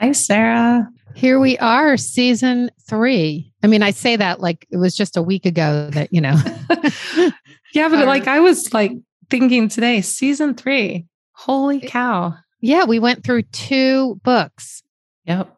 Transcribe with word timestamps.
Hi, 0.00 0.12
Sarah. 0.12 0.88
Here 1.14 1.38
we 1.38 1.58
are, 1.58 1.98
season 1.98 2.70
three. 2.88 3.52
I 3.62 3.66
mean, 3.66 3.82
I 3.82 3.90
say 3.90 4.16
that 4.16 4.40
like 4.40 4.66
it 4.70 4.78
was 4.78 4.96
just 4.96 5.18
a 5.18 5.22
week 5.22 5.44
ago 5.44 5.90
that, 5.90 6.10
you 6.10 6.22
know. 6.22 6.40
yeah, 7.74 7.88
but 7.90 8.06
like 8.06 8.26
I 8.26 8.40
was 8.40 8.72
like 8.72 8.92
thinking 9.28 9.68
today, 9.68 10.00
season 10.00 10.54
three. 10.54 11.06
Holy 11.32 11.80
cow. 11.80 12.34
Yeah, 12.62 12.86
we 12.86 12.98
went 12.98 13.24
through 13.24 13.42
two 13.42 14.18
books. 14.24 14.82
Yep. 15.26 15.54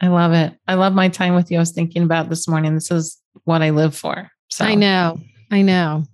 I 0.00 0.06
love 0.06 0.32
it. 0.32 0.54
I 0.66 0.72
love 0.72 0.94
my 0.94 1.10
time 1.10 1.34
with 1.34 1.50
you. 1.50 1.58
I 1.58 1.60
was 1.60 1.72
thinking 1.72 2.04
about 2.04 2.30
this 2.30 2.48
morning. 2.48 2.72
This 2.72 2.90
is 2.90 3.20
what 3.44 3.60
I 3.60 3.68
live 3.68 3.94
for. 3.94 4.30
So 4.48 4.64
I 4.64 4.76
know. 4.76 5.20
I 5.50 5.60
know. 5.60 6.04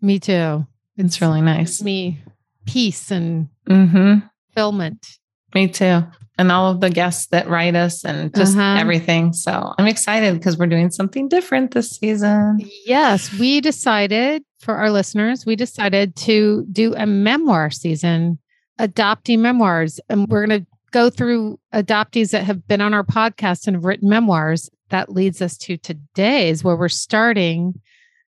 Me 0.00 0.18
too. 0.18 0.66
It's 0.96 1.20
really 1.20 1.42
nice. 1.42 1.82
Me 1.82 2.22
peace 2.64 3.10
and 3.10 3.50
mm-hmm. 3.68 4.26
fulfillment. 4.54 5.06
Me 5.54 5.68
too 5.68 6.04
and 6.36 6.50
all 6.50 6.70
of 6.70 6.80
the 6.80 6.90
guests 6.90 7.26
that 7.26 7.48
write 7.48 7.76
us 7.76 8.04
and 8.04 8.34
just 8.34 8.56
uh-huh. 8.56 8.80
everything. 8.80 9.32
So 9.32 9.72
I'm 9.78 9.86
excited 9.86 10.34
because 10.34 10.58
we're 10.58 10.66
doing 10.66 10.90
something 10.90 11.28
different 11.28 11.72
this 11.72 11.90
season. 11.90 12.58
Yes, 12.84 13.32
we 13.38 13.60
decided 13.60 14.44
for 14.58 14.74
our 14.74 14.90
listeners, 14.90 15.46
we 15.46 15.56
decided 15.56 16.16
to 16.16 16.66
do 16.72 16.94
a 16.96 17.06
memoir 17.06 17.70
season, 17.70 18.38
adoptee 18.80 19.38
memoirs. 19.38 20.00
And 20.08 20.26
we're 20.28 20.46
going 20.46 20.60
to 20.60 20.66
go 20.90 21.10
through 21.10 21.60
adoptees 21.72 22.30
that 22.30 22.44
have 22.44 22.66
been 22.66 22.80
on 22.80 22.94
our 22.94 23.04
podcast 23.04 23.66
and 23.66 23.76
have 23.76 23.84
written 23.84 24.08
memoirs. 24.08 24.70
That 24.88 25.12
leads 25.12 25.40
us 25.40 25.56
to 25.58 25.76
today's 25.76 26.64
where 26.64 26.76
we're 26.76 26.88
starting. 26.88 27.80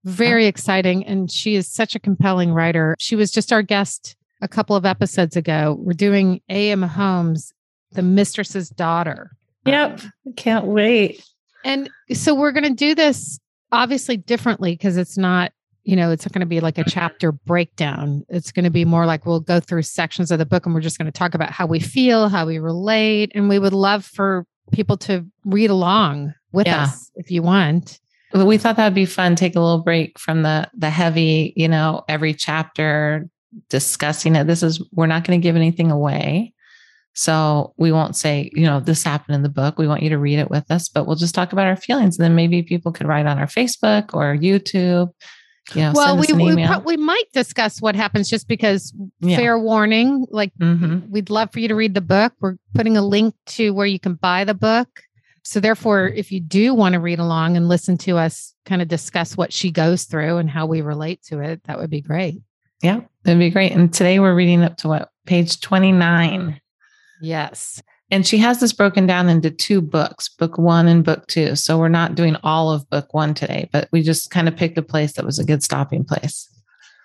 Very 0.06 0.46
exciting. 0.46 1.06
And 1.06 1.30
she 1.30 1.56
is 1.56 1.68
such 1.68 1.96
a 1.96 2.00
compelling 2.00 2.54
writer. 2.54 2.96
She 3.00 3.18
was 3.18 3.32
just 3.32 3.52
our 3.52 3.62
guest 3.62 4.16
a 4.42 4.48
couple 4.48 4.78
of 4.78 4.86
episodes 4.86 5.36
ago. 5.36 5.76
We're 5.78 5.94
doing 5.94 6.42
A.M. 6.50 6.82
Homes 6.82 7.54
the 7.92 8.02
mistress's 8.02 8.70
daughter. 8.70 9.32
Yep. 9.66 10.02
Can't 10.36 10.66
wait. 10.66 11.24
And 11.64 11.90
so 12.14 12.34
we're 12.34 12.52
going 12.52 12.64
to 12.64 12.74
do 12.74 12.96
this 12.96 13.40
obviously 13.72 14.18
differently 14.18 14.74
because 14.74 14.98
it's 14.98 15.18
not, 15.18 15.52
you 15.84 15.96
know, 15.96 16.12
it's 16.12 16.26
not 16.26 16.34
going 16.34 16.42
to 16.42 16.46
be 16.46 16.60
like 16.60 16.78
a 16.78 16.84
chapter 16.84 17.32
breakdown. 17.32 18.26
It's 18.30 18.52
going 18.52 18.66
to 18.66 18.72
be 18.72 18.86
more 18.86 19.06
like 19.06 19.26
we'll 19.26 19.40
go 19.40 19.60
through 19.60 19.84
sections 19.84 20.32
of 20.32 20.40
the 20.40 20.46
book 20.46 20.66
and 20.66 20.74
we're 20.74 20.82
just 20.82 20.98
going 20.98 21.12
to 21.12 21.12
talk 21.12 21.34
about 21.34 21.52
how 21.52 21.66
we 21.66 21.80
feel, 21.80 22.30
how 22.30 22.46
we 22.46 22.60
relate. 22.60 23.32
And 23.36 23.50
we 23.50 23.60
would 23.60 23.74
love 23.74 24.06
for 24.06 24.46
people 24.72 24.98
to 24.98 25.26
read 25.46 25.70
along 25.70 26.34
with 26.52 26.68
yeah. 26.68 26.84
us 26.84 27.12
if 27.16 27.32
you 27.32 27.42
want. 27.42 28.00
We 28.34 28.58
thought 28.58 28.76
that'd 28.76 28.94
be 28.94 29.06
fun. 29.06 29.36
Take 29.36 29.56
a 29.56 29.60
little 29.60 29.82
break 29.82 30.20
from 30.20 30.44
the 30.44 30.70
the 30.76 30.92
heavy, 30.92 31.54
you 31.56 31.68
know, 31.68 32.04
every 32.08 32.36
chapter 32.36 33.28
discussing 33.70 34.36
it. 34.36 34.46
This 34.46 34.62
is 34.62 34.84
we're 34.94 35.08
not 35.08 35.24
going 35.24 35.42
to 35.42 35.44
give 35.44 35.56
anything 35.56 35.90
away. 35.90 36.54
So 37.20 37.74
we 37.76 37.92
won't 37.92 38.16
say, 38.16 38.50
you 38.54 38.64
know, 38.64 38.80
this 38.80 39.04
happened 39.04 39.36
in 39.36 39.44
the 39.44 39.50
book. 39.50 39.78
We 39.78 39.90
want 39.90 40.04
you 40.04 40.10
to 40.12 40.18
read 40.18 40.40
it 40.40 40.50
with 40.50 40.72
us, 40.72 40.88
but 40.88 41.06
we'll 41.06 41.18
just 41.18 41.36
talk 41.36 41.52
about 41.52 41.68
our 41.68 41.76
feelings. 41.76 42.18
And 42.18 42.24
then 42.24 42.34
maybe 42.34 42.64
people 42.64 42.94
could 42.94 43.08
write 43.08 43.26
on 43.26 43.38
our 43.38 43.46
Facebook 43.46 44.14
or 44.14 44.38
YouTube. 44.38 45.10
You 45.76 45.82
know, 45.82 45.92
well, 45.94 46.18
we 46.18 46.32
we, 46.32 46.66
pro- 46.66 46.80
we, 46.80 46.96
might 46.96 47.26
discuss 47.34 47.82
what 47.82 47.94
happens 47.94 48.30
just 48.30 48.48
because 48.48 48.94
yeah. 49.20 49.36
fair 49.36 49.60
warning. 49.60 50.28
Like, 50.32 50.54
mm-hmm. 50.62 51.12
we'd 51.12 51.30
love 51.30 51.52
for 51.52 51.60
you 51.60 51.68
to 51.68 51.76
read 51.76 51.94
the 51.94 52.00
book. 52.00 52.32
We're 52.40 52.56
putting 52.74 52.96
a 52.96 53.02
link 53.02 53.36
to 53.48 53.72
where 53.72 53.86
you 53.86 54.00
can 54.00 54.14
buy 54.14 54.46
the 54.46 54.54
book. 54.54 54.88
So, 55.44 55.60
therefore, 55.60 56.08
if 56.08 56.32
you 56.32 56.40
do 56.40 56.74
want 56.74 56.94
to 56.94 57.02
read 57.02 57.20
along 57.20 57.58
and 57.58 57.68
listen 57.68 57.98
to 57.98 58.18
us 58.18 58.56
kind 58.64 58.82
of 58.82 58.88
discuss 58.88 59.36
what 59.36 59.52
she 59.52 59.72
goes 59.72 60.06
through 60.06 60.38
and 60.38 60.50
how 60.50 60.68
we 60.68 60.80
relate 60.80 61.22
to 61.24 61.42
it, 61.42 61.62
that 61.66 61.80
would 61.80 61.90
be 61.90 62.00
great. 62.00 62.42
Yeah, 62.82 63.02
that'd 63.24 63.40
be 63.40 63.50
great. 63.50 63.74
And 63.74 63.94
today 63.94 64.22
we're 64.22 64.34
reading 64.34 64.64
up 64.64 64.78
to 64.78 64.88
what 64.88 65.10
page 65.26 65.60
29. 65.60 66.62
Yes. 67.22 67.82
And 68.12 68.26
she 68.26 68.40
has 68.40 68.60
this 68.60 68.74
broken 68.74 69.06
down 69.06 69.30
into 69.30 69.52
two 69.52 69.82
books, 69.82 70.30
book 70.30 70.58
one 70.58 70.88
and 70.88 71.04
book 71.04 71.28
two. 71.28 71.56
So 71.56 71.78
we're 71.78 71.90
not 71.90 72.16
doing 72.16 72.36
all 72.44 72.72
of 72.72 72.90
book 72.90 73.14
one 73.14 73.34
today, 73.34 73.70
but 73.72 73.88
we 73.92 74.02
just 74.02 74.32
kind 74.32 74.48
of 74.48 74.56
picked 74.56 74.78
a 74.78 74.82
place 74.82 75.14
that 75.14 75.26
was 75.26 75.38
a 75.38 75.46
good 75.46 75.62
stopping 75.62 76.04
place. 76.04 76.50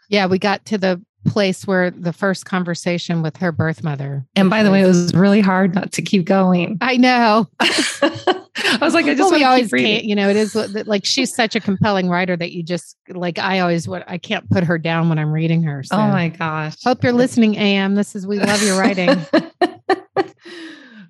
Yeah, 0.09 0.27
we 0.27 0.39
got 0.39 0.65
to 0.67 0.79
the 0.79 1.03
place 1.25 1.67
where 1.67 1.91
the 1.91 2.13
first 2.13 2.45
conversation 2.45 3.23
with 3.23 3.37
her 3.39 3.51
birth 3.51 3.83
mother. 3.83 4.27
And 4.37 4.51
by 4.51 4.63
the 4.63 4.71
way, 4.71 4.83
it 4.83 4.87
was 4.87 5.15
really 5.15 5.41
hard 5.41 5.75
not 5.75 5.93
to 5.93 6.03
keep 6.03 6.25
going. 6.25 6.79
I 6.81 6.97
know. 6.97 7.49
I 7.61 8.79
was 8.81 8.95
like, 8.95 9.07
I 9.07 9.15
just 9.15 9.31
well, 9.31 9.33
we 9.33 9.45
always 9.45 9.71
can't, 9.71 10.05
you 10.05 10.15
know, 10.15 10.29
it 10.29 10.37
is 10.37 10.55
like 10.55 11.05
she's 11.05 11.35
such 11.35 11.57
a 11.57 11.61
compelling 11.61 12.09
writer 12.09 12.37
that 12.37 12.53
you 12.53 12.63
just 12.63 12.97
like, 13.09 13.39
I 13.39 13.61
always 13.61 13.89
would, 13.89 14.05
I 14.07 14.19
can't 14.19 14.49
put 14.51 14.65
her 14.65 14.79
down 14.79 15.09
when 15.09 15.19
I'm 15.19 15.33
reading 15.33 15.63
her. 15.65 15.83
So. 15.83 15.97
Oh 15.97 16.09
my 16.09 16.29
gosh. 16.29 16.77
Hope 16.85 17.03
you're 17.03 17.13
listening, 17.13 17.57
AM. 17.57 17.95
This 17.95 18.15
is, 18.15 18.27
we 18.27 18.39
love 18.39 18.63
your 18.63 18.79
writing. 18.79 19.25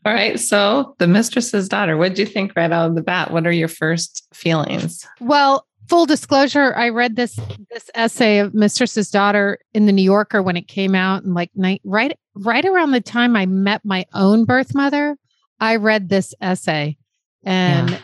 All 0.06 0.12
right. 0.12 0.38
So, 0.38 0.94
the 0.98 1.06
mistress's 1.06 1.68
daughter, 1.68 1.96
what 1.96 2.10
did 2.10 2.18
you 2.18 2.26
think 2.26 2.52
right 2.56 2.70
out 2.70 2.90
of 2.90 2.94
the 2.94 3.02
bat? 3.02 3.30
What 3.30 3.46
are 3.46 3.52
your 3.52 3.68
first 3.68 4.26
feelings? 4.34 5.06
Well, 5.18 5.66
full 5.88 6.06
disclosure, 6.06 6.74
I 6.74 6.90
read 6.90 7.16
this 7.16 7.38
this 7.70 7.90
essay 7.94 8.38
of 8.38 8.54
Mistress's 8.54 9.10
Daughter 9.10 9.58
in 9.72 9.86
the 9.86 9.92
New 9.92 10.02
Yorker 10.02 10.42
when 10.42 10.56
it 10.56 10.68
came 10.68 10.94
out, 10.94 11.24
and 11.24 11.34
like 11.34 11.50
night 11.54 11.80
right 11.84 12.18
right 12.34 12.64
around 12.64 12.90
the 12.90 13.00
time 13.00 13.36
I 13.36 13.46
met 13.46 13.84
my 13.84 14.04
own 14.12 14.44
birth 14.44 14.74
mother, 14.74 15.16
I 15.60 15.76
read 15.76 16.08
this 16.08 16.34
essay, 16.40 16.96
and 17.42 17.90
yeah. 17.90 17.98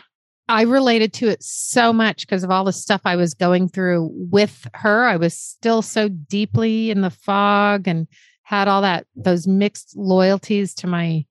I 0.47 0.63
related 0.63 1.13
to 1.13 1.29
it 1.29 1.41
so 1.43 1.93
much 1.93 2.21
because 2.21 2.43
of 2.43 2.51
all 2.51 2.65
the 2.65 2.73
stuff 2.73 3.01
I 3.05 3.15
was 3.15 3.33
going 3.33 3.69
through 3.69 4.09
with 4.13 4.67
her. 4.73 5.05
I 5.05 5.17
was 5.17 5.37
still 5.37 5.81
so 5.81 6.09
deeply 6.09 6.91
in 6.91 7.01
the 7.01 7.09
fog 7.09 7.87
and 7.87 8.07
had 8.51 8.67
all 8.67 8.81
that 8.81 9.07
those 9.15 9.47
mixed 9.47 9.95
loyalties 9.95 10.73
to 10.75 10.85
my 10.85 11.25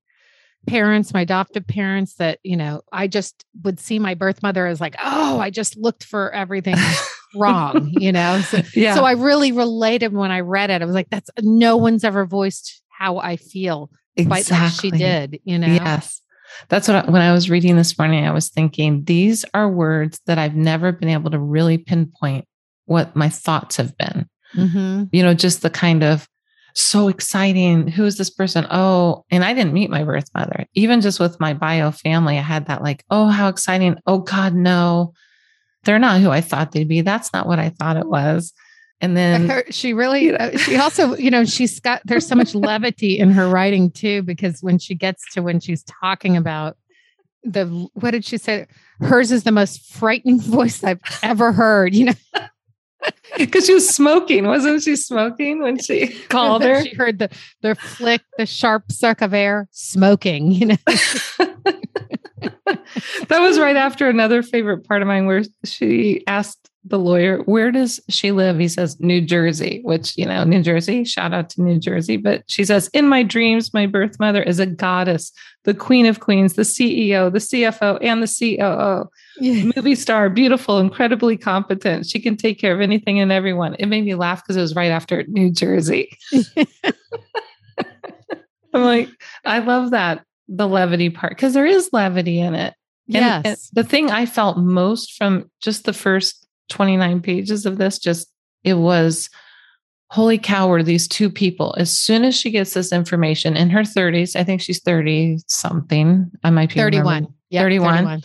parents, 0.67 1.13
my 1.13 1.21
adoptive 1.21 1.67
parents, 1.67 2.15
that, 2.15 2.39
you 2.43 2.57
know, 2.57 2.81
I 2.91 3.09
just 3.09 3.45
would 3.63 3.79
see 3.79 3.99
my 3.99 4.15
birth 4.15 4.43
mother 4.43 4.67
as 4.67 4.81
like, 4.81 4.97
oh, 4.99 5.39
I 5.39 5.51
just 5.51 5.77
looked 5.77 6.05
for 6.05 6.33
everything 6.33 6.77
wrong, 7.37 7.91
you 7.93 8.11
know? 8.11 8.41
So, 8.41 8.63
yeah. 8.75 8.95
so 8.95 9.05
I 9.05 9.13
really 9.13 9.53
related 9.53 10.15
when 10.15 10.31
I 10.31 10.41
read 10.41 10.71
it. 10.71 10.81
I 10.81 10.85
was 10.87 10.95
like, 10.95 11.11
that's 11.11 11.29
no 11.43 11.77
one's 11.77 12.05
ever 12.05 12.25
voiced 12.25 12.83
how 12.89 13.19
I 13.19 13.37
feel 13.37 13.91
exactly. 14.17 14.57
like 14.57 14.73
she 14.73 14.91
did, 14.91 15.41
you 15.45 15.59
know? 15.59 15.67
Yes. 15.67 16.23
That's 16.69 16.89
what 16.89 17.07
I, 17.07 17.11
when 17.11 17.21
I 17.21 17.33
was 17.33 17.51
reading 17.51 17.77
this 17.77 17.99
morning, 17.99 18.27
I 18.27 18.33
was 18.33 18.49
thinking 18.49 19.05
these 19.05 19.45
are 19.53 19.69
words 19.69 20.21
that 20.25 20.39
I've 20.39 20.57
never 20.57 20.91
been 20.91 21.11
able 21.11 21.31
to 21.33 21.39
really 21.39 21.77
pinpoint 21.77 22.47
what 22.87 23.15
my 23.15 23.29
thoughts 23.29 23.77
have 23.77 23.95
been. 23.99 24.27
Mm-hmm. 24.57 25.05
You 25.13 25.23
know, 25.23 25.35
just 25.35 25.61
the 25.61 25.71
kind 25.71 26.03
of 26.03 26.27
so 26.75 27.09
exciting. 27.09 27.89
Who 27.89 28.05
is 28.05 28.17
this 28.19 28.31
person? 28.31 28.67
Oh, 28.71 29.25
and 29.31 29.45
I 29.45 29.55
didn't 29.55 29.73
meet 29.73 29.91
my 29.91 30.05
birth 30.05 30.29
mother. 30.35 30.67
Even 30.75 31.01
just 31.01 31.21
with 31.21 31.41
my 31.41 31.55
bio 31.55 31.91
family, 31.91 32.39
I 32.39 32.43
had 32.43 32.67
that 32.67 32.83
like, 32.83 33.05
oh, 33.11 33.29
how 33.29 33.49
exciting. 33.49 33.97
Oh, 34.07 34.19
God, 34.19 34.55
no, 34.55 35.13
they're 35.85 35.99
not 35.99 36.21
who 36.21 36.31
I 36.31 36.41
thought 36.41 36.73
they'd 36.73 36.89
be. 36.89 37.01
That's 37.01 37.33
not 37.33 37.47
what 37.47 37.59
I 37.59 37.71
thought 37.71 37.97
it 37.97 38.07
was. 38.07 38.53
And 39.01 39.17
then 39.17 39.49
her, 39.49 39.65
she 39.71 39.95
really, 39.95 40.37
uh, 40.37 40.57
she 40.59 40.77
also, 40.77 41.17
you 41.17 41.31
know, 41.31 41.45
she's 41.45 41.81
got, 41.81 42.03
there's 42.05 42.27
so 42.27 42.35
much 42.35 42.55
levity 42.55 43.19
in 43.19 43.31
her 43.31 43.49
writing 43.49 43.91
too, 43.91 44.23
because 44.23 44.63
when 44.63 44.79
she 44.79 44.95
gets 44.95 45.25
to 45.33 45.43
when 45.43 45.59
she's 45.59 45.83
talking 45.85 46.37
about 46.37 46.77
the, 47.43 47.89
what 47.95 48.11
did 48.11 48.27
she 48.27 48.37
say? 48.37 48.67
Hers 49.01 49.33
is 49.33 49.45
the 49.45 49.53
most 49.53 49.91
frightening 49.91 50.39
voice 50.41 50.85
I've 50.85 51.01
ever 51.23 51.53
heard, 51.53 51.95
you 51.95 52.07
know? 52.07 52.13
because 53.39 53.67
she 53.67 53.75
was 53.75 53.89
smoking, 53.89 54.47
wasn't 54.47 54.83
she? 54.83 54.97
Smoking 54.97 55.63
when 55.63 55.79
she 55.79 56.09
called 56.29 56.63
her. 56.63 56.83
she 56.83 56.95
heard 56.97 57.19
the 57.19 57.31
the 57.63 57.75
flick, 57.75 58.23
the 58.39 58.47
sharp 58.47 58.91
suck 58.91 59.21
of 59.21 59.35
air, 59.35 59.69
smoking. 59.71 60.53
You 60.53 60.67
know. 60.67 60.77
that 63.29 63.41
was 63.41 63.59
right 63.59 63.77
after 63.77 64.09
another 64.09 64.43
favorite 64.43 64.87
part 64.87 65.03
of 65.03 65.09
mine, 65.09 65.27
where 65.27 65.43
she 65.65 66.25
asked 66.27 66.70
the 66.85 66.99
lawyer, 66.99 67.39
where 67.45 67.71
does 67.71 68.01
she 68.09 68.33
live? 68.33 68.59
He 68.59 68.69
says, 68.69 68.99
New 69.01 69.21
Jersey, 69.21 69.81
which, 69.85 70.17
you 70.17 70.25
know, 70.25 70.45
New 70.45 70.63
Jersey, 70.63 71.05
shout 71.05 71.35
out 71.35 71.51
to 71.51 71.63
New 71.63 71.79
Jersey. 71.79 72.17
But 72.17 72.45
she 72.49 72.65
says, 72.65 72.89
in 72.95 73.07
my 73.07 73.23
dreams, 73.23 73.75
my 73.75 73.87
birth 73.87 74.19
mother 74.19 74.43
is 74.43 74.59
a 74.59 74.67
goddess, 74.67 75.31
the 75.65 75.75
queen 75.75 76.07
of 76.07 76.21
queens, 76.21 76.55
the 76.55 76.63
CEO, 76.63 77.31
the 77.31 77.39
CFO, 77.39 77.99
and 78.01 78.23
the 78.23 78.27
COO. 78.27 79.11
Yeah. 79.39 79.71
Movie 79.77 79.95
star, 79.95 80.31
beautiful, 80.31 80.79
incredibly 80.79 81.37
competent. 81.37 82.07
She 82.07 82.19
can 82.19 82.37
take 82.37 82.59
care 82.59 82.75
of 82.75 82.81
anything 82.81 83.21
and 83.21 83.31
everyone. 83.31 83.75
It 83.79 83.87
made 83.87 84.07
me 84.07 84.15
laugh 84.15 84.43
because 84.43 84.57
it 84.57 84.63
was 84.63 84.75
right 84.75 84.91
after 84.91 85.25
New 85.29 85.51
Jersey. 85.51 86.17
I'm 88.73 88.83
like, 88.83 89.09
I 89.45 89.59
love 89.59 89.91
that 89.91 90.25
the 90.49 90.67
levity 90.67 91.11
part 91.11 91.33
because 91.33 91.55
there 91.55 91.67
is 91.67 91.91
levity 91.93 92.41
in 92.41 92.55
it. 92.55 92.75
And, 93.13 93.45
yes. 93.45 93.71
the 93.73 93.83
thing 93.83 94.11
I 94.11 94.25
felt 94.25 94.57
most 94.57 95.15
from 95.15 95.51
just 95.61 95.85
the 95.85 95.93
first 95.93 96.47
29 96.71 97.21
pages 97.21 97.67
of 97.67 97.79
this, 97.79 97.99
just 97.99 98.29
it 98.65 98.75
was 98.75 99.29
holy 100.11 100.39
cow, 100.39 100.69
were 100.69 100.83
these 100.83 101.07
two 101.07 101.31
people. 101.31 101.75
As 101.79 101.97
soon 101.97 102.25
as 102.25 102.37
she 102.37 102.51
gets 102.51 102.75
this 102.75 102.93
information 102.93 103.57
in 103.57 103.71
her 103.71 103.83
30s, 103.83 104.35
I 104.35 104.45
think 104.45 104.61
she's 104.61 104.83
30 104.83 105.39
something. 105.47 106.31
I 106.43 106.51
might 106.51 106.71
be 106.71 106.75
31. 106.81 107.29
Yeah, 107.49 107.63
31. 107.63 107.95
31. 107.95 108.23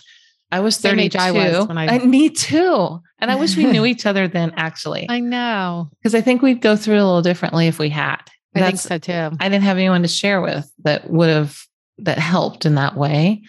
I 0.51 0.59
was 0.61 0.77
32. 0.77 1.17
I 1.17 1.31
was 1.31 1.67
when 1.67 1.77
I... 1.77 1.87
I, 1.87 1.99
me 1.99 2.29
too. 2.29 2.99
And 3.19 3.31
I 3.31 3.35
wish 3.35 3.55
we 3.55 3.65
knew 3.65 3.85
each 3.85 4.05
other 4.05 4.27
then, 4.27 4.53
actually. 4.57 5.05
I 5.09 5.19
know. 5.19 5.89
Because 5.99 6.15
I 6.15 6.21
think 6.21 6.41
we'd 6.41 6.61
go 6.61 6.75
through 6.75 6.95
a 6.95 7.05
little 7.05 7.21
differently 7.21 7.67
if 7.67 7.77
we 7.77 7.89
had. 7.89 8.21
I 8.55 8.61
think 8.61 8.79
so 8.79 8.97
too. 8.97 9.35
I 9.39 9.49
didn't 9.49 9.63
have 9.63 9.77
anyone 9.77 10.01
to 10.01 10.07
share 10.07 10.41
with 10.41 10.71
that 10.83 11.09
would 11.09 11.29
have, 11.29 11.59
that 11.99 12.17
helped 12.17 12.65
in 12.65 12.75
that 12.75 12.95
way. 12.95 13.43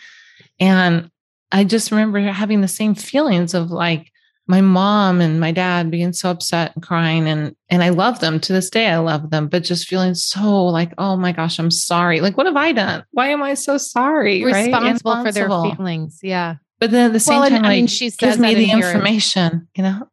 And 0.59 1.11
I 1.53 1.65
just 1.65 1.91
remember 1.91 2.21
having 2.21 2.61
the 2.61 2.69
same 2.69 2.95
feelings 2.95 3.55
of 3.55 3.71
like, 3.71 4.11
my 4.47 4.61
mom 4.61 5.21
and 5.21 5.41
my 5.41 5.51
dad 5.51 5.91
being 5.91 6.13
so 6.13 6.31
upset 6.31 6.73
and 6.75 6.83
crying 6.83 7.29
and 7.29 7.55
and 7.69 7.83
I 7.83 7.89
love 7.89 8.21
them. 8.21 8.39
To 8.41 8.53
this 8.53 8.71
day 8.71 8.89
I 8.89 8.99
love 8.99 9.31
them 9.31 9.49
but 9.49 9.65
just 9.65 9.89
feeling 9.89 10.15
so 10.15 10.67
like 10.67 10.93
oh 10.99 11.17
my 11.17 11.33
gosh 11.33 11.59
I'm 11.59 11.71
sorry. 11.71 12.21
Like 12.21 12.37
what 12.37 12.47
have 12.47 12.57
I 12.57 12.73
done? 12.73 13.05
Why 13.11 13.29
am 13.29 13.43
I 13.43 13.55
so 13.55 13.79
sorry 13.79 14.45
responsible 14.45 15.15
right? 15.15 15.27
for 15.27 15.33
their 15.33 15.49
feelings 15.49 16.21
yeah. 16.23 16.57
But 16.79 16.91
then 16.91 17.07
at 17.07 17.13
the 17.13 17.21
same 17.21 17.41
well, 17.41 17.49
time 17.49 17.65
I 17.65 17.71
mean, 17.71 17.85
like, 17.85 17.91
she 17.91 18.11
gives 18.11 18.39
me 18.39 18.55
the 18.55 18.71
information 18.71 19.69
you 19.75 19.83
know? 19.83 20.09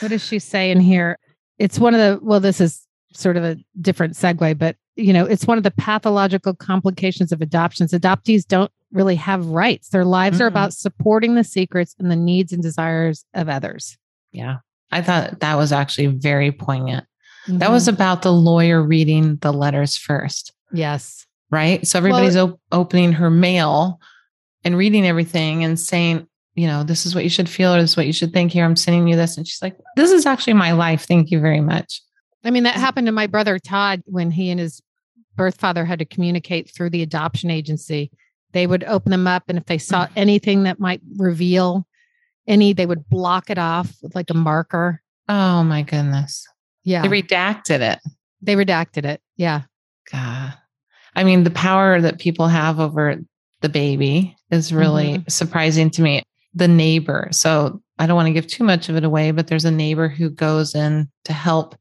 What 0.00 0.08
does 0.08 0.26
she 0.26 0.38
say 0.38 0.70
in 0.70 0.80
here? 0.80 1.18
It's 1.58 1.78
one 1.78 1.94
of 1.94 2.00
the 2.00 2.18
well 2.24 2.40
this 2.40 2.60
is 2.60 2.86
sort 3.12 3.36
of 3.36 3.44
a 3.44 3.56
different 3.80 4.14
segue 4.14 4.58
but 4.58 4.76
you 4.96 5.12
know 5.12 5.24
it's 5.24 5.46
one 5.46 5.58
of 5.58 5.64
the 5.64 5.70
pathological 5.72 6.54
complications 6.54 7.32
of 7.32 7.40
adoptions 7.40 7.92
adoptees 7.92 8.46
don't 8.46 8.70
really 8.94 9.16
have 9.16 9.46
rights. 9.46 9.88
Their 9.88 10.04
lives 10.04 10.36
mm-hmm. 10.36 10.44
are 10.44 10.48
about 10.48 10.72
supporting 10.72 11.34
the 11.34 11.44
secrets 11.44 11.94
and 11.98 12.10
the 12.10 12.16
needs 12.16 12.52
and 12.52 12.62
desires 12.62 13.26
of 13.34 13.48
others. 13.48 13.98
Yeah. 14.32 14.58
I 14.90 15.02
thought 15.02 15.40
that 15.40 15.56
was 15.56 15.72
actually 15.72 16.06
very 16.06 16.52
poignant. 16.52 17.04
Mm-hmm. 17.46 17.58
That 17.58 17.70
was 17.70 17.84
mm-hmm. 17.84 17.96
about 17.96 18.22
the 18.22 18.32
lawyer 18.32 18.82
reading 18.82 19.36
the 19.36 19.52
letters 19.52 19.96
first. 19.96 20.52
Yes. 20.72 21.26
Right. 21.50 21.86
So 21.86 21.98
everybody's 21.98 22.36
well, 22.36 22.52
op- 22.52 22.60
opening 22.72 23.12
her 23.12 23.30
mail 23.30 24.00
and 24.64 24.78
reading 24.78 25.06
everything 25.06 25.62
and 25.64 25.78
saying, 25.78 26.26
you 26.54 26.66
know, 26.68 26.84
this 26.84 27.04
is 27.04 27.14
what 27.14 27.24
you 27.24 27.30
should 27.30 27.48
feel 27.48 27.74
or 27.74 27.80
this 27.80 27.90
is 27.90 27.96
what 27.96 28.06
you 28.06 28.12
should 28.12 28.32
think 28.32 28.52
here. 28.52 28.64
I'm 28.64 28.76
sending 28.76 29.08
you 29.08 29.16
this. 29.16 29.36
And 29.36 29.46
she's 29.46 29.60
like, 29.60 29.76
this 29.96 30.12
is 30.12 30.24
actually 30.24 30.54
my 30.54 30.72
life. 30.72 31.04
Thank 31.06 31.30
you 31.30 31.40
very 31.40 31.60
much. 31.60 32.00
I 32.44 32.50
mean, 32.50 32.64
that 32.64 32.76
happened 32.76 33.06
to 33.06 33.12
my 33.12 33.26
brother 33.26 33.58
Todd 33.58 34.02
when 34.06 34.30
he 34.30 34.50
and 34.50 34.60
his 34.60 34.82
birth 35.36 35.58
father 35.58 35.84
had 35.84 35.98
to 35.98 36.04
communicate 36.04 36.70
through 36.70 36.90
the 36.90 37.02
adoption 37.02 37.50
agency. 37.50 38.10
They 38.52 38.66
would 38.66 38.84
open 38.84 39.10
them 39.10 39.26
up 39.26 39.44
and 39.48 39.58
if 39.58 39.66
they 39.66 39.78
saw 39.78 40.06
anything 40.14 40.64
that 40.64 40.78
might 40.78 41.00
reveal 41.16 41.86
any 42.46 42.72
they 42.72 42.86
would 42.86 43.08
block 43.08 43.50
it 43.50 43.58
off 43.58 43.96
with 44.02 44.14
like 44.14 44.30
a 44.30 44.34
marker. 44.34 45.02
Oh 45.28 45.64
my 45.64 45.82
goodness. 45.82 46.46
Yeah. 46.84 47.02
They 47.02 47.22
redacted 47.22 47.80
it. 47.80 47.98
They 48.42 48.54
redacted 48.54 49.04
it. 49.04 49.20
Yeah. 49.36 49.62
God 50.10 50.54
i 51.16 51.22
mean 51.22 51.44
the 51.44 51.50
power 51.50 52.00
that 52.00 52.18
people 52.18 52.48
have 52.48 52.80
over 52.80 53.16
the 53.60 53.68
baby 53.68 54.36
is 54.50 54.72
really 54.72 55.14
mm-hmm. 55.14 55.28
surprising 55.28 55.90
to 55.90 56.02
me. 56.02 56.22
The 56.54 56.68
neighbor. 56.68 57.28
So 57.32 57.80
i 57.98 58.06
don't 58.06 58.16
want 58.16 58.26
to 58.26 58.32
give 58.32 58.46
too 58.46 58.64
much 58.64 58.88
of 58.88 58.96
it 58.96 59.04
away 59.04 59.30
but 59.30 59.46
there's 59.46 59.64
a 59.64 59.70
neighbor 59.70 60.08
who 60.08 60.30
goes 60.30 60.74
in 60.74 61.08
to 61.24 61.32
help 61.32 61.76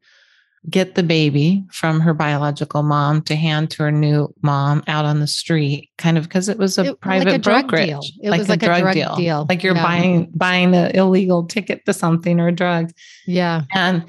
get 0.70 0.96
the 0.96 1.04
baby 1.04 1.64
from 1.72 2.00
her 2.00 2.14
biological 2.14 2.84
mom 2.84 3.22
to 3.24 3.36
hand 3.36 3.70
to 3.72 3.84
her 3.84 3.92
new 3.92 4.34
mom 4.42 4.84
out 4.88 5.06
on 5.06 5.20
the 5.20 5.28
street, 5.28 5.90
kind 5.98 6.18
of 6.18 6.24
because 6.24 6.50
it 6.50 6.58
was 6.58 6.78
a 6.78 6.92
it, 6.92 7.02
private 7.02 7.28
like 7.28 7.36
a 7.36 7.40
brokerage. 7.40 7.88
Deal. 7.88 8.02
It 8.22 8.30
like 8.30 8.40
was 8.40 8.50
like 8.50 8.64
a 8.64 8.66
drug, 8.66 8.82
drug 8.82 8.94
deal. 8.94 9.16
deal. 9.16 9.46
Like 9.50 9.64
you're 9.64 9.76
yeah. 9.76 9.84
buying 9.84 10.32
buying 10.34 10.74
an 10.74 10.96
illegal 10.96 11.46
ticket 11.46 11.86
to 11.86 11.94
something 11.94 12.40
or 12.40 12.48
a 12.48 12.52
drug. 12.52 12.92
Yeah. 13.28 13.64
And 13.74 14.06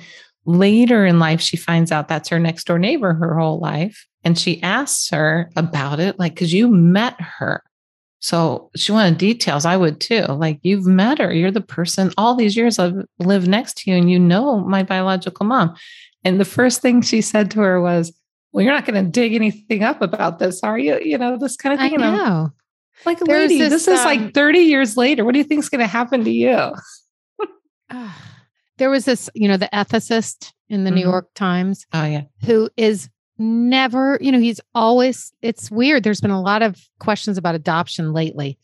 later 0.47 1.05
in 1.05 1.19
life, 1.19 1.41
she 1.41 1.57
finds 1.57 1.91
out 1.91 2.09
that's 2.09 2.29
her 2.29 2.39
next 2.39 2.67
door 2.67 2.79
neighbor 2.79 3.15
her 3.15 3.39
whole 3.39 3.59
life. 3.59 4.07
And 4.23 4.39
she 4.39 4.63
asks 4.63 5.11
her 5.11 5.51
about 5.57 6.01
it, 6.01 6.19
like, 6.19 6.35
because 6.35 6.55
you 6.55 6.69
met 6.69 7.21
her. 7.21 7.63
So 8.21 8.71
she 8.75 8.91
wanted 8.91 9.19
details. 9.19 9.67
I 9.67 9.77
would 9.77 10.01
too. 10.01 10.23
Like, 10.23 10.59
you've 10.63 10.87
met 10.87 11.19
her. 11.19 11.31
You're 11.33 11.51
the 11.51 11.61
person 11.61 12.11
all 12.17 12.35
these 12.35 12.57
years 12.57 12.79
I've 12.79 13.05
lived 13.19 13.49
next 13.49 13.79
to 13.79 13.91
you, 13.91 13.99
and 13.99 14.11
you 14.11 14.19
know 14.19 14.61
my 14.61 14.83
biological 14.83 15.45
mom. 15.45 15.75
And 16.25 16.41
the 16.41 16.45
first 16.45 16.81
thing 16.81 17.03
she 17.03 17.21
said 17.21 17.51
to 17.53 17.61
her 17.61 17.81
was, 17.81 18.13
Well, 18.53 18.65
you're 18.65 18.73
not 18.73 18.87
going 18.87 19.03
to 19.05 19.11
dig 19.11 19.35
anything 19.35 19.83
up 19.83 20.03
about 20.03 20.39
this, 20.39 20.63
are 20.63 20.79
you? 20.79 20.99
You 21.01 21.19
know, 21.19 21.37
this 21.37 21.57
kind 21.57 21.75
of 21.75 21.81
thing. 21.81 22.01
I 22.01 22.11
know. 22.11 22.51
Like, 23.05 23.19
There's 23.21 23.51
lady, 23.51 23.59
this, 23.59 23.71
this 23.71 23.89
is 23.89 24.01
um, 24.01 24.05
like 24.05 24.35
30 24.35 24.61
years 24.61 24.97
later. 24.97 25.25
What 25.25 25.33
do 25.33 25.39
you 25.39 25.45
think 25.45 25.61
is 25.61 25.69
going 25.69 25.81
to 25.81 25.87
happen 25.87 26.25
to 26.25 26.31
you? 26.31 26.73
there 28.79 28.91
was 28.91 29.05
this, 29.05 29.29
you 29.35 29.49
know, 29.49 29.57
the 29.57 29.69
ethicist 29.73 30.53
in 30.69 30.85
the 30.85 30.91
mm-hmm. 30.91 30.97
New 30.97 31.03
York 31.03 31.29
Times. 31.35 31.87
Oh, 31.93 32.05
yeah. 32.05 32.23
Who 32.45 32.71
is 32.77 33.09
never, 33.37 34.19
you 34.21 34.33
know, 34.33 34.39
he's 34.39 34.61
always, 34.75 35.33
it's 35.43 35.71
weird. 35.71 36.05
There's 36.05 36.21
been 36.21 36.31
a 36.31 36.41
lot 36.41 36.63
of 36.63 36.81
questions 37.01 37.37
about 37.37 37.55
adoption 37.55 38.13
lately. 38.13 38.59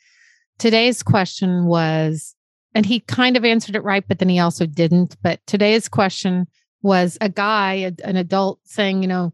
Today's 0.58 1.02
question 1.02 1.66
was, 1.66 2.34
and 2.74 2.86
he 2.86 3.00
kind 3.00 3.36
of 3.36 3.44
answered 3.44 3.74
it 3.74 3.82
right, 3.82 4.04
but 4.06 4.20
then 4.20 4.28
he 4.28 4.38
also 4.38 4.66
didn't. 4.66 5.16
But 5.22 5.40
today's 5.46 5.88
question 5.88 6.46
was 6.82 7.18
a 7.20 7.28
guy, 7.28 7.74
a, 7.74 7.92
an 8.04 8.16
adult, 8.16 8.60
saying, 8.64 9.02
you 9.02 9.08
know, 9.08 9.32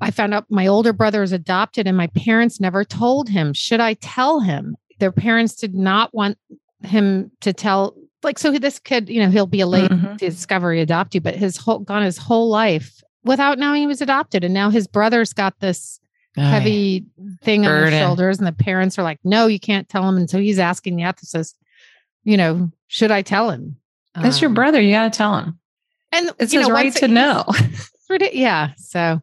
I 0.00 0.10
found 0.10 0.32
out 0.32 0.46
my 0.48 0.66
older 0.66 0.92
brother 0.92 1.22
is 1.22 1.32
adopted 1.32 1.86
and 1.86 1.96
my 1.96 2.06
parents 2.08 2.60
never 2.60 2.84
told 2.84 3.28
him. 3.28 3.52
Should 3.52 3.80
I 3.80 3.94
tell 3.94 4.40
him? 4.40 4.76
Their 4.98 5.12
parents 5.12 5.54
did 5.54 5.74
not 5.74 6.14
want 6.14 6.38
him 6.82 7.30
to 7.40 7.52
tell. 7.52 7.94
Like, 8.22 8.38
so 8.38 8.50
this 8.52 8.78
kid, 8.78 9.08
you 9.08 9.20
know, 9.22 9.30
he'll 9.30 9.46
be 9.46 9.60
a 9.60 9.66
late 9.66 9.90
mm-hmm. 9.90 10.16
discovery 10.16 10.84
adoptee, 10.84 11.22
but 11.22 11.36
his 11.36 11.56
whole 11.56 11.80
gone 11.80 12.02
his 12.02 12.18
whole 12.18 12.48
life 12.48 13.02
without 13.24 13.58
knowing 13.58 13.82
he 13.82 13.86
was 13.86 14.00
adopted. 14.00 14.44
And 14.44 14.54
now 14.54 14.70
his 14.70 14.86
brother's 14.86 15.32
got 15.32 15.58
this 15.60 16.00
heavy 16.36 17.06
thing 17.42 17.62
burden. 17.62 17.86
on 17.86 17.92
his 17.92 18.00
shoulders, 18.00 18.38
and 18.38 18.46
the 18.46 18.52
parents 18.52 18.98
are 18.98 19.02
like, 19.02 19.18
no, 19.24 19.46
you 19.46 19.60
can't 19.60 19.88
tell 19.88 20.08
him. 20.08 20.16
And 20.16 20.30
so 20.30 20.38
he's 20.38 20.58
asking 20.58 20.96
the 20.96 21.02
ethicist, 21.02 21.54
you 22.24 22.36
know, 22.36 22.70
should 22.88 23.10
I 23.10 23.22
tell 23.22 23.50
him? 23.50 23.76
That's 24.14 24.36
um, 24.36 24.42
your 24.42 24.50
brother. 24.50 24.80
You 24.80 24.92
got 24.92 25.12
to 25.12 25.16
tell 25.16 25.36
him. 25.38 25.58
And 26.12 26.30
it's 26.38 26.52
his 26.52 26.66
know, 26.66 26.74
right 26.74 26.94
to 26.96 27.08
know. 27.08 27.44
yeah. 28.32 28.70
So 28.76 29.20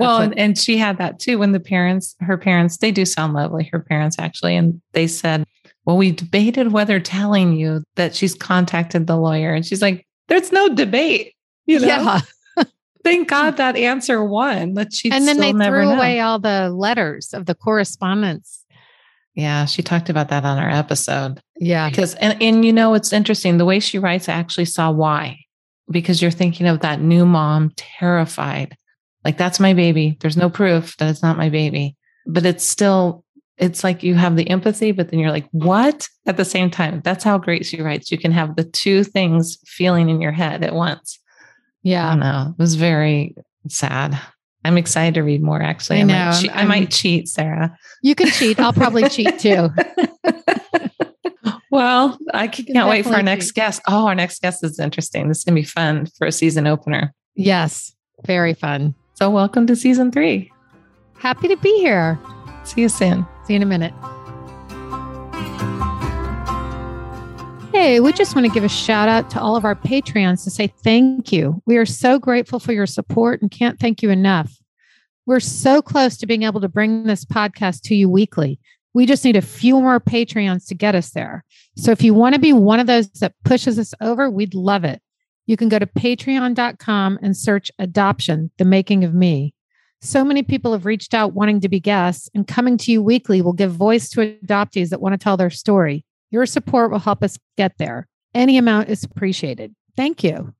well, 0.00 0.22
and, 0.22 0.38
and 0.38 0.58
she 0.58 0.78
had 0.78 0.98
that 0.98 1.18
too 1.18 1.38
when 1.38 1.52
the 1.52 1.60
parents, 1.60 2.16
her 2.20 2.38
parents, 2.38 2.78
they 2.78 2.90
do 2.90 3.04
sound 3.04 3.34
lovely, 3.34 3.68
her 3.72 3.80
parents 3.80 4.18
actually. 4.18 4.56
And 4.56 4.80
they 4.92 5.06
said, 5.06 5.44
Well, 5.84 5.96
we 5.96 6.12
debated 6.12 6.72
whether 6.72 6.98
telling 7.00 7.52
you 7.52 7.82
that 7.96 8.14
she's 8.14 8.34
contacted 8.34 9.06
the 9.06 9.16
lawyer. 9.16 9.52
And 9.52 9.64
she's 9.64 9.82
like, 9.82 10.06
There's 10.28 10.52
no 10.52 10.68
debate. 10.70 11.34
You 11.66 11.80
know? 11.80 11.86
Yeah. 11.86 12.20
Thank 13.04 13.28
God 13.28 13.58
that 13.58 13.76
answer 13.76 14.24
won. 14.24 14.74
That 14.74 14.92
she 14.92 15.10
and 15.10 15.28
then 15.28 15.38
they 15.38 15.52
threw 15.52 15.84
know. 15.84 15.94
away 15.94 16.20
all 16.20 16.38
the 16.38 16.70
letters 16.70 17.32
of 17.34 17.46
the 17.46 17.54
correspondence. 17.54 18.64
Yeah, 19.34 19.64
she 19.66 19.82
talked 19.82 20.10
about 20.10 20.28
that 20.30 20.44
on 20.44 20.58
our 20.58 20.68
episode. 20.68 21.40
Yeah, 21.56 21.88
because 21.88 22.14
and 22.16 22.42
and 22.42 22.64
you 22.64 22.72
know 22.72 22.94
it's 22.94 23.12
interesting 23.12 23.58
the 23.58 23.64
way 23.64 23.80
she 23.80 23.98
writes. 23.98 24.28
I 24.28 24.32
actually 24.32 24.64
saw 24.64 24.90
why 24.90 25.38
because 25.90 26.22
you're 26.22 26.30
thinking 26.30 26.66
of 26.66 26.80
that 26.80 27.00
new 27.00 27.26
mom 27.26 27.72
terrified. 27.76 28.76
Like, 29.24 29.36
that's 29.36 29.60
my 29.60 29.74
baby. 29.74 30.16
There's 30.20 30.36
no 30.36 30.48
proof 30.48 30.96
that 30.96 31.10
it's 31.10 31.22
not 31.22 31.36
my 31.36 31.48
baby, 31.48 31.96
but 32.26 32.46
it's 32.46 32.66
still, 32.66 33.24
it's 33.58 33.84
like 33.84 34.02
you 34.02 34.14
have 34.14 34.36
the 34.36 34.48
empathy, 34.48 34.92
but 34.92 35.10
then 35.10 35.20
you're 35.20 35.30
like, 35.30 35.48
what? 35.52 36.08
At 36.26 36.36
the 36.36 36.44
same 36.44 36.70
time, 36.70 37.02
that's 37.04 37.24
how 37.24 37.36
great 37.38 37.66
she 37.66 37.82
writes. 37.82 38.10
You 38.10 38.18
can 38.18 38.32
have 38.32 38.56
the 38.56 38.64
two 38.64 39.04
things 39.04 39.58
feeling 39.66 40.08
in 40.08 40.20
your 40.20 40.32
head 40.32 40.64
at 40.64 40.74
once. 40.74 41.18
Yeah. 41.82 42.08
I 42.08 42.14
know. 42.14 42.54
It 42.56 42.62
was 42.62 42.76
very 42.76 43.34
sad. 43.68 44.18
I'm 44.64 44.78
excited 44.78 45.14
to 45.14 45.22
read 45.22 45.42
more 45.42 45.60
actually. 45.60 45.98
I, 45.98 46.00
I 46.00 46.04
know. 46.04 46.30
Might 46.30 46.40
che- 46.40 46.50
I 46.50 46.64
might 46.64 46.90
cheat, 46.90 47.28
Sarah. 47.28 47.76
You 48.02 48.14
can 48.14 48.28
cheat. 48.28 48.60
I'll 48.60 48.72
probably 48.72 49.08
cheat 49.08 49.38
too. 49.38 49.70
Well, 51.70 52.18
I 52.34 52.48
can't 52.48 52.88
wait 52.88 53.04
for 53.04 53.14
our 53.14 53.22
next 53.22 53.52
guest. 53.52 53.80
Oh, 53.86 54.08
our 54.08 54.14
next 54.14 54.42
guest 54.42 54.64
is 54.64 54.80
interesting. 54.80 55.28
This 55.28 55.38
is 55.38 55.44
going 55.44 55.54
to 55.54 55.62
be 55.62 55.66
fun 55.66 56.06
for 56.18 56.26
a 56.26 56.32
season 56.32 56.66
opener. 56.66 57.14
Yes, 57.36 57.94
very 58.26 58.54
fun. 58.54 58.94
So, 59.14 59.30
welcome 59.30 59.68
to 59.68 59.76
season 59.76 60.10
three. 60.10 60.50
Happy 61.16 61.46
to 61.46 61.56
be 61.56 61.78
here. 61.78 62.18
See 62.64 62.80
you 62.80 62.88
soon. 62.88 63.24
See 63.44 63.52
you 63.52 63.58
in 63.58 63.62
a 63.62 63.66
minute. 63.66 63.94
Hey, 67.72 68.00
we 68.00 68.12
just 68.12 68.34
want 68.34 68.48
to 68.48 68.52
give 68.52 68.64
a 68.64 68.68
shout 68.68 69.08
out 69.08 69.30
to 69.30 69.40
all 69.40 69.54
of 69.54 69.64
our 69.64 69.76
Patreons 69.76 70.42
to 70.42 70.50
say 70.50 70.66
thank 70.66 71.30
you. 71.30 71.62
We 71.66 71.76
are 71.76 71.86
so 71.86 72.18
grateful 72.18 72.58
for 72.58 72.72
your 72.72 72.86
support 72.86 73.42
and 73.42 73.50
can't 73.50 73.78
thank 73.78 74.02
you 74.02 74.10
enough. 74.10 74.58
We're 75.24 75.38
so 75.38 75.80
close 75.80 76.16
to 76.16 76.26
being 76.26 76.42
able 76.42 76.60
to 76.62 76.68
bring 76.68 77.04
this 77.04 77.24
podcast 77.24 77.82
to 77.82 77.94
you 77.94 78.08
weekly. 78.08 78.58
We 78.92 79.06
just 79.06 79.24
need 79.24 79.36
a 79.36 79.42
few 79.42 79.80
more 79.80 80.00
Patreons 80.00 80.66
to 80.68 80.74
get 80.74 80.94
us 80.94 81.10
there. 81.10 81.44
So 81.76 81.92
if 81.92 82.02
you 82.02 82.12
want 82.12 82.34
to 82.34 82.40
be 82.40 82.52
one 82.52 82.80
of 82.80 82.86
those 82.86 83.08
that 83.20 83.34
pushes 83.44 83.78
us 83.78 83.94
over, 84.00 84.28
we'd 84.28 84.54
love 84.54 84.84
it. 84.84 85.00
You 85.46 85.56
can 85.56 85.68
go 85.68 85.78
to 85.78 85.86
patreon.com 85.86 87.18
and 87.22 87.36
search 87.36 87.70
adoption, 87.78 88.50
the 88.58 88.64
making 88.64 89.04
of 89.04 89.14
me. 89.14 89.54
So 90.02 90.24
many 90.24 90.42
people 90.42 90.72
have 90.72 90.86
reached 90.86 91.12
out 91.12 91.34
wanting 91.34 91.60
to 91.60 91.68
be 91.68 91.78
guests, 91.78 92.30
and 92.34 92.46
coming 92.46 92.78
to 92.78 92.92
you 92.92 93.02
weekly 93.02 93.42
will 93.42 93.52
give 93.52 93.72
voice 93.72 94.08
to 94.10 94.38
adoptees 94.44 94.88
that 94.90 95.00
want 95.00 95.12
to 95.12 95.18
tell 95.18 95.36
their 95.36 95.50
story. 95.50 96.04
Your 96.30 96.46
support 96.46 96.90
will 96.90 97.00
help 97.00 97.22
us 97.22 97.38
get 97.56 97.76
there. 97.78 98.08
Any 98.34 98.56
amount 98.56 98.88
is 98.88 99.04
appreciated. 99.04 99.74
Thank 99.96 100.24
you. 100.24 100.54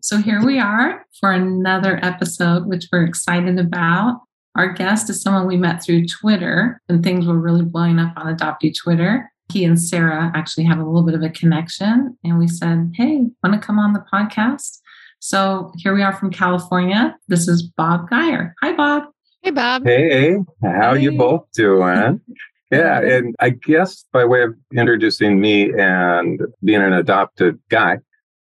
So 0.00 0.16
here 0.16 0.44
we 0.44 0.58
are 0.58 1.06
for 1.20 1.30
another 1.30 2.00
episode, 2.02 2.66
which 2.66 2.88
we're 2.92 3.04
excited 3.04 3.60
about. 3.60 4.22
Our 4.54 4.72
guest 4.72 5.08
is 5.08 5.22
someone 5.22 5.46
we 5.46 5.56
met 5.56 5.82
through 5.82 6.06
Twitter 6.06 6.80
when 6.86 7.02
things 7.02 7.26
were 7.26 7.38
really 7.38 7.64
blowing 7.64 7.98
up 7.98 8.12
on 8.16 8.34
adoptee 8.36 8.74
Twitter. 8.76 9.30
He 9.50 9.64
and 9.64 9.80
Sarah 9.80 10.30
actually 10.34 10.64
have 10.64 10.78
a 10.78 10.84
little 10.84 11.02
bit 11.02 11.14
of 11.14 11.22
a 11.22 11.30
connection, 11.30 12.16
and 12.22 12.38
we 12.38 12.48
said, 12.48 12.92
Hey, 12.94 13.26
want 13.42 13.54
to 13.54 13.66
come 13.66 13.78
on 13.78 13.92
the 13.92 14.04
podcast? 14.12 14.78
So 15.20 15.72
here 15.76 15.94
we 15.94 16.02
are 16.02 16.12
from 16.12 16.30
California. 16.30 17.16
This 17.28 17.48
is 17.48 17.62
Bob 17.62 18.10
Geyer. 18.10 18.54
Hi, 18.62 18.72
Bob. 18.72 19.04
Hey, 19.42 19.52
Bob. 19.52 19.86
Hey, 19.86 20.36
how 20.62 20.94
hey. 20.94 21.02
you 21.02 21.16
both 21.16 21.46
doing? 21.54 22.20
yeah, 22.70 23.00
and 23.00 23.34
I 23.40 23.50
guess 23.50 24.04
by 24.12 24.24
way 24.24 24.42
of 24.42 24.54
introducing 24.74 25.40
me 25.40 25.72
and 25.78 26.40
being 26.62 26.82
an 26.82 26.92
adopted 26.92 27.58
guy, 27.70 27.98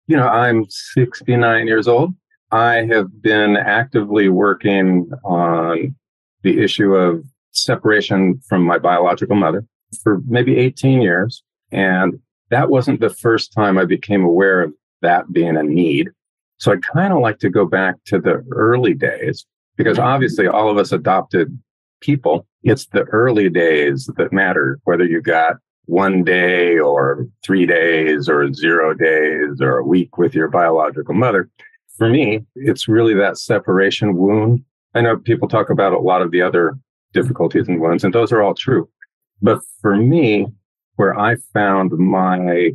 you 0.06 0.16
know, 0.16 0.28
I'm 0.28 0.66
69 0.68 1.66
years 1.66 1.88
old. 1.88 2.14
I 2.56 2.86
have 2.86 3.20
been 3.20 3.54
actively 3.58 4.30
working 4.30 5.10
on 5.25 5.94
the 6.42 6.58
issue 6.58 6.94
of 6.94 7.22
separation 7.50 8.40
from 8.48 8.62
my 8.62 8.78
biological 8.78 9.36
mother 9.36 9.62
for 10.02 10.22
maybe 10.26 10.56
18 10.56 11.02
years. 11.02 11.42
And 11.70 12.18
that 12.48 12.70
wasn't 12.70 13.00
the 13.00 13.10
first 13.10 13.52
time 13.52 13.76
I 13.76 13.84
became 13.84 14.25
aware 14.25 14.62
of 14.62 14.72
that 15.02 15.34
being 15.34 15.58
a 15.58 15.62
need. 15.62 16.08
So 16.56 16.72
I 16.72 16.76
kind 16.76 17.12
of 17.12 17.20
like 17.20 17.40
to 17.40 17.50
go 17.50 17.66
back 17.66 17.96
to 18.06 18.18
the 18.18 18.42
early 18.50 18.94
days 18.94 19.44
because 19.76 19.98
obviously 19.98 20.46
all 20.46 20.70
of 20.70 20.78
us 20.78 20.92
adopted 20.92 21.58
people. 22.00 22.46
It's 22.62 22.86
the 22.86 23.02
early 23.02 23.50
days 23.50 24.08
that 24.16 24.32
matter, 24.32 24.78
whether 24.84 25.04
you 25.04 25.20
got 25.20 25.56
one 25.84 26.25
day 26.25 26.78
or 26.78 27.26
three 27.44 27.66
days 27.66 28.30
or 28.30 28.50
zero 28.54 28.94
days 28.94 29.60
or 29.60 29.76
a 29.76 29.84
week 29.84 30.16
with 30.16 30.34
your 30.34 30.48
biological 30.48 31.14
mother. 31.14 31.50
For 31.96 32.08
me, 32.08 32.44
it's 32.54 32.88
really 32.88 33.14
that 33.14 33.38
separation 33.38 34.16
wound. 34.16 34.62
I 34.94 35.00
know 35.00 35.16
people 35.16 35.48
talk 35.48 35.70
about 35.70 35.92
a 35.92 35.98
lot 35.98 36.22
of 36.22 36.30
the 36.30 36.42
other 36.42 36.78
difficulties 37.12 37.68
and 37.68 37.80
wounds, 37.80 38.04
and 38.04 38.14
those 38.14 38.32
are 38.32 38.42
all 38.42 38.54
true. 38.54 38.88
But 39.40 39.60
for 39.80 39.96
me, 39.96 40.46
where 40.96 41.18
I 41.18 41.36
found 41.52 41.92
my 41.92 42.72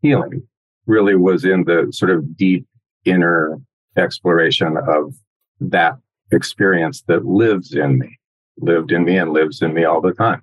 healing 0.00 0.42
really 0.86 1.16
was 1.16 1.44
in 1.44 1.64
the 1.64 1.88
sort 1.90 2.10
of 2.10 2.36
deep 2.36 2.66
inner 3.04 3.58
exploration 3.96 4.76
of 4.88 5.14
that 5.60 5.96
experience 6.32 7.02
that 7.08 7.24
lives 7.24 7.74
in 7.74 7.98
me, 7.98 8.18
lived 8.58 8.92
in 8.92 9.04
me 9.04 9.16
and 9.16 9.32
lives 9.32 9.62
in 9.62 9.74
me 9.74 9.84
all 9.84 10.00
the 10.00 10.12
time. 10.12 10.42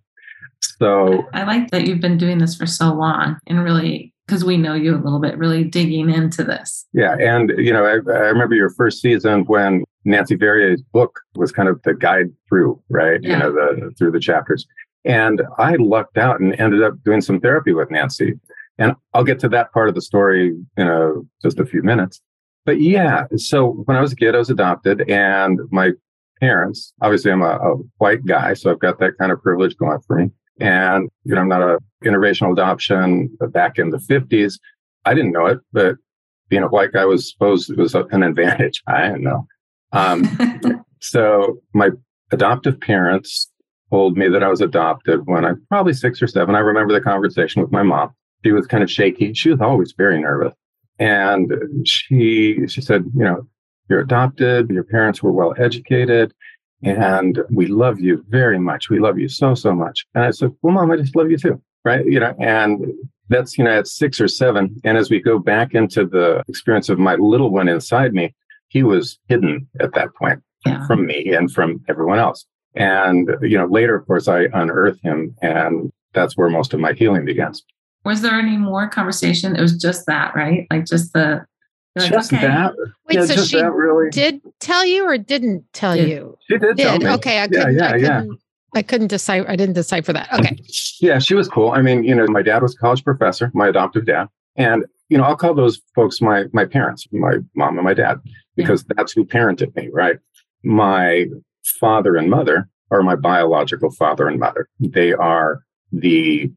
So 0.80 1.28
I 1.34 1.44
like 1.44 1.72
that 1.72 1.88
you've 1.88 2.00
been 2.00 2.18
doing 2.18 2.38
this 2.38 2.56
for 2.56 2.66
so 2.66 2.94
long 2.94 3.38
and 3.48 3.64
really 3.64 4.13
because 4.28 4.46
we 4.46 4.58
know 4.58 4.74
you 4.74 4.96
a 4.96 4.98
little 4.98 5.20
bit, 5.20 5.38
really 5.38 5.64
digging 5.64 6.10
into 6.10 6.44
this. 6.44 6.86
Yeah. 6.94 7.16
And, 7.20 7.52
you 7.58 7.74
know, 7.74 7.86
I, 7.86 7.94
I 8.12 8.28
remember 8.30 8.56
your 8.56 8.70
first 8.72 9.02
season 9.02 9.44
when 9.46 9.84
Nancy 10.06 10.36
Verrier's 10.36 10.82
book 10.82 11.20
was 11.36 11.52
kind 11.52 11.70
of 11.70 11.82
the 11.84 11.94
guide 11.94 12.32
through, 12.48 12.82
right? 12.90 13.20
Yeah. 13.22 13.32
You 13.32 13.40
know, 13.40 13.52
the 13.52 13.92
through 13.98 14.12
the 14.12 14.20
chapters. 14.20 14.66
And 15.06 15.42
I 15.58 15.76
lucked 15.76 16.18
out 16.18 16.40
and 16.40 16.60
ended 16.60 16.84
up 16.84 16.94
doing 17.04 17.22
some 17.22 17.40
therapy 17.40 17.74
with 17.74 17.92
Nancy. 17.92 18.40
And 18.78 18.94
I'll 19.14 19.24
get 19.24 19.40
to 19.40 19.50
that 19.50 19.72
part 19.72 19.90
of 19.90 19.96
the 19.96 20.02
story 20.02 20.56
in 20.78 20.88
a, 20.88 21.14
just 21.42 21.60
a 21.60 21.66
few 21.66 21.84
minutes. 21.84 22.22
But 22.66 22.80
yeah, 22.80 23.26
so 23.36 23.84
when 23.86 23.98
I 23.98 24.02
was 24.02 24.14
a 24.14 24.16
kid, 24.16 24.36
I 24.36 24.38
was 24.38 24.50
adopted, 24.50 25.10
and 25.10 25.60
my 25.70 25.92
parents, 26.40 26.94
obviously, 27.02 27.30
I'm 27.30 27.42
a, 27.42 27.58
a 27.58 27.76
white 27.98 28.26
guy, 28.26 28.54
so 28.54 28.72
I've 28.72 28.80
got 28.80 29.00
that 29.00 29.18
kind 29.20 29.34
of 29.34 29.42
privilege 29.42 29.76
going 29.76 30.00
for 30.08 30.16
me. 30.16 30.30
And, 30.60 31.10
you 31.24 31.36
know, 31.36 31.42
I'm 31.42 31.48
not 31.48 31.62
a 31.62 31.80
interracial 32.04 32.52
adoption 32.52 33.36
back 33.50 33.80
in 33.80 33.90
the 33.90 33.98
50s. 33.98 34.60
I 35.06 35.14
didn't 35.14 35.32
know 35.32 35.48
it, 35.48 35.60
but 35.72 35.96
being 36.50 36.64
a 36.64 36.68
white 36.68 36.92
guy 36.92 37.06
was 37.06 37.32
supposed 37.32 37.70
it 37.70 37.78
was 37.78 37.96
an 37.96 38.24
advantage. 38.24 38.84
I 38.88 39.08
didn't 39.08 39.24
know. 39.24 39.48
Um, 39.92 40.86
so 41.02 41.60
my 41.74 41.90
adoptive 42.32 42.80
parents 42.80 43.50
told 43.90 44.18
me 44.18 44.28
that 44.28 44.44
I 44.44 44.50
was 44.50 44.62
adopted 44.62 45.22
when 45.26 45.46
I'm 45.46 45.66
probably 45.70 45.94
six 45.94 46.22
or 46.22 46.28
seven. 46.28 46.56
I 46.56 46.60
remember 46.60 46.94
the 46.94 47.02
conversation 47.02 47.62
with 47.62 47.72
my 47.72 47.84
mom. 47.84 48.12
She 48.44 48.52
was 48.52 48.68
kind 48.68 48.84
of 48.84 48.92
shaky. 48.92 49.34
She 49.34 49.50
was 49.50 49.62
always 49.62 49.94
very 49.98 50.20
nervous. 50.20 50.54
And 51.00 51.52
she 51.86 52.68
she 52.68 52.82
said, 52.82 53.06
you 53.16 53.24
know, 53.24 53.48
you're 53.90 54.02
adopted, 54.02 54.70
your 54.70 54.84
parents 54.84 55.22
were 55.22 55.32
well 55.32 55.54
educated, 55.58 56.34
and 56.84 57.40
we 57.50 57.68
love 57.68 58.00
you 58.00 58.24
very 58.30 58.60
much. 58.60 58.90
We 58.90 59.00
love 59.00 59.18
you 59.18 59.30
so, 59.30 59.56
so 59.56 59.74
much. 59.74 60.06
And 60.16 60.24
I 60.24 60.32
said, 60.32 60.52
Well, 60.62 60.74
mom, 60.74 60.92
I 60.92 60.98
just 60.98 61.16
love 61.16 61.32
you 61.32 61.38
too. 61.38 61.62
Right. 61.86 62.06
You 62.06 62.20
know, 62.20 62.34
and 62.40 62.94
that's, 63.30 63.58
you 63.58 63.64
know, 63.64 63.72
at 63.72 63.88
six 63.88 64.22
or 64.22 64.28
seven. 64.28 64.80
And 64.84 64.98
as 64.98 65.10
we 65.10 65.22
go 65.22 65.40
back 65.40 65.74
into 65.74 66.06
the 66.06 66.44
experience 66.48 66.90
of 66.90 67.00
my 67.00 67.16
little 67.16 67.50
one 67.50 67.68
inside 67.68 68.14
me, 68.14 68.34
he 68.70 68.84
was 68.84 69.20
hidden 69.28 69.68
at 69.80 69.94
that 69.94 70.16
point 70.16 70.42
yeah. 70.66 70.86
from 70.88 71.06
me 71.06 71.34
and 71.34 71.52
from 71.52 71.84
everyone 71.90 72.20
else. 72.20 72.46
And, 72.76 73.30
you 73.42 73.58
know, 73.58 73.66
later, 73.66 73.96
of 73.96 74.08
course, 74.08 74.28
I 74.28 74.48
unearth 74.54 75.00
him 75.02 75.36
and 75.42 75.92
that's 76.14 76.38
where 76.38 76.50
most 76.50 76.74
of 76.74 76.80
my 76.80 76.94
healing 76.94 77.26
begins. 77.26 77.64
Was 78.06 78.22
there 78.22 78.34
any 78.34 78.58
more 78.58 78.88
conversation? 78.88 79.56
It 79.56 79.62
was 79.62 79.78
just 79.78 80.06
that, 80.08 80.36
right? 80.36 80.68
Like 80.72 80.86
just 80.86 81.14
the 81.14 81.46
just 81.98 82.34
okay. 82.34 82.48
that. 82.48 82.74
Wait, 83.08 83.16
yeah, 83.16 83.26
so 83.26 83.44
she 83.44 83.62
really... 83.62 84.10
did 84.10 84.42
tell 84.60 84.86
you 84.86 85.06
or 85.06 85.18
didn't 85.18 85.66
tell 85.74 85.96
did. 85.96 86.10
you? 86.10 86.38
She 86.50 86.58
did. 86.58 86.78
did. 86.78 87.04
Okay, 87.04 87.42
I 87.42 87.48
couldn't. 87.48 87.76
Yeah, 87.76 87.80
yeah, 87.80 87.88
I 87.88 87.92
couldn't, 87.92 88.28
yeah. 88.28 88.36
I 88.76 88.82
couldn't 88.82 89.08
decipher. 89.08 89.50
I 89.50 89.56
didn't 89.56 89.76
decipher 89.76 90.14
that. 90.14 90.32
Okay. 90.34 90.58
Yeah, 91.02 91.20
she 91.20 91.36
was 91.36 91.50
cool. 91.50 91.72
I 91.72 91.82
mean, 91.82 92.06
you 92.06 92.16
know, 92.16 92.26
my 92.28 92.42
dad 92.42 92.62
was 92.62 92.76
a 92.76 92.78
college 92.78 93.04
professor, 93.04 93.52
my 93.54 93.68
adoptive 93.68 94.06
dad, 94.06 94.30
and 94.56 94.86
you 95.10 95.18
know, 95.18 95.26
I'll 95.26 95.36
call 95.36 95.54
those 95.54 95.82
folks 95.96 96.22
my 96.22 96.46
my 96.54 96.64
parents, 96.64 97.06
my 97.12 97.40
mom 97.56 97.78
and 97.78 97.84
my 97.84 97.94
dad, 97.94 98.20
because 98.56 98.86
yeah. 98.88 98.94
that's 98.96 99.12
who 99.12 99.26
parented 99.26 99.76
me, 99.76 99.90
right? 99.92 100.18
My 100.64 101.26
father 101.66 102.16
and 102.16 102.30
mother 102.30 102.70
are 102.90 103.04
my 103.04 103.16
biological 103.16 103.92
father 103.92 104.30
and 104.30 104.40
mother. 104.40 104.70
They 104.80 105.12
are 105.12 105.64
the 105.92 106.50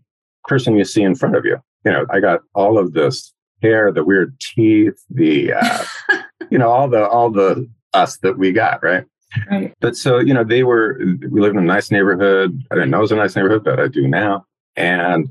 person 0.44 0.76
you 0.76 0.84
see 0.84 1.02
in 1.02 1.16
front 1.16 1.34
of 1.34 1.44
you. 1.44 1.58
You 1.84 1.92
know, 1.92 2.06
I 2.10 2.20
got 2.20 2.40
all 2.54 2.78
of 2.78 2.92
this 2.92 3.32
hair, 3.62 3.92
the 3.92 4.04
weird 4.04 4.38
teeth, 4.40 5.02
the 5.10 5.54
uh, 5.54 5.84
you 6.50 6.58
know, 6.58 6.70
all 6.70 6.88
the 6.88 7.06
all 7.08 7.30
the 7.30 7.68
us 7.94 8.18
that 8.18 8.38
we 8.38 8.52
got, 8.52 8.82
right? 8.82 9.04
Right. 9.50 9.74
But 9.80 9.96
so, 9.96 10.18
you 10.18 10.32
know, 10.32 10.44
they 10.44 10.62
were 10.62 10.98
we 10.98 11.40
lived 11.40 11.56
in 11.56 11.62
a 11.62 11.66
nice 11.66 11.90
neighborhood. 11.90 12.62
I 12.70 12.74
didn't 12.74 12.90
know 12.90 12.98
it 12.98 13.02
was 13.02 13.12
a 13.12 13.16
nice 13.16 13.36
neighborhood, 13.36 13.64
but 13.64 13.80
I 13.80 13.88
do 13.88 14.06
now. 14.06 14.44
And 14.76 15.28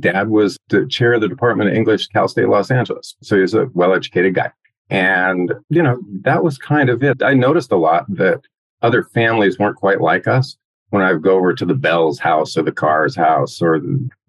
dad 0.00 0.28
was 0.28 0.58
the 0.68 0.86
chair 0.86 1.14
of 1.14 1.20
the 1.20 1.28
Department 1.28 1.70
of 1.70 1.76
English, 1.76 2.08
Cal 2.08 2.28
State 2.28 2.48
Los 2.48 2.70
Angeles. 2.70 3.16
So 3.22 3.36
he 3.36 3.42
was 3.42 3.54
a 3.54 3.66
well 3.74 3.94
educated 3.94 4.34
guy. 4.34 4.52
And, 4.90 5.52
you 5.68 5.82
know, 5.82 5.98
that 6.22 6.42
was 6.42 6.56
kind 6.56 6.88
of 6.88 7.02
it. 7.02 7.22
I 7.22 7.34
noticed 7.34 7.72
a 7.72 7.76
lot 7.76 8.06
that 8.08 8.40
other 8.80 9.04
families 9.04 9.58
weren't 9.58 9.76
quite 9.76 10.00
like 10.00 10.26
us 10.26 10.56
when 10.90 11.02
I 11.02 11.14
go 11.14 11.36
over 11.36 11.52
to 11.52 11.66
the 11.66 11.74
Bell's 11.74 12.18
house 12.18 12.56
or 12.56 12.62
the 12.62 12.72
Carr's 12.72 13.14
house 13.14 13.60
or 13.60 13.80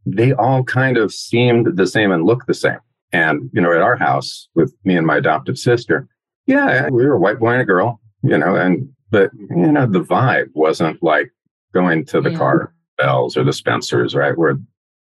they 0.05 0.33
all 0.33 0.63
kind 0.63 0.97
of 0.97 1.13
seemed 1.13 1.77
the 1.77 1.87
same 1.87 2.11
and 2.11 2.25
looked 2.25 2.47
the 2.47 2.53
same. 2.53 2.79
And, 3.11 3.49
you 3.53 3.61
know, 3.61 3.71
at 3.73 3.81
our 3.81 3.95
house 3.95 4.47
with 4.55 4.73
me 4.83 4.95
and 4.95 5.07
my 5.07 5.17
adoptive 5.17 5.57
sister, 5.57 6.07
yeah, 6.45 6.89
we 6.89 7.05
were 7.05 7.13
a 7.13 7.19
white 7.19 7.39
boy 7.39 7.53
and 7.53 7.61
a 7.61 7.65
girl, 7.65 7.99
you 8.23 8.37
know, 8.37 8.55
and, 8.55 8.89
but, 9.11 9.31
you 9.49 9.71
know, 9.71 9.85
the 9.85 10.01
vibe 10.01 10.49
wasn't 10.53 11.01
like 11.01 11.31
going 11.73 12.05
to 12.05 12.21
the 12.21 12.31
yeah. 12.31 12.37
car 12.37 12.73
bells 12.97 13.37
or 13.37 13.43
the 13.43 13.53
Spencers, 13.53 14.15
right? 14.15 14.37
Where, 14.37 14.57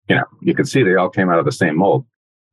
you 0.07 0.15
know, 0.15 0.25
you 0.41 0.53
could 0.53 0.67
see 0.67 0.83
they 0.83 0.95
all 0.95 1.09
came 1.09 1.29
out 1.29 1.39
of 1.39 1.45
the 1.45 1.51
same 1.51 1.77
mold. 1.77 2.05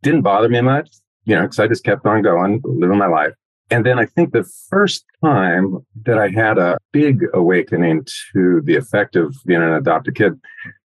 Didn't 0.02 0.22
bother 0.22 0.48
me 0.48 0.60
much, 0.60 0.90
you 1.24 1.34
know, 1.34 1.42
because 1.42 1.58
I 1.58 1.66
just 1.66 1.84
kept 1.84 2.06
on 2.06 2.22
going, 2.22 2.60
living 2.64 2.98
my 2.98 3.06
life. 3.06 3.32
And 3.70 3.86
then 3.86 3.98
I 3.98 4.06
think 4.06 4.32
the 4.32 4.44
first 4.68 5.04
time 5.24 5.78
that 6.04 6.18
I 6.18 6.28
had 6.28 6.58
a 6.58 6.76
big 6.92 7.22
awakening 7.32 8.06
to 8.32 8.60
the 8.64 8.76
effect 8.76 9.16
of 9.16 9.34
being 9.46 9.62
an 9.62 9.72
adopted 9.72 10.14
kid 10.14 10.38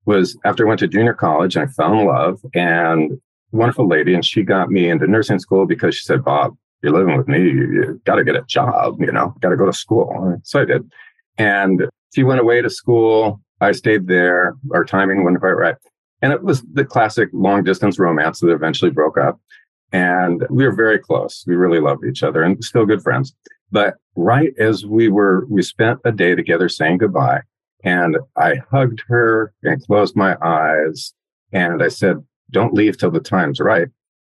was 0.05 0.37
after 0.45 0.67
I 0.67 0.69
went 0.69 0.81
to 0.81 0.89
junior 0.89 1.15
college 1.15 1.57
and 1.57 1.69
I 1.69 1.73
fell 1.73 1.99
in 1.99 2.07
love 2.07 2.41
and 2.55 3.19
wonderful 3.55 3.89
lady. 3.89 4.15
And 4.15 4.25
she 4.25 4.43
got 4.43 4.71
me 4.71 4.89
into 4.89 5.07
nursing 5.07 5.39
school 5.39 5.67
because 5.67 5.95
she 5.95 6.05
said, 6.05 6.25
Bob, 6.25 6.57
you're 6.83 6.93
living 6.93 7.17
with 7.17 7.29
me. 7.29 7.39
You, 7.39 7.73
you 7.73 8.01
got 8.05 8.17
to 8.17 8.25
get 8.25 8.37
a 8.37 8.43
job, 8.43 9.01
you 9.01 9.13
know, 9.13 9.35
got 9.41 9.51
to 9.51 9.57
go 9.57 9.67
to 9.67 9.73
school. 9.73 10.39
So 10.45 10.61
I 10.61 10.65
did. 10.65 10.91
And 11.39 11.87
she 12.15 12.23
went 12.23 12.41
away 12.41 12.61
to 12.63 12.71
school. 12.71 13.41
I 13.61 13.73
stayed 13.73 14.07
there. 14.07 14.55
Our 14.73 14.85
timing 14.85 15.25
wasn't 15.25 15.41
quite 15.41 15.53
right. 15.53 15.77
And 16.21 16.33
it 16.33 16.43
was 16.43 16.63
the 16.73 16.85
classic 16.85 17.29
long 17.33 17.65
distance 17.65 17.99
romance 17.99 18.41
that 18.41 18.51
eventually 18.51 18.91
broke 18.91 19.19
up. 19.19 19.41
And 19.93 20.45
we 20.51 20.65
were 20.65 20.75
very 20.75 20.99
close. 20.99 21.45
We 21.47 21.55
really 21.55 21.81
loved 21.81 22.05
each 22.05 22.23
other 22.23 22.43
and 22.43 22.63
still 22.65 22.87
good 22.87 23.03
friends. 23.03 23.35
But 23.71 23.95
right 24.17 24.53
as 24.59 24.85
we 24.85 25.09
were, 25.09 25.47
we 25.47 25.63
spent 25.63 26.01
a 26.05 26.13
day 26.13 26.35
together 26.35 26.69
saying 26.69 26.99
goodbye. 26.99 27.43
And 27.85 28.19
I 28.37 28.57
hugged 28.71 29.03
her 29.09 29.53
and 29.63 29.85
closed 29.85 30.17
my 30.17 30.37
eyes. 30.43 31.13
And 31.53 31.83
I 31.83 31.89
said, 31.89 32.17
don't 32.51 32.75
leave 32.75 32.99
till 32.99 33.11
the 33.11 33.21
time's 33.21 33.61
right. 33.61 33.89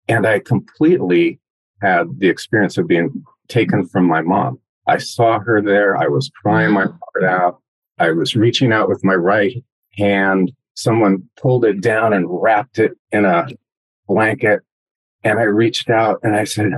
And 0.07 0.25
I 0.25 0.39
completely 0.39 1.39
had 1.81 2.19
the 2.19 2.29
experience 2.29 2.77
of 2.77 2.87
being 2.87 3.23
taken 3.47 3.87
from 3.87 4.05
my 4.05 4.21
mom. 4.21 4.59
I 4.87 4.97
saw 4.97 5.39
her 5.39 5.61
there. 5.61 5.97
I 5.97 6.07
was 6.07 6.31
crying 6.41 6.73
my 6.73 6.83
heart 6.85 7.23
out. 7.23 7.61
I 7.99 8.11
was 8.11 8.35
reaching 8.35 8.71
out 8.71 8.89
with 8.89 9.03
my 9.03 9.15
right 9.15 9.63
hand. 9.93 10.51
Someone 10.73 11.29
pulled 11.37 11.65
it 11.65 11.81
down 11.81 12.13
and 12.13 12.25
wrapped 12.29 12.79
it 12.79 12.93
in 13.11 13.25
a 13.25 13.47
blanket. 14.07 14.61
And 15.23 15.39
I 15.39 15.43
reached 15.43 15.89
out 15.89 16.19
and 16.23 16.35
I 16.35 16.45
said, 16.45 16.73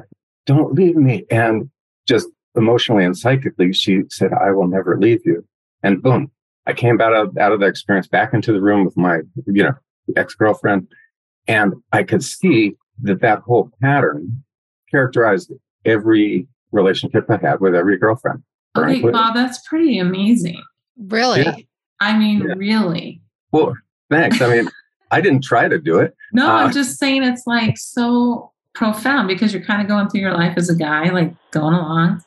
don't 0.45 0.73
leave 0.73 0.95
me. 0.95 1.25
And 1.31 1.69
just 2.07 2.27
emotionally 2.55 3.05
and 3.05 3.17
psychically, 3.17 3.71
she 3.71 4.01
said, 4.09 4.31
I 4.33 4.51
will 4.51 4.67
never 4.67 4.99
leave 4.99 5.21
you. 5.25 5.45
And 5.81 6.01
boom, 6.01 6.29
I 6.65 6.73
came 6.73 6.99
out 6.99 7.13
of, 7.13 7.37
out 7.37 7.51
of 7.51 7.61
the 7.61 7.67
experience 7.67 8.07
back 8.07 8.33
into 8.33 8.51
the 8.51 8.61
room 8.61 8.83
with 8.83 8.97
my, 8.97 9.19
you 9.47 9.63
know, 9.63 9.73
ex-girlfriend. 10.17 10.87
And 11.47 11.73
I 11.91 12.03
could 12.03 12.23
see 12.23 12.75
that 13.01 13.21
that 13.21 13.39
whole 13.39 13.69
pattern 13.81 14.43
characterized 14.89 15.51
every 15.85 16.47
relationship 16.71 17.29
I 17.29 17.37
had 17.37 17.59
with 17.59 17.75
every 17.75 17.97
girlfriend. 17.97 18.43
Okay, 18.75 19.01
Bob, 19.01 19.35
that's 19.35 19.59
pretty 19.67 19.99
amazing. 19.99 20.61
Really? 20.97 21.43
Yeah. 21.43 21.55
I 21.99 22.17
mean, 22.17 22.39
yeah. 22.39 22.53
really. 22.57 23.21
Well, 23.51 23.75
thanks. 24.09 24.41
I 24.41 24.49
mean, 24.49 24.69
I 25.11 25.21
didn't 25.21 25.43
try 25.43 25.67
to 25.67 25.79
do 25.79 25.99
it. 25.99 26.15
No, 26.31 26.47
uh, 26.47 26.53
I'm 26.53 26.71
just 26.71 26.97
saying 26.97 27.23
it's 27.23 27.45
like 27.45 27.77
so 27.77 28.51
profound 28.73 29.27
because 29.27 29.53
you're 29.53 29.63
kind 29.63 29.81
of 29.81 29.87
going 29.87 30.09
through 30.09 30.21
your 30.21 30.33
life 30.33 30.53
as 30.57 30.69
a 30.69 30.75
guy, 30.75 31.09
like 31.09 31.33
going 31.51 31.75
along, 31.75 32.23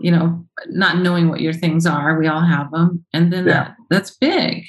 you 0.00 0.10
know, 0.10 0.44
not 0.66 0.98
knowing 0.98 1.28
what 1.28 1.40
your 1.40 1.52
things 1.52 1.86
are. 1.86 2.18
We 2.18 2.26
all 2.26 2.40
have 2.40 2.72
them. 2.72 3.04
And 3.12 3.32
then 3.32 3.46
yeah. 3.46 3.52
that, 3.52 3.76
that's 3.88 4.16
big. 4.16 4.64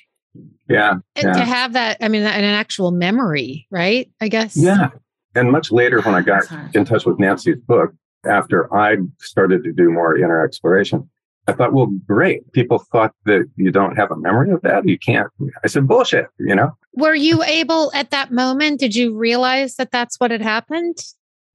Yeah. 0.71 0.93
And 1.15 1.25
yeah. 1.25 1.33
to 1.33 1.45
have 1.45 1.73
that, 1.73 1.97
I 2.01 2.07
mean, 2.07 2.23
an 2.23 2.43
actual 2.43 2.91
memory, 2.91 3.67
right? 3.71 4.09
I 4.21 4.27
guess. 4.27 4.55
Yeah. 4.57 4.89
And 5.35 5.51
much 5.51 5.71
later, 5.71 6.01
when 6.01 6.15
I 6.15 6.21
got 6.21 6.43
in 6.73 6.85
touch 6.85 7.05
with 7.05 7.19
Nancy's 7.19 7.59
book, 7.59 7.93
after 8.25 8.73
I 8.75 8.97
started 9.19 9.63
to 9.63 9.71
do 9.71 9.89
more 9.89 10.17
inner 10.17 10.43
exploration, 10.43 11.09
I 11.47 11.53
thought, 11.53 11.73
well, 11.73 11.87
great. 12.05 12.51
People 12.51 12.79
thought 12.91 13.13
that 13.25 13.49
you 13.55 13.71
don't 13.71 13.95
have 13.95 14.11
a 14.11 14.15
memory 14.15 14.51
of 14.51 14.61
that. 14.61 14.87
You 14.87 14.99
can't. 14.99 15.27
I 15.63 15.67
said, 15.67 15.87
bullshit, 15.87 16.27
you 16.37 16.55
know? 16.55 16.71
Were 16.93 17.15
you 17.15 17.41
able 17.43 17.91
at 17.95 18.11
that 18.11 18.31
moment? 18.31 18.79
Did 18.79 18.95
you 18.95 19.15
realize 19.17 19.75
that 19.75 19.91
that's 19.91 20.19
what 20.19 20.31
had 20.31 20.41
happened? 20.41 20.97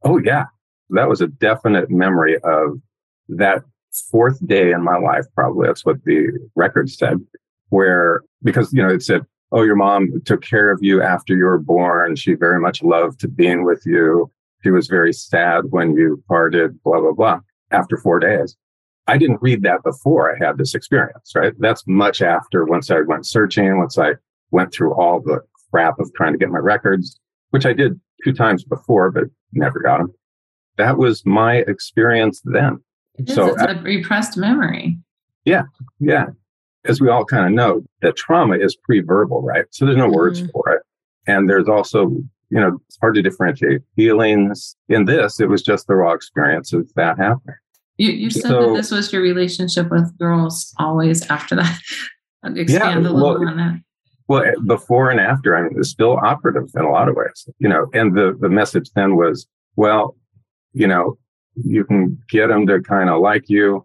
Oh, 0.02 0.18
yeah. 0.18 0.46
That 0.90 1.08
was 1.08 1.20
a 1.20 1.28
definite 1.28 1.90
memory 1.90 2.36
of 2.42 2.80
that 3.28 3.62
fourth 4.10 4.44
day 4.46 4.72
in 4.72 4.82
my 4.82 4.98
life, 4.98 5.24
probably. 5.34 5.68
That's 5.68 5.84
what 5.84 6.02
the 6.04 6.30
record 6.56 6.90
said, 6.90 7.20
where, 7.70 8.22
because, 8.42 8.72
you 8.72 8.82
know, 8.82 8.92
it 8.92 9.02
said, 9.02 9.22
oh, 9.52 9.62
your 9.62 9.76
mom 9.76 10.20
took 10.24 10.42
care 10.42 10.70
of 10.70 10.78
you 10.82 11.02
after 11.02 11.36
you 11.36 11.44
were 11.44 11.58
born. 11.58 12.16
She 12.16 12.34
very 12.34 12.60
much 12.60 12.82
loved 12.82 13.36
being 13.36 13.64
with 13.64 13.82
you. 13.86 14.30
She 14.62 14.70
was 14.70 14.88
very 14.88 15.12
sad 15.12 15.66
when 15.70 15.94
you 15.94 16.22
parted, 16.28 16.82
blah, 16.82 17.00
blah, 17.00 17.12
blah, 17.12 17.40
after 17.70 17.96
four 17.96 18.18
days. 18.18 18.56
I 19.06 19.18
didn't 19.18 19.40
read 19.40 19.62
that 19.62 19.84
before 19.84 20.34
I 20.34 20.44
had 20.44 20.58
this 20.58 20.74
experience, 20.74 21.32
right? 21.34 21.52
That's 21.58 21.84
much 21.86 22.22
after 22.22 22.64
once 22.64 22.90
I 22.90 23.02
went 23.02 23.26
searching, 23.26 23.78
once 23.78 23.96
I 23.98 24.14
went 24.50 24.72
through 24.72 24.94
all 24.94 25.20
the 25.20 25.40
crap 25.70 26.00
of 26.00 26.12
trying 26.14 26.32
to 26.32 26.38
get 26.38 26.48
my 26.48 26.58
records, 26.58 27.18
which 27.50 27.66
I 27.66 27.72
did 27.72 28.00
two 28.24 28.32
times 28.32 28.64
before, 28.64 29.12
but 29.12 29.24
never 29.52 29.78
got 29.78 29.98
them. 29.98 30.12
That 30.76 30.98
was 30.98 31.24
my 31.24 31.56
experience 31.68 32.42
then. 32.44 32.80
It 33.14 33.30
so 33.30 33.54
it's 33.54 33.62
a 33.62 33.80
repressed 33.82 34.36
memory. 34.36 34.98
Yeah. 35.44 35.62
Yeah. 36.00 36.26
As 36.88 37.00
we 37.00 37.08
all 37.08 37.24
kind 37.24 37.46
of 37.46 37.52
know, 37.52 37.82
that 38.02 38.16
trauma 38.16 38.56
is 38.56 38.76
pre-verbal, 38.76 39.42
right? 39.42 39.64
So 39.70 39.84
there's 39.84 39.96
no 39.96 40.04
mm-hmm. 40.04 40.14
words 40.14 40.42
for 40.52 40.68
it. 40.70 40.82
And 41.26 41.48
there's 41.48 41.68
also, 41.68 42.08
you 42.50 42.60
know, 42.60 42.78
it's 42.86 42.98
hard 43.00 43.14
to 43.16 43.22
differentiate 43.22 43.82
feelings. 43.96 44.76
In 44.88 45.04
this, 45.04 45.40
it 45.40 45.48
was 45.48 45.62
just 45.62 45.86
the 45.86 45.96
raw 45.96 46.12
experience 46.12 46.72
of 46.72 46.92
that 46.94 47.18
happening. 47.18 47.56
You, 47.98 48.10
you 48.12 48.30
said 48.30 48.42
so, 48.42 48.68
that 48.68 48.76
this 48.76 48.90
was 48.90 49.12
your 49.12 49.22
relationship 49.22 49.90
with 49.90 50.16
girls 50.18 50.74
always 50.78 51.26
after 51.30 51.56
that. 51.56 51.80
Expand 52.44 52.68
yeah, 52.70 52.98
a 52.98 53.00
little 53.00 53.40
well, 53.40 53.48
on 53.48 53.56
that. 53.56 53.80
Well, 54.28 54.44
eh, 54.44 54.52
before 54.66 55.10
and 55.10 55.18
after, 55.18 55.56
I 55.56 55.62
mean, 55.62 55.74
it's 55.76 55.90
still 55.90 56.16
operative 56.16 56.70
in 56.76 56.84
a 56.84 56.90
lot 56.90 57.08
of 57.08 57.16
ways, 57.16 57.48
you 57.58 57.68
know, 57.68 57.88
and 57.92 58.16
the, 58.16 58.36
the 58.40 58.48
message 58.48 58.90
then 58.94 59.16
was, 59.16 59.46
well, 59.76 60.16
you 60.72 60.86
know, 60.86 61.18
you 61.54 61.84
can 61.84 62.20
get 62.28 62.48
them 62.48 62.66
to 62.66 62.80
kind 62.80 63.08
of 63.08 63.20
like 63.20 63.48
you, 63.48 63.84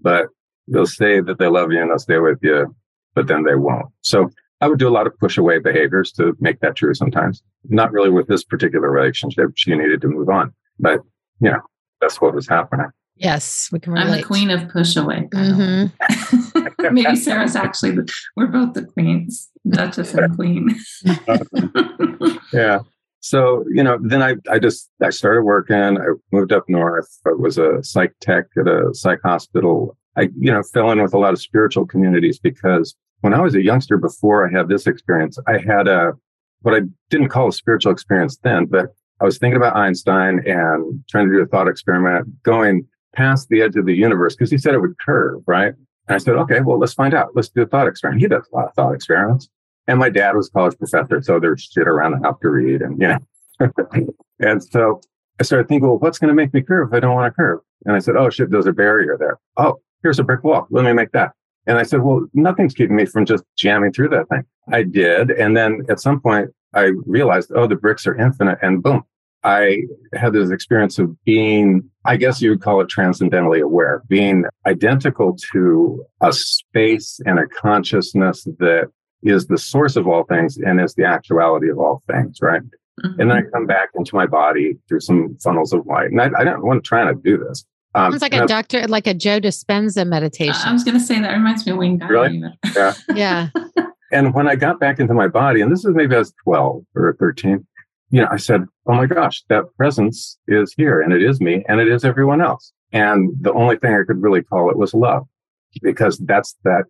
but 0.00 0.26
they'll 0.68 0.86
say 0.86 1.20
that 1.20 1.38
they 1.38 1.46
love 1.46 1.72
you 1.72 1.80
and 1.80 1.90
they'll 1.90 1.98
stay 1.98 2.18
with 2.18 2.38
you, 2.42 2.74
but 3.14 3.26
then 3.26 3.44
they 3.44 3.54
won't. 3.54 3.86
So 4.02 4.30
I 4.60 4.68
would 4.68 4.78
do 4.78 4.88
a 4.88 4.90
lot 4.90 5.06
of 5.06 5.18
push 5.18 5.36
away 5.36 5.58
behaviors 5.58 6.12
to 6.12 6.36
make 6.40 6.60
that 6.60 6.76
true 6.76 6.94
sometimes. 6.94 7.42
Not 7.68 7.92
really 7.92 8.10
with 8.10 8.28
this 8.28 8.44
particular 8.44 8.90
relationship. 8.90 9.50
She 9.54 9.74
needed 9.74 10.00
to 10.02 10.08
move 10.08 10.28
on, 10.28 10.54
but 10.78 11.00
you 11.40 11.50
know, 11.50 11.60
that's 12.00 12.20
what 12.20 12.34
was 12.34 12.48
happening. 12.48 12.86
Yes, 13.16 13.68
we 13.70 13.78
can 13.78 13.92
relate. 13.92 14.06
I'm 14.06 14.16
the 14.16 14.22
queen 14.24 14.50
of 14.50 14.68
push 14.68 14.96
away. 14.96 15.28
Mm-hmm. 15.32 16.94
Maybe 16.94 17.16
Sarah's 17.16 17.54
actually, 17.54 17.92
the, 17.92 18.12
we're 18.36 18.48
both 18.48 18.74
the 18.74 18.84
queens, 18.84 19.50
Duchess 19.68 20.14
and 20.14 20.34
Queen. 20.34 20.74
yeah. 22.52 22.80
So, 23.20 23.64
you 23.70 23.82
know, 23.82 23.98
then 24.02 24.22
I, 24.22 24.34
I 24.50 24.58
just, 24.58 24.90
I 25.00 25.10
started 25.10 25.42
working. 25.42 25.76
I 25.76 26.06
moved 26.32 26.52
up 26.52 26.64
north. 26.68 27.08
I 27.26 27.30
was 27.30 27.56
a 27.56 27.82
psych 27.82 28.12
tech 28.20 28.46
at 28.58 28.66
a 28.66 28.92
psych 28.92 29.20
hospital. 29.24 29.96
I, 30.16 30.22
you 30.38 30.50
know, 30.52 30.62
fell 30.62 30.90
in 30.90 31.02
with 31.02 31.14
a 31.14 31.18
lot 31.18 31.32
of 31.32 31.40
spiritual 31.40 31.86
communities 31.86 32.38
because 32.38 32.94
when 33.20 33.34
I 33.34 33.40
was 33.40 33.54
a 33.54 33.62
youngster 33.62 33.96
before 33.96 34.48
I 34.48 34.56
had 34.56 34.68
this 34.68 34.86
experience, 34.86 35.38
I 35.46 35.58
had 35.58 35.88
a, 35.88 36.12
what 36.62 36.74
I 36.74 36.80
didn't 37.10 37.28
call 37.28 37.48
a 37.48 37.52
spiritual 37.52 37.92
experience 37.92 38.38
then, 38.42 38.66
but 38.66 38.94
I 39.20 39.24
was 39.24 39.38
thinking 39.38 39.56
about 39.56 39.76
Einstein 39.76 40.42
and 40.46 41.02
trying 41.08 41.28
to 41.28 41.34
do 41.34 41.40
a 41.40 41.46
thought 41.46 41.68
experiment, 41.68 42.42
going, 42.42 42.86
past 43.14 43.48
the 43.48 43.62
edge 43.62 43.76
of 43.76 43.86
the 43.86 43.94
universe 43.94 44.34
because 44.34 44.50
he 44.50 44.58
said 44.58 44.74
it 44.74 44.80
would 44.80 44.98
curve, 44.98 45.42
right? 45.46 45.72
And 46.08 46.14
I 46.14 46.18
said, 46.18 46.34
okay, 46.34 46.60
well, 46.60 46.78
let's 46.78 46.94
find 46.94 47.14
out. 47.14 47.30
Let's 47.34 47.48
do 47.48 47.62
a 47.62 47.66
thought 47.66 47.86
experiment. 47.86 48.22
He 48.22 48.28
does 48.28 48.46
a 48.52 48.56
lot 48.56 48.66
of 48.66 48.74
thought 48.74 48.94
experiments. 48.94 49.48
And 49.86 49.98
my 49.98 50.10
dad 50.10 50.34
was 50.34 50.48
a 50.48 50.50
college 50.50 50.78
professor, 50.78 51.22
so 51.22 51.38
there's 51.38 51.62
shit 51.62 51.86
around 51.86 52.12
the 52.12 52.26
house 52.26 52.38
to 52.42 52.48
read 52.48 52.82
and, 52.82 53.00
you 53.00 53.08
know. 53.08 53.18
and 54.40 54.62
so 54.62 55.00
I 55.38 55.44
started 55.44 55.68
thinking, 55.68 55.88
well, 55.88 55.98
what's 55.98 56.18
going 56.18 56.28
to 56.28 56.34
make 56.34 56.52
me 56.52 56.62
curve 56.62 56.88
if 56.88 56.94
I 56.94 57.00
don't 57.00 57.14
want 57.14 57.32
to 57.32 57.36
curve? 57.36 57.60
And 57.84 57.94
I 57.94 57.98
said, 57.98 58.16
oh, 58.16 58.30
shit, 58.30 58.50
there's 58.50 58.66
a 58.66 58.72
barrier 58.72 59.16
there. 59.18 59.38
Oh, 59.56 59.80
here's 60.04 60.20
a 60.20 60.22
brick 60.22 60.44
wall. 60.44 60.68
Let 60.70 60.84
me 60.84 60.92
make 60.92 61.10
that. 61.12 61.32
And 61.66 61.78
I 61.78 61.82
said, 61.82 62.02
well, 62.02 62.26
nothing's 62.34 62.74
keeping 62.74 62.94
me 62.94 63.06
from 63.06 63.24
just 63.24 63.42
jamming 63.56 63.92
through 63.92 64.10
that 64.10 64.28
thing. 64.28 64.44
I 64.72 64.82
did. 64.82 65.30
And 65.30 65.56
then 65.56 65.80
at 65.88 65.98
some 65.98 66.20
point, 66.20 66.50
I 66.74 66.92
realized, 67.06 67.50
oh, 67.56 67.66
the 67.66 67.74
bricks 67.74 68.06
are 68.06 68.14
infinite. 68.14 68.58
And 68.60 68.82
boom, 68.82 69.02
I 69.44 69.82
had 70.12 70.34
this 70.34 70.50
experience 70.50 70.98
of 70.98 71.16
being, 71.24 71.88
I 72.04 72.16
guess 72.16 72.42
you 72.42 72.50
would 72.50 72.60
call 72.60 72.82
it 72.82 72.88
transcendentally 72.88 73.62
aware, 73.62 74.02
being 74.08 74.44
identical 74.66 75.38
to 75.52 76.04
a 76.20 76.32
space 76.32 77.18
and 77.24 77.38
a 77.38 77.46
consciousness 77.46 78.44
that 78.58 78.90
is 79.22 79.46
the 79.46 79.56
source 79.56 79.96
of 79.96 80.06
all 80.06 80.24
things 80.24 80.58
and 80.58 80.80
is 80.82 80.94
the 80.94 81.04
actuality 81.04 81.70
of 81.70 81.78
all 81.78 82.02
things, 82.06 82.38
right? 82.42 82.60
Mm-hmm. 83.02 83.20
And 83.20 83.30
then 83.30 83.38
I 83.38 83.42
come 83.50 83.66
back 83.66 83.88
into 83.94 84.14
my 84.14 84.26
body 84.26 84.76
through 84.86 85.00
some 85.00 85.36
funnels 85.42 85.72
of 85.72 85.86
light. 85.86 86.10
And 86.10 86.20
I, 86.20 86.30
I 86.38 86.44
don't 86.44 86.64
want 86.64 86.84
to 86.84 86.86
try 86.86 87.04
to 87.04 87.14
do 87.14 87.38
this. 87.38 87.64
Um, 87.94 88.12
Sounds 88.12 88.22
like 88.22 88.34
a 88.34 88.46
doctor, 88.46 88.86
like 88.88 89.06
a 89.06 89.14
Joe 89.14 89.40
Dispenza 89.40 90.06
meditation. 90.06 90.62
I 90.64 90.72
was 90.72 90.82
going 90.82 90.98
to 90.98 91.04
say 91.04 91.20
that 91.20 91.32
reminds 91.32 91.64
me 91.64 91.72
of 91.72 91.78
Wayne 91.78 91.98
Dyer. 91.98 92.08
Really? 92.08 92.42
Yeah. 92.74 92.94
yeah. 93.14 93.48
And 94.10 94.34
when 94.34 94.48
I 94.48 94.56
got 94.56 94.80
back 94.80 94.98
into 94.98 95.14
my 95.14 95.28
body, 95.28 95.60
and 95.60 95.70
this 95.70 95.84
is 95.84 95.94
maybe 95.94 96.14
I 96.14 96.18
was 96.18 96.32
12 96.44 96.84
or 96.96 97.16
13, 97.18 97.64
you 98.10 98.20
know, 98.20 98.28
I 98.30 98.36
said, 98.36 98.64
Oh 98.86 98.94
my 98.94 99.06
gosh, 99.06 99.42
that 99.48 99.64
presence 99.76 100.38
is 100.48 100.74
here 100.76 101.00
and 101.00 101.12
it 101.12 101.22
is 101.22 101.40
me 101.40 101.64
and 101.68 101.80
it 101.80 101.88
is 101.88 102.04
everyone 102.04 102.40
else. 102.40 102.72
And 102.92 103.30
the 103.40 103.52
only 103.52 103.76
thing 103.76 103.94
I 103.94 104.04
could 104.06 104.22
really 104.22 104.42
call 104.42 104.70
it 104.70 104.76
was 104.76 104.94
love 104.94 105.26
because 105.82 106.18
that's 106.18 106.56
that 106.64 106.84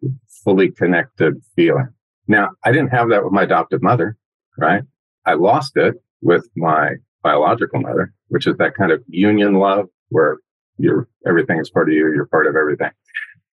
fully 0.45 0.71
connected 0.71 1.41
feeling. 1.57 1.89
Now, 2.29 2.51
I 2.65 2.73
didn't 2.73 2.91
have 2.91 3.09
that 3.11 3.25
with 3.25 3.33
my 3.33 3.43
adoptive 3.43 3.83
mother, 3.83 4.17
right? 4.59 4.83
I 5.27 5.35
lost 5.35 5.77
it 5.77 5.95
with 6.21 6.47
my 6.57 6.97
biological 7.23 7.81
mother, 7.81 8.13
which 8.29 8.47
is 8.47 8.57
that 8.59 8.75
kind 8.75 8.93
of 8.93 9.03
union 9.09 9.55
love 9.55 9.87
where 10.11 10.39
you're 10.79 11.09
everything 11.27 11.59
is 11.59 11.71
part 11.71 11.89
of 11.89 11.95
you, 11.95 12.13
you're 12.15 12.27
part 12.27 12.47
of 12.47 12.57
everything. 12.57 12.91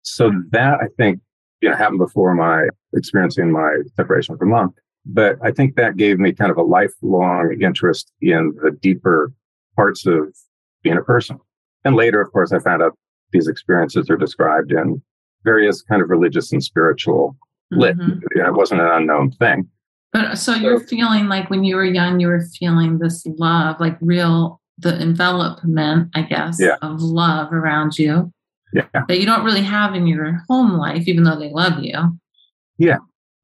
So 0.01 0.32
that 0.51 0.79
I 0.82 0.88
think, 0.97 1.19
you 1.62 1.69
know, 1.69 1.75
happened 1.75 1.99
before 1.99 2.34
my 2.34 2.67
experiencing 2.93 3.51
my 3.51 3.77
separation 3.95 4.38
from 4.38 4.49
mom. 4.49 4.73
But 5.05 5.38
I 5.43 5.51
think 5.51 5.75
that 5.75 5.97
gave 5.97 6.19
me 6.19 6.34
kind 6.34 6.51
of 6.51 6.58
a 6.58 6.63
lifelong 6.63 7.58
interest 7.62 8.12
in 8.21 8.53
the 8.62 8.71
deeper 8.71 9.32
parts 9.75 10.05
of 10.05 10.36
being 10.84 10.97
a 10.97 11.01
person. 11.01 11.39
And 11.86 11.95
later, 11.95 12.21
of 12.21 12.32
course, 12.32 12.51
I 12.51 12.60
found 12.60 12.82
out 12.82 12.97
these 13.32 13.47
experiences 13.47 14.10
are 14.10 14.17
described 14.17 14.71
in 14.71 15.01
various 15.43 15.82
kind 15.82 16.01
of 16.01 16.10
religious 16.10 16.51
and 16.51 16.63
spiritual 16.63 17.38
lit. 17.71 17.97
Mm-hmm. 17.97 18.19
You 18.36 18.43
know, 18.43 18.49
it 18.49 18.55
wasn't 18.55 18.82
an 18.82 18.88
unknown 18.88 19.32
thing. 19.32 19.67
But 20.12 20.36
so 20.38 20.55
you're 20.55 20.79
feeling 20.79 21.27
like 21.27 21.49
when 21.49 21.63
you 21.63 21.75
were 21.75 21.86
young, 21.86 22.19
you 22.19 22.27
were 22.27 22.43
feeling 22.60 22.97
this 22.97 23.25
love, 23.38 23.79
like 23.79 23.97
real, 24.01 24.59
the 24.80 25.00
envelopment, 25.02 26.10
I 26.15 26.24
guess, 26.24 26.60
yeah. 26.60 26.78
of 26.82 27.02
love 27.02 27.54
around 27.54 27.98
you. 27.98 28.32
Yeah. 28.74 28.88
That 28.94 29.20
you 29.20 29.26
don't 29.26 29.44
really 29.44 29.63
have 29.63 29.96
in 29.96 30.06
your 30.08 30.44
home 30.48 30.78
life, 30.78 31.08
even 31.08 31.24
though 31.24 31.39
they 31.39 31.50
love 31.50 31.84
you. 31.84 32.20
Yeah 32.78 32.98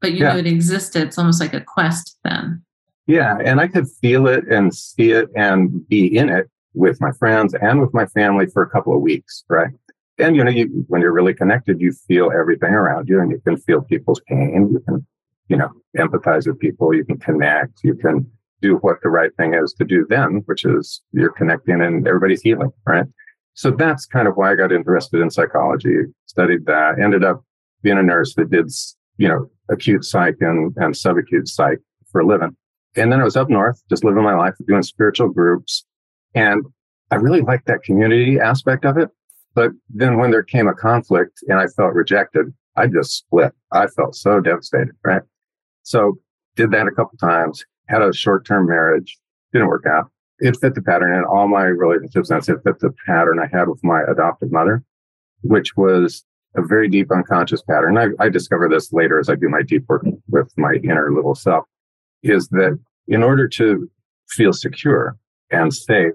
but 0.05 0.13
you 0.13 0.19
yeah. 0.19 0.33
knew 0.33 0.39
it 0.39 0.47
existed. 0.47 1.01
It's 1.01 1.17
almost 1.17 1.39
like 1.41 1.55
a 1.55 1.61
quest 1.61 2.17
then. 2.23 2.63
Yeah. 3.07 3.39
And 3.43 3.59
I 3.59 3.67
could 3.67 3.87
feel 3.89 4.27
it 4.27 4.47
and 4.47 4.73
see 4.73 5.11
it 5.11 5.29
and 5.35 5.87
be 5.87 6.05
in 6.15 6.29
it 6.29 6.47
with 6.75 7.01
my 7.01 7.11
friends 7.13 7.55
and 7.55 7.81
with 7.81 7.91
my 7.91 8.05
family 8.07 8.45
for 8.45 8.61
a 8.61 8.69
couple 8.69 8.95
of 8.95 9.01
weeks. 9.01 9.43
Right. 9.49 9.71
and 10.19 10.35
you 10.35 10.43
know, 10.43 10.51
you, 10.51 10.85
when 10.89 11.01
you're 11.01 11.11
really 11.11 11.33
connected, 11.33 11.81
you 11.81 11.91
feel 11.91 12.31
everything 12.31 12.73
around 12.73 13.09
you 13.09 13.19
and 13.19 13.31
you 13.31 13.39
can 13.39 13.57
feel 13.57 13.81
people's 13.81 14.21
pain. 14.27 14.69
You 14.71 14.79
can, 14.87 15.05
you 15.47 15.57
know, 15.57 15.71
empathize 15.97 16.45
with 16.45 16.59
people. 16.59 16.93
You 16.93 17.03
can 17.03 17.17
connect. 17.17 17.83
You 17.83 17.95
can 17.95 18.29
do 18.65 18.75
what 18.77 18.97
the 19.03 19.09
right 19.09 19.31
thing 19.37 19.53
is 19.53 19.73
to 19.73 19.85
do 19.85 20.05
then, 20.09 20.41
which 20.45 20.65
is 20.65 21.01
you're 21.11 21.31
connecting 21.31 21.81
and 21.81 22.07
everybody's 22.07 22.41
healing, 22.41 22.71
right? 22.85 23.05
So 23.53 23.71
that's 23.71 24.05
kind 24.05 24.27
of 24.27 24.35
why 24.35 24.51
I 24.51 24.55
got 24.55 24.71
interested 24.71 25.21
in 25.21 25.29
psychology, 25.29 25.95
studied 26.25 26.65
that, 26.65 26.99
ended 27.01 27.23
up 27.23 27.43
being 27.83 27.97
a 27.97 28.03
nurse 28.03 28.35
that 28.35 28.49
did, 28.49 28.69
you 29.17 29.27
know, 29.27 29.49
acute 29.69 30.03
psych 30.03 30.35
and, 30.41 30.73
and 30.77 30.93
subacute 30.93 31.47
psych 31.47 31.79
for 32.11 32.21
a 32.21 32.25
living. 32.25 32.55
And 32.95 33.11
then 33.11 33.21
I 33.21 33.23
was 33.23 33.37
up 33.37 33.49
north, 33.49 33.81
just 33.89 34.03
living 34.03 34.23
my 34.23 34.35
life, 34.35 34.55
doing 34.67 34.83
spiritual 34.83 35.29
groups. 35.29 35.85
And 36.33 36.63
I 37.11 37.15
really 37.15 37.41
liked 37.41 37.67
that 37.67 37.83
community 37.83 38.39
aspect 38.39 38.85
of 38.85 38.97
it. 38.97 39.09
But 39.53 39.71
then 39.89 40.17
when 40.17 40.31
there 40.31 40.43
came 40.43 40.67
a 40.67 40.73
conflict 40.73 41.39
and 41.47 41.59
I 41.59 41.67
felt 41.67 41.93
rejected, 41.93 42.53
I 42.75 42.87
just 42.87 43.11
split. 43.17 43.53
I 43.71 43.87
felt 43.87 44.15
so 44.15 44.41
devastated, 44.41 44.95
right? 45.03 45.21
So 45.83 46.17
did 46.55 46.71
that 46.71 46.87
a 46.87 46.91
couple 46.91 47.17
times, 47.17 47.63
had 47.87 48.01
a 48.01 48.13
short 48.13 48.45
term 48.45 48.67
marriage, 48.67 49.17
didn't 49.53 49.67
work 49.67 49.85
out. 49.87 50.09
It 50.39 50.57
fit 50.59 50.75
the 50.75 50.81
pattern 50.81 51.15
and 51.15 51.25
all 51.25 51.47
my 51.47 51.63
relationships 51.63 52.27
since 52.27 52.49
it 52.49 52.57
fit 52.63 52.79
the 52.79 52.93
pattern 53.05 53.39
I 53.39 53.47
had 53.55 53.69
with 53.69 53.83
my 53.83 54.01
adopted 54.03 54.51
mother, 54.51 54.83
which 55.41 55.77
was 55.77 56.25
a 56.55 56.61
very 56.61 56.89
deep 56.89 57.11
unconscious 57.11 57.61
pattern. 57.61 57.97
I, 57.97 58.07
I 58.19 58.29
discover 58.29 58.67
this 58.67 58.91
later 58.91 59.19
as 59.19 59.29
I 59.29 59.35
do 59.35 59.49
my 59.49 59.61
deep 59.61 59.85
work 59.87 60.05
with 60.29 60.51
my 60.57 60.73
inner 60.83 61.11
little 61.13 61.35
self 61.35 61.65
is 62.23 62.47
that 62.49 62.77
in 63.07 63.23
order 63.23 63.47
to 63.47 63.89
feel 64.29 64.51
secure 64.51 65.17
and 65.51 65.73
safe, 65.73 66.13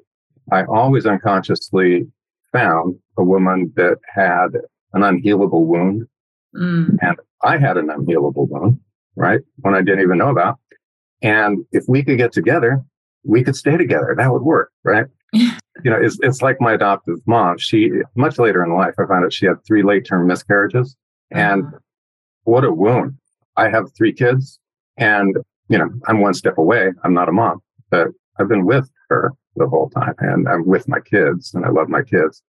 I 0.52 0.64
always 0.64 1.06
unconsciously 1.06 2.06
found 2.52 2.96
a 3.16 3.22
woman 3.22 3.72
that 3.76 3.98
had 4.12 4.48
an 4.92 5.02
unhealable 5.02 5.66
wound. 5.66 6.06
Mm. 6.54 6.98
And 7.00 7.16
I 7.42 7.58
had 7.58 7.76
an 7.76 7.88
unhealable 7.88 8.48
wound, 8.48 8.80
right? 9.14 9.40
One 9.58 9.74
I 9.74 9.82
didn't 9.82 10.02
even 10.02 10.18
know 10.18 10.30
about. 10.30 10.58
And 11.22 11.64
if 11.72 11.84
we 11.88 12.02
could 12.02 12.18
get 12.18 12.32
together, 12.32 12.82
we 13.24 13.44
could 13.44 13.56
stay 13.56 13.76
together. 13.76 14.14
That 14.16 14.32
would 14.32 14.42
work, 14.42 14.72
right? 14.84 15.06
you 15.32 15.50
know, 15.84 15.98
it's, 16.00 16.18
it's 16.22 16.42
like 16.42 16.60
my 16.60 16.74
adoptive 16.74 17.18
mom. 17.26 17.58
She, 17.58 17.90
much 18.14 18.38
later 18.38 18.64
in 18.64 18.74
life, 18.74 18.94
I 18.98 19.06
found 19.06 19.24
out 19.24 19.32
she 19.32 19.46
had 19.46 19.64
three 19.66 19.82
late 19.82 20.06
term 20.06 20.26
miscarriages. 20.26 20.96
And 21.30 21.64
uh-huh. 21.64 21.78
what 22.44 22.64
a 22.64 22.72
wound. 22.72 23.16
I 23.56 23.68
have 23.68 23.92
three 23.96 24.12
kids 24.12 24.58
and, 24.96 25.36
you 25.68 25.78
know, 25.78 25.90
I'm 26.06 26.20
one 26.20 26.34
step 26.34 26.58
away. 26.58 26.90
I'm 27.04 27.14
not 27.14 27.28
a 27.28 27.32
mom, 27.32 27.60
but 27.90 28.08
I've 28.38 28.48
been 28.48 28.64
with 28.64 28.90
her 29.08 29.32
the 29.56 29.68
whole 29.68 29.90
time 29.90 30.14
and 30.18 30.48
I'm 30.48 30.66
with 30.66 30.88
my 30.88 31.00
kids 31.00 31.52
and 31.54 31.64
I 31.64 31.68
love 31.68 31.88
my 31.88 32.02
kids. 32.02 32.42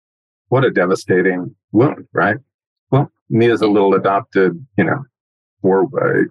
What 0.49 0.63
a 0.63 0.71
devastating 0.71 1.55
wound, 1.71 2.07
right? 2.13 2.37
Well, 2.91 3.11
me 3.29 3.49
as 3.49 3.61
a 3.61 3.67
little 3.67 3.93
adopted, 3.93 4.65
you 4.77 4.83
know, 4.83 5.03
four, 5.61 5.87
uh, 6.01 6.25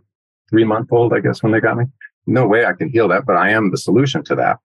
three 0.48 0.64
month 0.64 0.92
old, 0.92 1.12
I 1.12 1.20
guess, 1.20 1.42
when 1.42 1.52
they 1.52 1.60
got 1.60 1.76
me. 1.76 1.84
No 2.26 2.46
way 2.46 2.64
I 2.64 2.72
can 2.72 2.90
heal 2.90 3.08
that, 3.08 3.26
but 3.26 3.36
I 3.36 3.50
am 3.50 3.70
the 3.70 3.76
solution 3.76 4.22
to 4.24 4.34
that. 4.36 4.58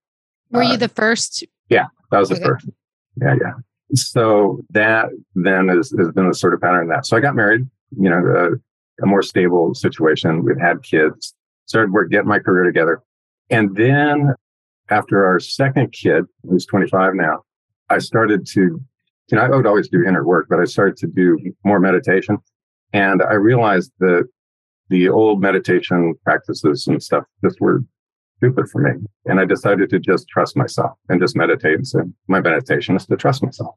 Were 0.51 0.63
uh, 0.63 0.71
you 0.71 0.77
the 0.77 0.89
first? 0.89 1.43
Yeah, 1.69 1.85
that 2.11 2.19
was 2.19 2.29
the 2.29 2.35
okay. 2.35 2.45
first. 2.45 2.69
Yeah, 3.21 3.35
yeah. 3.41 3.53
So 3.93 4.61
that 4.71 5.09
then 5.35 5.69
is, 5.69 5.93
has 5.97 6.11
been 6.11 6.27
the 6.27 6.33
sort 6.33 6.53
of 6.53 6.61
pattern 6.61 6.87
that. 6.89 7.05
So 7.05 7.15
I 7.17 7.19
got 7.19 7.35
married, 7.35 7.67
you 7.97 8.09
know, 8.09 8.17
a, 8.17 9.03
a 9.03 9.05
more 9.05 9.21
stable 9.21 9.73
situation. 9.73 10.43
We've 10.43 10.59
had 10.59 10.83
kids, 10.83 11.33
started 11.65 11.91
work, 11.91 12.11
getting 12.11 12.27
my 12.27 12.39
career 12.39 12.63
together. 12.63 13.01
And 13.49 13.75
then 13.75 14.33
after 14.89 15.25
our 15.25 15.39
second 15.39 15.91
kid, 15.91 16.25
who's 16.43 16.65
25 16.65 17.15
now, 17.15 17.43
I 17.89 17.99
started 17.99 18.45
to, 18.47 18.61
you 18.61 19.37
know, 19.37 19.41
I 19.41 19.49
would 19.49 19.67
always 19.67 19.89
do 19.89 20.03
inner 20.03 20.25
work, 20.25 20.47
but 20.49 20.59
I 20.59 20.65
started 20.65 20.97
to 20.97 21.07
do 21.07 21.37
more 21.63 21.79
meditation. 21.79 22.37
And 22.93 23.21
I 23.21 23.33
realized 23.33 23.91
that 23.99 24.27
the 24.89 25.09
old 25.09 25.41
meditation 25.41 26.13
practices 26.23 26.87
and 26.87 27.01
stuff 27.01 27.23
just 27.43 27.59
were 27.59 27.83
stupid 28.37 28.69
for 28.69 28.81
me. 28.81 28.91
And 29.25 29.39
I 29.39 29.45
decided 29.45 29.89
to 29.89 29.99
just 29.99 30.27
trust 30.27 30.55
myself 30.55 30.91
and 31.09 31.19
just 31.19 31.35
meditate 31.35 31.75
and 31.75 31.87
say, 31.87 31.99
my 32.27 32.41
meditation 32.41 32.95
is 32.95 33.05
to 33.07 33.15
trust 33.15 33.43
myself. 33.43 33.75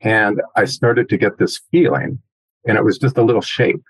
And 0.00 0.40
I 0.56 0.64
started 0.64 1.08
to 1.08 1.16
get 1.16 1.38
this 1.38 1.60
feeling 1.70 2.20
and 2.66 2.76
it 2.76 2.84
was 2.84 2.98
just 2.98 3.16
a 3.18 3.22
little 3.22 3.40
shape, 3.40 3.82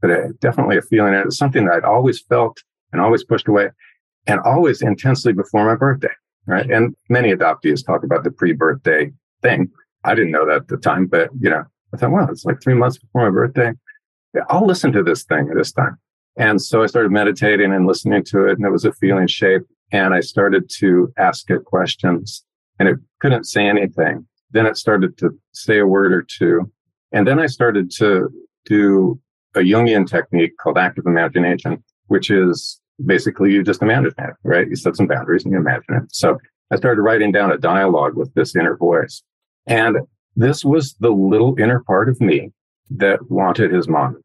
but 0.00 0.10
definitely 0.40 0.78
a 0.78 0.82
feeling. 0.82 1.12
And 1.12 1.20
it 1.20 1.26
was 1.26 1.38
something 1.38 1.66
that 1.66 1.74
I'd 1.74 1.84
always 1.84 2.20
felt 2.20 2.58
and 2.92 3.00
always 3.00 3.24
pushed 3.24 3.48
away 3.48 3.68
and 4.26 4.40
always 4.40 4.82
intensely 4.82 5.32
before 5.32 5.64
my 5.64 5.76
birthday. 5.76 6.14
Right. 6.48 6.70
And 6.70 6.94
many 7.08 7.32
adoptees 7.32 7.84
talk 7.84 8.04
about 8.04 8.22
the 8.22 8.30
pre-birthday 8.30 9.10
thing. 9.42 9.68
I 10.04 10.14
didn't 10.14 10.30
know 10.30 10.46
that 10.46 10.56
at 10.56 10.68
the 10.68 10.76
time, 10.76 11.06
but 11.06 11.30
you 11.40 11.50
know, 11.50 11.64
I 11.92 11.96
thought, 11.96 12.12
wow, 12.12 12.28
it's 12.30 12.44
like 12.44 12.62
three 12.62 12.74
months 12.74 12.98
before 12.98 13.24
my 13.24 13.34
birthday. 13.34 13.72
I'll 14.48 14.66
listen 14.66 14.92
to 14.92 15.02
this 15.02 15.24
thing 15.24 15.48
at 15.50 15.56
this 15.56 15.72
time. 15.72 15.98
And 16.36 16.60
so 16.60 16.82
I 16.82 16.86
started 16.86 17.12
meditating 17.12 17.72
and 17.72 17.86
listening 17.86 18.24
to 18.24 18.46
it, 18.46 18.58
and 18.58 18.66
it 18.66 18.70
was 18.70 18.84
a 18.84 18.92
feeling 18.92 19.26
shape. 19.26 19.62
And 19.92 20.14
I 20.14 20.20
started 20.20 20.68
to 20.78 21.12
ask 21.16 21.50
it 21.50 21.64
questions, 21.64 22.44
and 22.78 22.88
it 22.88 22.98
couldn't 23.20 23.44
say 23.44 23.66
anything. 23.66 24.26
Then 24.50 24.66
it 24.66 24.76
started 24.76 25.16
to 25.18 25.30
say 25.52 25.78
a 25.78 25.86
word 25.86 26.12
or 26.12 26.22
two. 26.22 26.70
And 27.12 27.26
then 27.26 27.38
I 27.38 27.46
started 27.46 27.90
to 27.98 28.28
do 28.64 29.20
a 29.54 29.60
Jungian 29.60 30.06
technique 30.06 30.56
called 30.58 30.78
active 30.78 31.06
imagination, 31.06 31.82
which 32.08 32.30
is 32.30 32.80
basically 33.04 33.52
you 33.52 33.62
just 33.62 33.82
imagine 33.82 34.12
it, 34.18 34.34
right? 34.42 34.68
You 34.68 34.76
set 34.76 34.96
some 34.96 35.06
boundaries 35.06 35.44
and 35.44 35.52
you 35.52 35.58
imagine 35.58 35.94
it. 35.94 36.14
So 36.14 36.38
I 36.70 36.76
started 36.76 37.02
writing 37.02 37.32
down 37.32 37.52
a 37.52 37.58
dialogue 37.58 38.16
with 38.16 38.32
this 38.34 38.56
inner 38.56 38.76
voice. 38.76 39.22
And 39.66 39.98
this 40.34 40.64
was 40.64 40.94
the 41.00 41.10
little 41.10 41.58
inner 41.58 41.80
part 41.80 42.08
of 42.08 42.20
me 42.20 42.52
that 42.90 43.30
wanted 43.30 43.72
his 43.72 43.88
mom. 43.88 44.20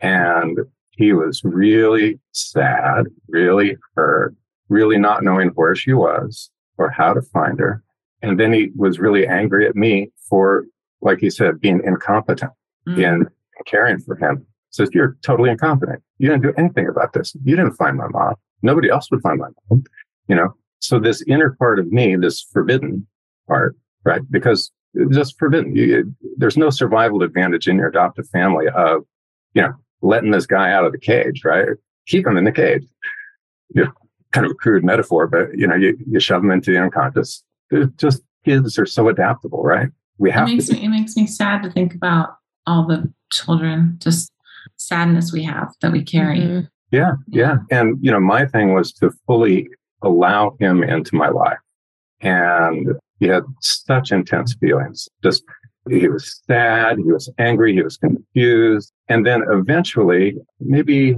And 0.00 0.58
he 0.98 1.12
was 1.12 1.40
really 1.44 2.18
sad, 2.32 3.06
really 3.28 3.76
hurt, 3.94 4.34
really 4.68 4.98
not 4.98 5.22
knowing 5.22 5.50
where 5.50 5.76
she 5.76 5.92
was 5.92 6.50
or 6.76 6.90
how 6.90 7.14
to 7.14 7.22
find 7.22 7.58
her. 7.60 7.82
And 8.20 8.38
then 8.38 8.52
he 8.52 8.70
was 8.74 8.98
really 8.98 9.24
angry 9.24 9.66
at 9.68 9.76
me 9.76 10.10
for, 10.28 10.66
like 11.00 11.20
he 11.20 11.30
said, 11.30 11.60
being 11.60 11.80
incompetent 11.84 12.50
mm. 12.86 12.98
in 12.98 13.28
caring 13.64 14.00
for 14.00 14.16
him. 14.16 14.44
Says, 14.70 14.90
you're 14.92 15.16
totally 15.22 15.50
incompetent. 15.50 16.02
You 16.18 16.28
didn't 16.28 16.42
do 16.42 16.52
anything 16.58 16.88
about 16.88 17.12
this. 17.12 17.34
You 17.44 17.54
didn't 17.54 17.74
find 17.74 17.96
my 17.96 18.08
mom. 18.08 18.34
Nobody 18.62 18.90
else 18.90 19.08
would 19.12 19.22
find 19.22 19.38
my 19.38 19.48
mom. 19.70 19.84
You 20.26 20.34
know, 20.34 20.52
so 20.80 20.98
this 20.98 21.22
inner 21.28 21.56
part 21.60 21.78
of 21.78 21.92
me, 21.92 22.16
this 22.16 22.42
forbidden 22.42 23.06
part, 23.46 23.76
right? 24.04 24.20
Because 24.30 24.72
it's 24.94 25.16
just 25.16 25.38
forbidden. 25.38 25.76
You, 25.76 26.12
there's 26.36 26.56
no 26.56 26.70
survival 26.70 27.22
advantage 27.22 27.68
in 27.68 27.76
your 27.76 27.86
adoptive 27.88 28.28
family 28.30 28.66
of, 28.74 29.02
you 29.54 29.62
know, 29.62 29.74
letting 30.02 30.30
this 30.30 30.46
guy 30.46 30.72
out 30.72 30.84
of 30.84 30.92
the 30.92 30.98
cage, 30.98 31.42
right? 31.44 31.68
Keep 32.06 32.26
him 32.26 32.36
in 32.36 32.44
the 32.44 32.52
cage. 32.52 32.84
You 33.74 33.84
know, 33.84 33.92
kind 34.32 34.46
of 34.46 34.52
a 34.52 34.54
crude 34.54 34.84
metaphor, 34.84 35.26
but 35.26 35.56
you 35.56 35.66
know, 35.66 35.74
you, 35.74 35.98
you 36.06 36.20
shove 36.20 36.42
him 36.42 36.50
into 36.50 36.72
the 36.72 36.78
unconscious. 36.78 37.42
They're 37.70 37.86
just 37.96 38.22
kids 38.44 38.78
are 38.78 38.86
so 38.86 39.08
adaptable, 39.08 39.62
right? 39.62 39.88
We 40.18 40.30
have 40.30 40.48
it 40.48 40.52
makes 40.52 40.70
me 40.70 40.84
it 40.84 40.88
makes 40.88 41.16
me 41.16 41.26
sad 41.26 41.62
to 41.62 41.70
think 41.70 41.94
about 41.94 42.30
all 42.66 42.86
the 42.86 43.12
children, 43.30 43.98
just 44.00 44.32
sadness 44.76 45.32
we 45.32 45.42
have 45.44 45.72
that 45.80 45.92
we 45.92 46.02
carry. 46.02 46.40
Mm-hmm. 46.40 46.66
Yeah, 46.90 47.12
yeah. 47.28 47.56
And 47.70 47.98
you 48.00 48.10
know, 48.10 48.20
my 48.20 48.46
thing 48.46 48.74
was 48.74 48.92
to 48.94 49.10
fully 49.26 49.68
allow 50.02 50.56
him 50.60 50.82
into 50.82 51.14
my 51.14 51.28
life. 51.28 51.58
And 52.20 52.88
he 53.20 53.26
had 53.26 53.44
such 53.60 54.12
intense 54.12 54.54
feelings. 54.54 55.08
Just 55.22 55.44
he 55.90 56.08
was 56.08 56.42
sad, 56.46 56.98
he 56.98 57.04
was 57.04 57.30
angry, 57.38 57.72
he 57.72 57.82
was 57.82 57.96
confused. 57.96 58.92
And 59.08 59.26
then 59.26 59.42
eventually, 59.50 60.36
maybe 60.60 61.16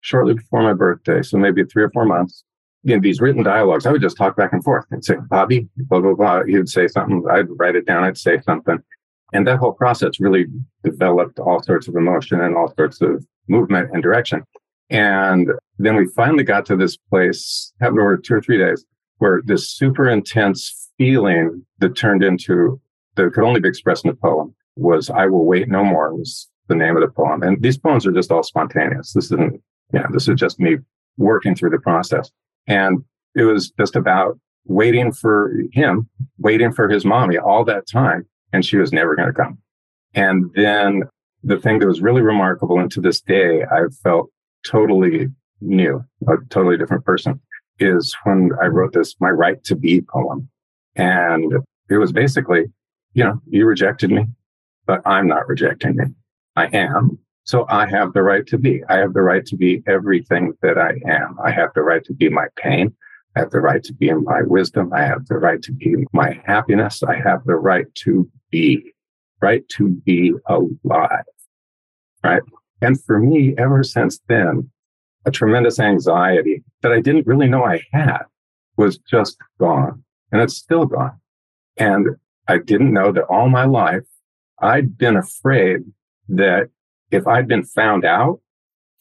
shortly 0.00 0.34
before 0.34 0.62
my 0.62 0.72
birthday, 0.72 1.22
so 1.22 1.38
maybe 1.38 1.64
three 1.64 1.82
or 1.82 1.90
four 1.90 2.04
months, 2.04 2.44
in 2.84 3.00
these 3.00 3.20
written 3.20 3.44
dialogues, 3.44 3.86
I 3.86 3.92
would 3.92 4.02
just 4.02 4.16
talk 4.16 4.36
back 4.36 4.52
and 4.52 4.62
forth 4.64 4.86
and 4.90 5.04
say, 5.04 5.14
Bobby, 5.30 5.68
blah, 5.76 6.00
blah, 6.00 6.14
blah. 6.14 6.42
He 6.44 6.56
would 6.56 6.68
say 6.68 6.88
something. 6.88 7.24
I'd 7.30 7.46
write 7.50 7.76
it 7.76 7.86
down. 7.86 8.02
I'd 8.02 8.18
say 8.18 8.40
something. 8.40 8.78
And 9.32 9.46
that 9.46 9.58
whole 9.58 9.72
process 9.72 10.20
really 10.20 10.46
developed 10.84 11.38
all 11.38 11.62
sorts 11.62 11.88
of 11.88 11.94
emotion 11.94 12.40
and 12.40 12.56
all 12.56 12.74
sorts 12.76 13.00
of 13.00 13.24
movement 13.48 13.90
and 13.92 14.02
direction. 14.02 14.42
And 14.90 15.52
then 15.78 15.96
we 15.96 16.06
finally 16.08 16.44
got 16.44 16.66
to 16.66 16.76
this 16.76 16.96
place, 16.96 17.72
happened 17.80 18.00
over 18.00 18.16
two 18.16 18.34
or 18.34 18.42
three 18.42 18.58
days, 18.58 18.84
where 19.18 19.40
this 19.44 19.70
super 19.70 20.08
intense 20.08 20.90
feeling 20.98 21.64
that 21.78 21.96
turned 21.96 22.22
into, 22.22 22.80
that 23.16 23.32
could 23.32 23.44
only 23.44 23.60
be 23.60 23.68
expressed 23.68 24.04
in 24.04 24.10
a 24.10 24.14
poem 24.14 24.54
was 24.76 25.10
I 25.10 25.26
Will 25.26 25.44
Wait 25.44 25.68
No 25.68 25.84
More 25.84 26.14
was 26.14 26.48
the 26.68 26.74
name 26.74 26.96
of 26.96 27.02
the 27.02 27.08
poem. 27.08 27.42
And 27.42 27.60
these 27.62 27.78
poems 27.78 28.06
are 28.06 28.12
just 28.12 28.32
all 28.32 28.42
spontaneous. 28.42 29.12
This 29.12 29.26
isn't, 29.26 29.60
yeah, 29.92 30.00
you 30.00 30.04
know, 30.04 30.08
this 30.12 30.28
is 30.28 30.36
just 30.36 30.58
me 30.58 30.76
working 31.16 31.54
through 31.54 31.70
the 31.70 31.78
process. 31.78 32.30
And 32.66 33.04
it 33.34 33.44
was 33.44 33.70
just 33.78 33.96
about 33.96 34.38
waiting 34.64 35.12
for 35.12 35.52
him, 35.72 36.08
waiting 36.38 36.72
for 36.72 36.88
his 36.88 37.04
mommy 37.04 37.36
all 37.36 37.64
that 37.64 37.86
time. 37.86 38.26
And 38.52 38.64
she 38.64 38.76
was 38.76 38.92
never 38.92 39.16
going 39.16 39.28
to 39.28 39.34
come. 39.34 39.58
And 40.14 40.50
then 40.54 41.02
the 41.42 41.58
thing 41.58 41.78
that 41.80 41.86
was 41.86 42.00
really 42.00 42.22
remarkable, 42.22 42.78
and 42.78 42.90
to 42.92 43.00
this 43.00 43.20
day, 43.20 43.62
I 43.64 43.80
felt 44.02 44.30
totally 44.66 45.28
new, 45.60 46.04
a 46.28 46.36
totally 46.50 46.76
different 46.76 47.04
person, 47.04 47.40
is 47.78 48.14
when 48.24 48.50
I 48.62 48.66
wrote 48.66 48.92
this, 48.92 49.16
My 49.20 49.30
Right 49.30 49.62
to 49.64 49.74
Be 49.74 50.02
poem. 50.02 50.48
And 50.94 51.52
it 51.88 51.96
was 51.96 52.12
basically, 52.12 52.66
you 53.14 53.24
know, 53.24 53.40
you 53.48 53.66
rejected 53.66 54.10
me. 54.10 54.26
but 54.86 55.00
I'm 55.06 55.26
not 55.28 55.46
rejecting 55.48 55.96
me. 55.96 56.04
I 56.56 56.66
am. 56.66 57.18
So 57.44 57.66
I 57.68 57.88
have 57.88 58.12
the 58.12 58.22
right 58.22 58.46
to 58.48 58.58
be. 58.58 58.82
I 58.88 58.98
have 58.98 59.14
the 59.14 59.22
right 59.22 59.44
to 59.46 59.56
be 59.56 59.82
everything 59.86 60.54
that 60.62 60.78
I 60.78 60.94
am. 61.10 61.36
I 61.44 61.50
have 61.50 61.70
the 61.74 61.82
right 61.82 62.04
to 62.04 62.12
be 62.12 62.28
my 62.28 62.46
pain. 62.56 62.94
I 63.36 63.40
have 63.40 63.50
the 63.50 63.60
right 63.60 63.82
to 63.84 63.94
be 63.94 64.12
my 64.12 64.42
wisdom. 64.42 64.92
I 64.92 65.02
have 65.02 65.26
the 65.26 65.38
right 65.38 65.62
to 65.62 65.72
be 65.72 65.96
my 66.12 66.40
happiness. 66.44 67.02
I 67.02 67.16
have 67.16 67.44
the 67.44 67.54
right 67.54 67.86
to 68.04 68.30
be, 68.50 68.92
right? 69.40 69.66
To 69.70 69.88
be 69.88 70.34
alive, 70.46 71.24
right? 72.22 72.42
And 72.80 73.02
for 73.02 73.18
me, 73.18 73.54
ever 73.56 73.82
since 73.82 74.20
then, 74.28 74.70
a 75.24 75.30
tremendous 75.30 75.78
anxiety 75.78 76.64
that 76.82 76.92
I 76.92 77.00
didn't 77.00 77.26
really 77.26 77.48
know 77.48 77.64
I 77.64 77.82
had 77.92 78.22
was 78.76 78.98
just 78.98 79.36
gone 79.58 80.02
and 80.32 80.42
it's 80.42 80.56
still 80.56 80.86
gone. 80.86 81.18
And 81.76 82.16
I 82.52 82.58
didn't 82.58 82.92
know 82.92 83.12
that 83.12 83.24
all 83.24 83.48
my 83.48 83.64
life 83.64 84.04
I'd 84.58 84.96
been 84.96 85.16
afraid 85.16 85.80
that 86.28 86.68
if 87.10 87.26
I'd 87.26 87.48
been 87.48 87.64
found 87.64 88.04
out, 88.04 88.40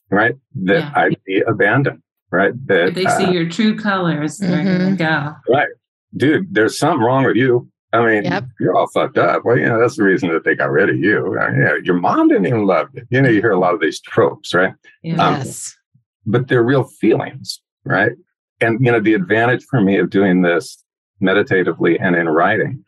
right, 0.09 0.35
that 0.63 0.79
yeah. 0.79 0.91
I'd 0.95 1.23
be 1.25 1.41
abandoned, 1.41 2.01
right? 2.31 2.53
That 2.67 2.89
if 2.89 2.95
they 2.95 3.05
see 3.05 3.25
uh, 3.25 3.31
your 3.31 3.49
true 3.49 3.77
colors, 3.77 4.37
they're 4.37 4.63
mm-hmm. 4.63 4.95
gonna 4.97 5.35
go. 5.45 5.53
Right. 5.53 5.67
Dude, 6.15 6.53
there's 6.53 6.79
something 6.79 7.01
wrong 7.01 7.25
with 7.25 7.35
you. 7.35 7.69
I 7.93 8.05
mean, 8.05 8.23
yep. 8.23 8.45
you're 8.59 8.75
all 8.75 8.87
fucked 8.87 9.17
up. 9.17 9.43
Well, 9.43 9.57
you 9.57 9.67
know, 9.67 9.79
that's 9.79 9.97
the 9.97 10.03
reason 10.03 10.29
that 10.29 10.45
they 10.45 10.55
got 10.55 10.71
rid 10.71 10.89
of 10.89 10.97
you. 10.97 11.37
I 11.37 11.51
mean, 11.51 11.85
your 11.85 11.95
mom 11.95 12.29
didn't 12.29 12.47
even 12.47 12.65
love 12.65 12.87
you. 12.93 13.03
You 13.09 13.21
know, 13.21 13.29
you 13.29 13.41
hear 13.41 13.51
a 13.51 13.59
lot 13.59 13.73
of 13.73 13.81
these 13.81 13.99
tropes, 13.99 14.53
right? 14.53 14.69
Um, 14.69 14.75
yes. 15.03 15.75
Um, 15.75 16.31
but 16.33 16.47
they're 16.47 16.63
real 16.63 16.85
feelings, 16.85 17.61
right? 17.83 18.13
And, 18.61 18.83
you 18.83 18.91
know, 18.93 19.01
the 19.01 19.13
advantage 19.13 19.65
for 19.69 19.81
me 19.81 19.97
of 19.97 20.09
doing 20.09 20.41
this 20.41 20.81
meditatively 21.19 21.99
and 21.99 22.15
in 22.15 22.29
writing 22.29 22.85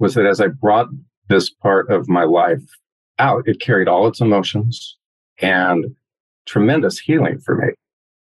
was 0.00 0.14
that 0.14 0.26
as 0.26 0.40
I 0.40 0.48
brought 0.48 0.88
this 1.28 1.50
part 1.50 1.90
of 1.90 2.08
my 2.08 2.24
life 2.24 2.62
out, 3.18 3.46
it 3.46 3.60
carried 3.60 3.86
all 3.86 4.08
its 4.08 4.20
emotions 4.20 4.96
and 5.40 5.84
tremendous 6.46 6.98
healing 6.98 7.38
for 7.38 7.54
me. 7.54 7.68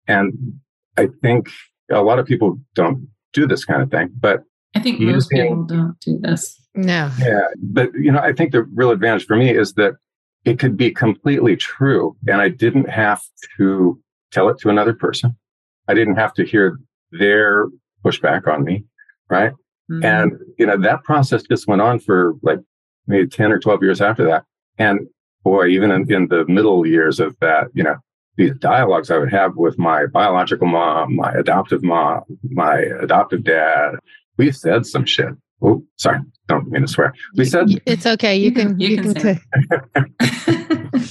And 0.07 0.33
I 0.97 1.07
think 1.21 1.49
a 1.89 2.03
lot 2.03 2.19
of 2.19 2.25
people 2.25 2.59
don't 2.75 3.07
do 3.33 3.47
this 3.47 3.65
kind 3.65 3.81
of 3.81 3.89
thing, 3.89 4.09
but 4.19 4.43
I 4.75 4.79
think 4.79 4.99
most 4.99 5.29
people 5.29 5.63
don't 5.63 5.99
do 6.01 6.19
this. 6.19 6.59
No. 6.75 7.09
Yeah. 7.19 7.47
But, 7.61 7.93
you 7.95 8.11
know, 8.11 8.19
I 8.19 8.33
think 8.33 8.51
the 8.51 8.63
real 8.63 8.91
advantage 8.91 9.25
for 9.25 9.35
me 9.35 9.49
is 9.49 9.73
that 9.73 9.93
it 10.45 10.59
could 10.59 10.77
be 10.77 10.91
completely 10.91 11.55
true. 11.55 12.15
And 12.27 12.41
I 12.41 12.49
didn't 12.49 12.89
have 12.89 13.21
to 13.57 13.99
tell 14.31 14.49
it 14.49 14.57
to 14.59 14.69
another 14.69 14.93
person. 14.93 15.35
I 15.87 15.93
didn't 15.93 16.15
have 16.15 16.33
to 16.35 16.45
hear 16.45 16.77
their 17.11 17.67
pushback 18.05 18.47
on 18.47 18.63
me. 18.63 18.85
Right. 19.29 19.53
Mm-hmm. 19.91 20.05
And, 20.05 20.33
you 20.57 20.65
know, 20.65 20.77
that 20.77 21.03
process 21.03 21.43
just 21.43 21.67
went 21.67 21.81
on 21.81 21.99
for 21.99 22.33
like 22.41 22.59
maybe 23.07 23.27
10 23.27 23.51
or 23.51 23.59
12 23.59 23.83
years 23.83 24.01
after 24.01 24.23
that. 24.25 24.45
And 24.77 25.01
boy, 25.43 25.67
even 25.67 25.91
in, 25.91 26.11
in 26.11 26.27
the 26.29 26.45
middle 26.47 26.85
years 26.85 27.19
of 27.19 27.37
that, 27.41 27.67
you 27.73 27.83
know, 27.83 27.97
these 28.37 28.55
dialogues 28.59 29.11
I 29.11 29.17
would 29.17 29.31
have 29.31 29.55
with 29.57 29.77
my 29.77 30.05
biological 30.05 30.67
mom, 30.67 31.15
my 31.15 31.31
adoptive 31.33 31.83
mom, 31.83 32.23
my 32.49 32.77
adoptive 32.77 33.43
dad, 33.43 33.95
we 34.37 34.51
said 34.51 34.85
some 34.85 35.05
shit. 35.05 35.33
Oh, 35.61 35.83
sorry, 35.97 36.21
don't 36.47 36.67
mean 36.71 36.83
to 36.83 36.87
swear. 36.87 37.13
We 37.35 37.45
said 37.45 37.67
it's 37.85 38.07
okay. 38.07 38.35
You 38.35 38.51
can 38.51 38.79
you, 38.79 38.87
you 38.87 39.01
can, 39.01 39.13
can 39.13 39.39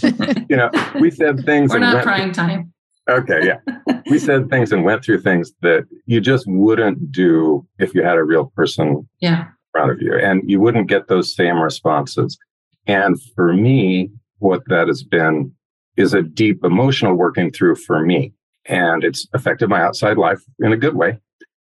say. 0.02 0.06
you 0.48 0.56
know, 0.56 0.70
we 0.98 1.12
said 1.12 1.44
things. 1.44 1.70
We're 1.70 1.78
not 1.78 2.02
crying 2.02 2.32
time. 2.32 2.72
Okay, 3.10 3.40
yeah. 3.44 4.00
we 4.10 4.18
said 4.18 4.48
things 4.48 4.72
and 4.72 4.84
went 4.84 5.04
through 5.04 5.20
things 5.20 5.52
that 5.62 5.86
you 6.06 6.20
just 6.20 6.46
wouldn't 6.46 7.10
do 7.10 7.66
if 7.78 7.94
you 7.94 8.02
had 8.02 8.16
a 8.16 8.24
real 8.24 8.46
person 8.56 9.08
yeah. 9.20 9.40
in 9.40 9.48
front 9.72 9.90
of 9.90 10.00
you. 10.00 10.16
And 10.16 10.48
you 10.48 10.60
wouldn't 10.60 10.88
get 10.88 11.08
those 11.08 11.34
same 11.34 11.60
responses. 11.60 12.38
And 12.86 13.20
for 13.34 13.52
me, 13.52 14.10
what 14.38 14.62
that 14.68 14.88
has 14.88 15.02
been 15.02 15.52
is 15.96 16.14
a 16.14 16.22
deep 16.22 16.64
emotional 16.64 17.14
working 17.14 17.50
through 17.50 17.76
for 17.76 18.00
me. 18.00 18.32
And 18.66 19.04
it's 19.04 19.26
affected 19.34 19.68
my 19.68 19.80
outside 19.80 20.16
life 20.16 20.40
in 20.60 20.72
a 20.72 20.76
good 20.76 20.94
way. 20.94 21.18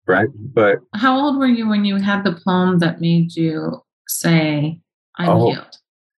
Right. 0.06 0.30
But 0.36 0.80
how 0.94 1.18
old 1.18 1.38
were 1.38 1.48
you 1.48 1.68
when 1.68 1.86
you 1.86 1.96
had 1.96 2.24
the 2.24 2.40
poem 2.46 2.80
that 2.80 3.00
made 3.00 3.36
you 3.36 3.82
say, 4.08 4.80
I'm 5.18 5.30
oh, 5.30 5.52
healed? 5.52 5.78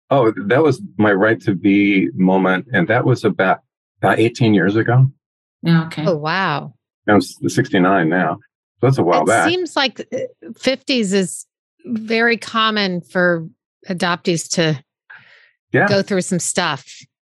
Oh, 0.10 0.34
that 0.48 0.64
was 0.64 0.82
my 0.98 1.14
right 1.14 1.40
to 1.42 1.54
be 1.54 2.10
moment. 2.16 2.68
And 2.74 2.88
that 2.88 3.06
was 3.06 3.24
about 3.24 3.60
about 4.02 4.20
18 4.20 4.54
years 4.54 4.76
ago. 4.76 5.12
Yeah, 5.62 5.86
okay. 5.86 6.06
Oh, 6.06 6.16
wow. 6.16 6.74
I'm 7.08 7.22
69 7.22 8.10
now. 8.10 8.38
So 8.80 8.88
that's 8.88 8.98
a 8.98 9.04
while 9.04 9.24
it 9.24 9.28
back. 9.28 9.50
seems 9.50 9.76
like 9.76 9.98
50s 10.44 11.14
uh, 11.14 11.18
is 11.18 11.46
very 11.86 12.38
common 12.38 13.02
for 13.02 13.48
adoptees 13.88 14.50
to 14.56 14.84
yeah. 15.72 15.88
go 15.88 16.02
through 16.02 16.22
some 16.22 16.40
stuff. 16.40 16.86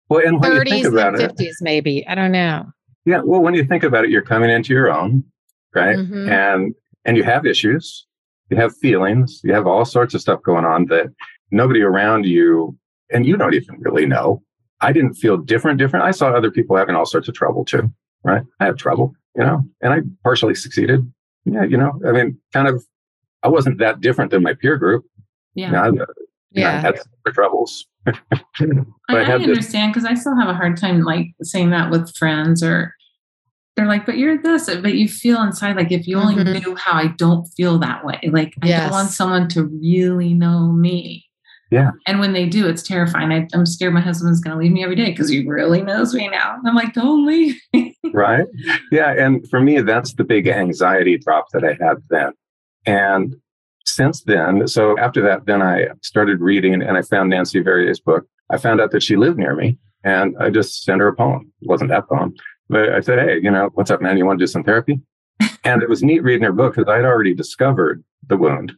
Well, 0.08 0.26
and 0.26 0.40
when 0.40 0.52
30s 0.52 0.64
you 0.64 0.70
think 0.70 0.86
about 0.86 1.20
and 1.20 1.36
50s, 1.36 1.54
maybe. 1.60 2.06
I 2.06 2.14
don't 2.14 2.32
know. 2.32 2.66
Yeah. 3.04 3.22
Well, 3.24 3.40
when 3.40 3.54
you 3.54 3.64
think 3.64 3.84
about 3.84 4.04
it, 4.04 4.10
you're 4.10 4.22
coming 4.22 4.50
into 4.50 4.72
your 4.72 4.92
own, 4.92 5.24
right? 5.74 5.96
Mm-hmm. 5.96 6.28
And 6.28 6.74
and 7.04 7.16
you 7.16 7.22
have 7.22 7.46
issues, 7.46 8.06
you 8.50 8.56
have 8.56 8.76
feelings, 8.76 9.40
you 9.42 9.54
have 9.54 9.66
all 9.66 9.84
sorts 9.84 10.14
of 10.14 10.20
stuff 10.20 10.42
going 10.42 10.64
on 10.64 10.86
that 10.86 11.06
nobody 11.50 11.80
around 11.80 12.26
you 12.26 12.76
and 13.10 13.26
you 13.26 13.36
don't 13.36 13.54
even 13.54 13.80
really 13.80 14.06
know 14.06 14.42
I 14.80 14.92
didn't 14.92 15.14
feel 15.14 15.36
different, 15.36 15.78
different. 15.78 16.04
I 16.04 16.10
saw 16.10 16.30
other 16.30 16.50
people 16.50 16.76
having 16.76 16.94
all 16.94 17.06
sorts 17.06 17.28
of 17.28 17.34
trouble 17.34 17.64
too, 17.64 17.92
right? 18.24 18.42
I 18.60 18.64
have 18.64 18.76
trouble, 18.76 19.14
you 19.36 19.44
know, 19.44 19.62
and 19.82 19.92
I 19.92 20.00
partially 20.24 20.54
succeeded. 20.54 21.10
Yeah, 21.44 21.64
you 21.64 21.76
know, 21.76 22.00
I 22.06 22.12
mean, 22.12 22.38
kind 22.52 22.68
of, 22.68 22.84
I 23.42 23.48
wasn't 23.48 23.78
that 23.78 24.00
different 24.00 24.30
than 24.30 24.42
my 24.42 24.54
peer 24.54 24.76
group. 24.76 25.04
Yeah. 25.54 25.66
You 25.66 25.92
know, 25.92 26.02
I, 26.02 26.06
yeah. 26.52 26.68
I 26.76 26.80
had 26.80 27.00
the 27.24 27.32
troubles. 27.32 27.86
I, 28.06 28.12
I, 29.08 29.16
I 29.16 29.32
understand 29.32 29.92
because 29.92 30.04
I 30.04 30.14
still 30.14 30.36
have 30.36 30.48
a 30.48 30.54
hard 30.54 30.76
time 30.76 31.02
like 31.02 31.28
saying 31.42 31.70
that 31.70 31.90
with 31.90 32.14
friends 32.16 32.62
or 32.62 32.94
they're 33.76 33.86
like, 33.86 34.04
but 34.04 34.18
you're 34.18 34.40
this, 34.42 34.66
but 34.66 34.94
you 34.94 35.08
feel 35.08 35.42
inside 35.42 35.76
like 35.76 35.92
if 35.92 36.06
you 36.06 36.18
only 36.18 36.34
mm-hmm. 36.34 36.52
knew 36.52 36.76
how 36.76 36.92
I 36.92 37.08
don't 37.18 37.46
feel 37.56 37.78
that 37.78 38.04
way. 38.04 38.20
Like 38.30 38.54
I 38.62 38.68
yes. 38.68 38.82
don't 38.82 38.90
want 38.90 39.10
someone 39.10 39.48
to 39.50 39.64
really 39.64 40.34
know 40.34 40.72
me. 40.72 41.24
Yeah. 41.70 41.92
And 42.06 42.18
when 42.18 42.32
they 42.32 42.46
do, 42.46 42.66
it's 42.66 42.82
terrifying. 42.82 43.30
I, 43.30 43.46
am 43.54 43.64
scared 43.64 43.94
my 43.94 44.00
husband's 44.00 44.40
going 44.40 44.56
to 44.56 44.62
leave 44.62 44.72
me 44.72 44.82
every 44.82 44.96
day 44.96 45.10
because 45.10 45.28
he 45.28 45.46
really 45.46 45.82
knows 45.82 46.14
me 46.14 46.28
now. 46.28 46.56
And 46.56 46.66
I'm 46.66 46.74
like, 46.74 46.94
don't 46.94 47.24
leave 47.24 47.60
right. 48.12 48.46
Yeah. 48.90 49.12
And 49.12 49.48
for 49.48 49.60
me, 49.60 49.80
that's 49.80 50.14
the 50.14 50.24
big 50.24 50.48
anxiety 50.48 51.16
drop 51.16 51.46
that 51.52 51.64
I 51.64 51.76
had 51.82 51.98
then. 52.10 52.32
And 52.86 53.36
since 53.84 54.22
then, 54.22 54.66
so 54.66 54.98
after 54.98 55.22
that, 55.22 55.46
then 55.46 55.62
I 55.62 55.88
started 56.02 56.40
reading 56.40 56.82
and 56.82 56.96
I 56.96 57.02
found 57.02 57.30
Nancy 57.30 57.60
Verrier's 57.60 58.00
book. 58.00 58.26
I 58.50 58.58
found 58.58 58.80
out 58.80 58.90
that 58.90 59.02
she 59.02 59.16
lived 59.16 59.38
near 59.38 59.54
me 59.54 59.78
and 60.02 60.36
I 60.40 60.50
just 60.50 60.82
sent 60.82 61.00
her 61.00 61.08
a 61.08 61.14
poem. 61.14 61.52
It 61.62 61.68
wasn't 61.68 61.90
that 61.90 62.08
poem, 62.08 62.34
but 62.68 62.88
I 62.90 63.00
said, 63.00 63.20
Hey, 63.20 63.40
you 63.40 63.50
know, 63.50 63.70
what's 63.74 63.92
up, 63.92 64.02
man? 64.02 64.18
You 64.18 64.26
want 64.26 64.40
to 64.40 64.42
do 64.42 64.50
some 64.50 64.64
therapy? 64.64 65.00
and 65.64 65.82
it 65.82 65.88
was 65.88 66.02
neat 66.02 66.22
reading 66.24 66.42
her 66.42 66.52
book 66.52 66.74
because 66.74 66.90
I'd 66.90 67.04
already 67.04 67.34
discovered 67.34 68.02
the 68.26 68.36
wound. 68.36 68.72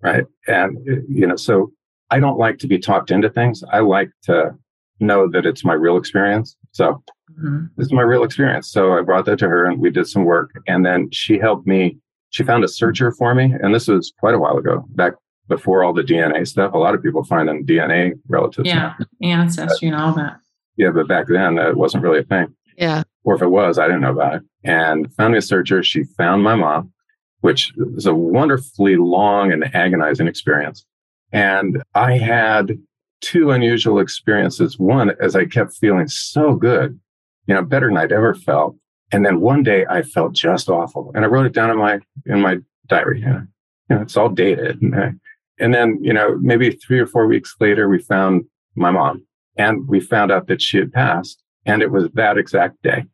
Right. 0.00 0.24
And, 0.46 0.78
you 1.08 1.26
know, 1.26 1.36
so 1.36 1.72
I 2.10 2.20
don't 2.20 2.38
like 2.38 2.58
to 2.58 2.66
be 2.66 2.78
talked 2.78 3.10
into 3.10 3.28
things. 3.28 3.62
I 3.72 3.80
like 3.80 4.10
to 4.24 4.54
know 5.00 5.28
that 5.30 5.44
it's 5.44 5.64
my 5.64 5.74
real 5.74 5.96
experience. 5.96 6.56
So 6.72 7.02
mm-hmm. 7.32 7.66
this 7.76 7.86
is 7.86 7.92
my 7.92 8.02
real 8.02 8.22
experience. 8.22 8.70
So 8.70 8.92
I 8.92 9.02
brought 9.02 9.24
that 9.26 9.38
to 9.40 9.48
her 9.48 9.66
and 9.66 9.80
we 9.80 9.90
did 9.90 10.06
some 10.06 10.24
work. 10.24 10.50
And 10.66 10.86
then 10.86 11.10
she 11.10 11.38
helped 11.38 11.66
me. 11.66 11.98
She 12.30 12.42
found 12.42 12.64
a 12.64 12.68
searcher 12.68 13.12
for 13.12 13.34
me. 13.34 13.54
And 13.62 13.74
this 13.74 13.88
was 13.88 14.12
quite 14.18 14.34
a 14.34 14.38
while 14.38 14.56
ago, 14.56 14.84
back 14.90 15.14
before 15.48 15.84
all 15.84 15.92
the 15.92 16.02
DNA 16.02 16.46
stuff. 16.46 16.72
A 16.74 16.78
lot 16.78 16.94
of 16.94 17.02
people 17.02 17.24
find 17.24 17.48
them 17.48 17.66
DNA 17.66 18.12
relatives. 18.28 18.68
Yeah. 18.68 18.94
Now. 19.20 19.40
Ancestry 19.40 19.88
and 19.88 19.96
all 19.96 20.12
that. 20.14 20.38
Yeah. 20.76 20.90
But 20.90 21.08
back 21.08 21.26
then, 21.28 21.58
it 21.58 21.76
wasn't 21.76 22.02
really 22.02 22.20
a 22.20 22.24
thing. 22.24 22.54
Yeah. 22.78 23.02
Or 23.24 23.34
if 23.34 23.42
it 23.42 23.48
was, 23.48 23.78
I 23.78 23.86
didn't 23.86 24.02
know 24.02 24.12
about 24.12 24.36
it. 24.36 24.42
And 24.64 25.12
found 25.14 25.32
me 25.32 25.38
a 25.38 25.42
searcher. 25.42 25.82
She 25.82 26.04
found 26.16 26.42
my 26.42 26.54
mom, 26.54 26.92
which 27.40 27.72
was 27.76 28.06
a 28.06 28.14
wonderfully 28.14 28.96
long 28.96 29.52
and 29.52 29.74
agonizing 29.74 30.28
experience. 30.28 30.85
And 31.32 31.82
I 31.94 32.18
had 32.18 32.78
two 33.20 33.50
unusual 33.50 33.98
experiences. 33.98 34.78
One, 34.78 35.12
as 35.20 35.34
I 35.34 35.46
kept 35.46 35.74
feeling 35.74 36.08
so 36.08 36.54
good, 36.54 36.98
you 37.46 37.54
know, 37.54 37.62
better 37.62 37.88
than 37.88 37.96
I'd 37.96 38.12
ever 38.12 38.34
felt. 38.34 38.76
And 39.12 39.24
then 39.24 39.40
one 39.40 39.62
day 39.62 39.86
I 39.88 40.02
felt 40.02 40.32
just 40.32 40.68
awful. 40.68 41.12
And 41.14 41.24
I 41.24 41.28
wrote 41.28 41.46
it 41.46 41.52
down 41.52 41.70
in 41.70 41.78
my, 41.78 42.00
in 42.26 42.40
my 42.40 42.58
diary. 42.86 43.20
You 43.20 43.26
know, 43.26 43.46
you 43.90 43.96
know 43.96 44.02
it's 44.02 44.16
all 44.16 44.28
dated. 44.28 44.82
And, 44.82 44.94
I, 44.94 45.12
and 45.58 45.74
then, 45.74 45.98
you 46.02 46.12
know, 46.12 46.36
maybe 46.40 46.70
three 46.72 46.98
or 46.98 47.06
four 47.06 47.26
weeks 47.26 47.54
later, 47.60 47.88
we 47.88 48.00
found 48.00 48.44
my 48.74 48.90
mom 48.90 49.24
and 49.56 49.88
we 49.88 50.00
found 50.00 50.30
out 50.30 50.48
that 50.48 50.60
she 50.60 50.78
had 50.78 50.92
passed. 50.92 51.42
And 51.64 51.82
it 51.82 51.90
was 51.90 52.10
that 52.14 52.38
exact 52.38 52.82
day. 52.82 53.04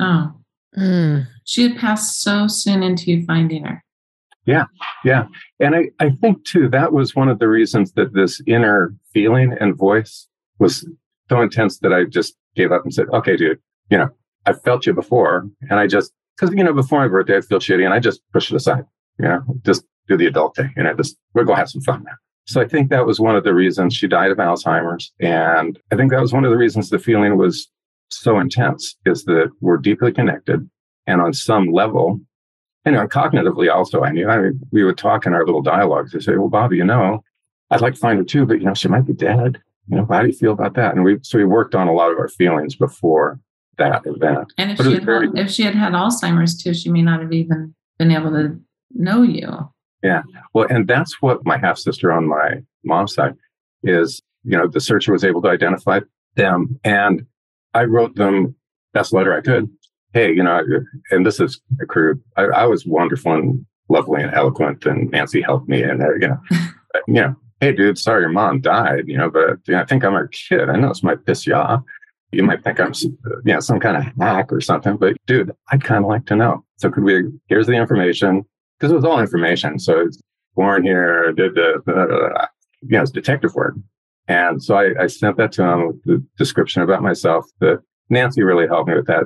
Oh. 0.00 0.32
Mm. 0.76 1.26
She 1.44 1.62
had 1.68 1.78
passed 1.78 2.20
so 2.22 2.46
soon 2.46 2.82
into 2.82 3.10
you 3.10 3.24
finding 3.24 3.64
her. 3.64 3.82
Yeah, 4.48 4.64
yeah. 5.04 5.26
And 5.60 5.76
I, 5.76 5.90
I 6.00 6.08
think 6.08 6.42
too, 6.46 6.70
that 6.70 6.94
was 6.94 7.14
one 7.14 7.28
of 7.28 7.38
the 7.38 7.48
reasons 7.48 7.92
that 7.92 8.14
this 8.14 8.40
inner 8.46 8.94
feeling 9.12 9.54
and 9.60 9.76
voice 9.76 10.26
was 10.58 10.88
so 11.28 11.42
intense 11.42 11.80
that 11.80 11.92
I 11.92 12.04
just 12.04 12.34
gave 12.56 12.72
up 12.72 12.82
and 12.82 12.94
said, 12.94 13.08
okay, 13.12 13.36
dude, 13.36 13.58
you 13.90 13.98
know, 13.98 14.08
I 14.46 14.54
felt 14.54 14.86
you 14.86 14.94
before. 14.94 15.46
And 15.68 15.78
I 15.78 15.86
just, 15.86 16.12
cause, 16.40 16.50
you 16.54 16.64
know, 16.64 16.72
before 16.72 17.00
my 17.00 17.08
birthday, 17.08 17.36
I 17.36 17.42
feel 17.42 17.58
shitty 17.58 17.84
and 17.84 17.92
I 17.92 18.00
just 18.00 18.22
push 18.32 18.50
it 18.50 18.56
aside, 18.56 18.86
you 19.18 19.28
know, 19.28 19.42
just 19.66 19.84
do 20.06 20.16
the 20.16 20.26
adult 20.26 20.56
thing. 20.56 20.72
You 20.78 20.84
know, 20.84 20.94
just, 20.94 21.18
we're 21.34 21.44
going 21.44 21.56
to 21.56 21.60
have 21.60 21.68
some 21.68 21.82
fun 21.82 22.04
now. 22.04 22.16
So 22.46 22.62
I 22.62 22.66
think 22.66 22.88
that 22.88 23.04
was 23.04 23.20
one 23.20 23.36
of 23.36 23.44
the 23.44 23.52
reasons 23.52 23.94
she 23.94 24.08
died 24.08 24.30
of 24.30 24.38
Alzheimer's. 24.38 25.12
And 25.20 25.78
I 25.92 25.96
think 25.96 26.10
that 26.10 26.22
was 26.22 26.32
one 26.32 26.46
of 26.46 26.50
the 26.50 26.56
reasons 26.56 26.88
the 26.88 26.98
feeling 26.98 27.36
was 27.36 27.68
so 28.08 28.40
intense 28.40 28.96
is 29.04 29.24
that 29.24 29.50
we're 29.60 29.76
deeply 29.76 30.10
connected. 30.10 30.66
And 31.06 31.20
on 31.20 31.34
some 31.34 31.70
level, 31.70 32.18
you 32.86 32.92
know, 32.92 33.06
cognitively 33.06 33.72
also, 33.72 34.02
I 34.02 34.10
knew, 34.10 34.28
I 34.28 34.38
mean, 34.38 34.60
we 34.70 34.84
would 34.84 34.98
talk 34.98 35.26
in 35.26 35.34
our 35.34 35.44
little 35.44 35.62
dialogues. 35.62 36.14
I 36.14 36.20
say, 36.20 36.36
well, 36.36 36.48
Bobby, 36.48 36.76
you 36.76 36.84
know, 36.84 37.22
I'd 37.70 37.80
like 37.80 37.94
to 37.94 38.00
find 38.00 38.18
her 38.18 38.24
too, 38.24 38.46
but 38.46 38.60
you 38.60 38.64
know, 38.64 38.74
she 38.74 38.88
might 38.88 39.06
be 39.06 39.12
dead. 39.12 39.60
You 39.88 39.96
know, 39.96 40.06
how 40.08 40.20
do 40.20 40.26
you 40.26 40.32
feel 40.32 40.52
about 40.52 40.74
that? 40.74 40.94
And 40.94 41.04
we, 41.04 41.18
so 41.22 41.38
we 41.38 41.44
worked 41.44 41.74
on 41.74 41.88
a 41.88 41.92
lot 41.92 42.12
of 42.12 42.18
our 42.18 42.28
feelings 42.28 42.76
before 42.76 43.40
that 43.78 44.02
event. 44.06 44.52
And 44.58 44.72
if 44.72 44.78
she 44.78 44.94
had, 44.94 45.04
very, 45.04 45.30
if 45.34 45.50
she 45.50 45.62
had 45.62 45.74
had 45.74 45.92
Alzheimer's 45.92 46.60
too, 46.62 46.74
she 46.74 46.90
may 46.90 47.02
not 47.02 47.20
have 47.20 47.32
even 47.32 47.74
been 47.98 48.10
able 48.10 48.30
to 48.32 48.58
know 48.94 49.22
you. 49.22 49.70
Yeah. 50.02 50.22
Well, 50.54 50.66
and 50.70 50.86
that's 50.86 51.20
what 51.20 51.44
my 51.44 51.58
half 51.58 51.78
sister 51.78 52.12
on 52.12 52.28
my 52.28 52.62
mom's 52.84 53.14
side 53.14 53.34
is, 53.82 54.22
you 54.44 54.56
know, 54.56 54.68
the 54.68 54.80
searcher 54.80 55.12
was 55.12 55.24
able 55.24 55.42
to 55.42 55.48
identify 55.48 56.00
them 56.36 56.78
and 56.84 57.26
I 57.74 57.84
wrote 57.84 58.14
them 58.16 58.54
best 58.94 59.12
letter 59.12 59.36
I 59.36 59.40
could. 59.40 59.68
Hey, 60.12 60.32
you 60.32 60.42
know, 60.42 60.62
and 61.10 61.26
this 61.26 61.38
is 61.40 61.60
crude. 61.88 62.22
I, 62.36 62.44
I 62.44 62.66
was 62.66 62.86
wonderful 62.86 63.34
and 63.34 63.64
lovely 63.88 64.22
and 64.22 64.34
eloquent 64.34 64.86
and 64.86 65.10
Nancy 65.10 65.40
helped 65.40 65.68
me 65.68 65.82
and, 65.82 66.00
you 66.20 66.28
know, 66.28 66.40
you 67.06 67.14
know, 67.14 67.34
hey 67.60 67.72
dude, 67.72 67.98
sorry 67.98 68.22
your 68.22 68.30
mom 68.30 68.60
died, 68.60 69.04
you 69.06 69.16
know, 69.16 69.30
but 69.30 69.58
you 69.66 69.74
know, 69.74 69.80
I 69.80 69.84
think 69.84 70.04
I'm 70.04 70.12
her 70.12 70.28
kid. 70.28 70.68
I 70.68 70.76
know 70.76 70.88
this 70.88 71.02
might 71.02 71.24
piss 71.24 71.46
you 71.46 71.54
off. 71.54 71.82
You 72.32 72.42
might 72.42 72.62
think 72.62 72.78
I'm, 72.78 72.92
you 72.94 73.54
know, 73.54 73.60
some 73.60 73.80
kind 73.80 73.96
of 73.96 74.04
hack 74.20 74.52
or 74.52 74.60
something, 74.60 74.96
but 74.96 75.16
dude, 75.26 75.52
I'd 75.70 75.84
kind 75.84 76.04
of 76.04 76.08
like 76.08 76.26
to 76.26 76.36
know. 76.36 76.64
So 76.76 76.90
could 76.90 77.04
we, 77.04 77.24
here's 77.48 77.66
the 77.66 77.72
information 77.72 78.44
because 78.78 78.92
it 78.92 78.96
was 78.96 79.04
all 79.04 79.18
information. 79.18 79.78
So 79.78 80.00
it's 80.00 80.20
born 80.54 80.84
here, 80.84 81.32
did 81.32 81.54
the, 81.54 81.82
the 81.86 82.48
you 82.82 82.96
know, 82.96 83.02
it's 83.02 83.10
detective 83.10 83.54
work. 83.54 83.74
And 84.28 84.62
so 84.62 84.76
I, 84.76 85.04
I 85.04 85.06
sent 85.06 85.38
that 85.38 85.52
to 85.52 85.62
him 85.62 85.86
with 85.86 86.04
the 86.04 86.24
description 86.36 86.82
about 86.82 87.02
myself 87.02 87.46
that 87.60 87.80
Nancy 88.10 88.42
really 88.42 88.66
helped 88.66 88.88
me 88.88 88.94
with 88.94 89.06
that, 89.06 89.24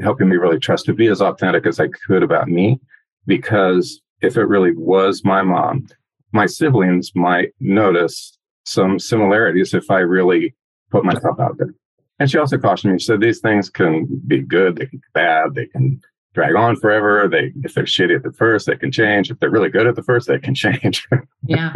helping 0.00 0.28
me 0.28 0.36
really 0.36 0.58
trust 0.58 0.86
to 0.86 0.94
be 0.94 1.08
as 1.08 1.20
authentic 1.20 1.66
as 1.66 1.80
I 1.80 1.88
could 1.88 2.22
about 2.22 2.48
me. 2.48 2.80
Because 3.26 4.00
if 4.20 4.36
it 4.36 4.44
really 4.44 4.72
was 4.72 5.24
my 5.24 5.42
mom, 5.42 5.86
my 6.32 6.46
siblings 6.46 7.12
might 7.14 7.52
notice 7.60 8.36
some 8.64 8.98
similarities 8.98 9.74
if 9.74 9.90
I 9.90 9.98
really 10.00 10.54
put 10.90 11.04
myself 11.04 11.38
out 11.40 11.56
there. 11.58 11.74
And 12.18 12.30
she 12.30 12.38
also 12.38 12.58
cautioned 12.58 12.92
me, 12.92 12.98
she 12.98 13.06
said, 13.06 13.20
these 13.20 13.40
things 13.40 13.70
can 13.70 14.06
be 14.26 14.42
good, 14.42 14.76
they 14.76 14.86
can 14.86 14.98
be 14.98 15.06
bad, 15.14 15.54
they 15.54 15.66
can 15.66 16.00
drag 16.34 16.54
on 16.54 16.76
forever. 16.76 17.28
They, 17.28 17.52
if 17.64 17.74
they're 17.74 17.84
shitty 17.84 18.16
at 18.16 18.22
the 18.22 18.32
first, 18.32 18.66
they 18.66 18.76
can 18.76 18.92
change. 18.92 19.30
If 19.30 19.38
they're 19.38 19.50
really 19.50 19.70
good 19.70 19.86
at 19.86 19.96
the 19.96 20.02
first, 20.02 20.28
they 20.28 20.38
can 20.38 20.54
change. 20.54 21.06
Yeah. 21.46 21.72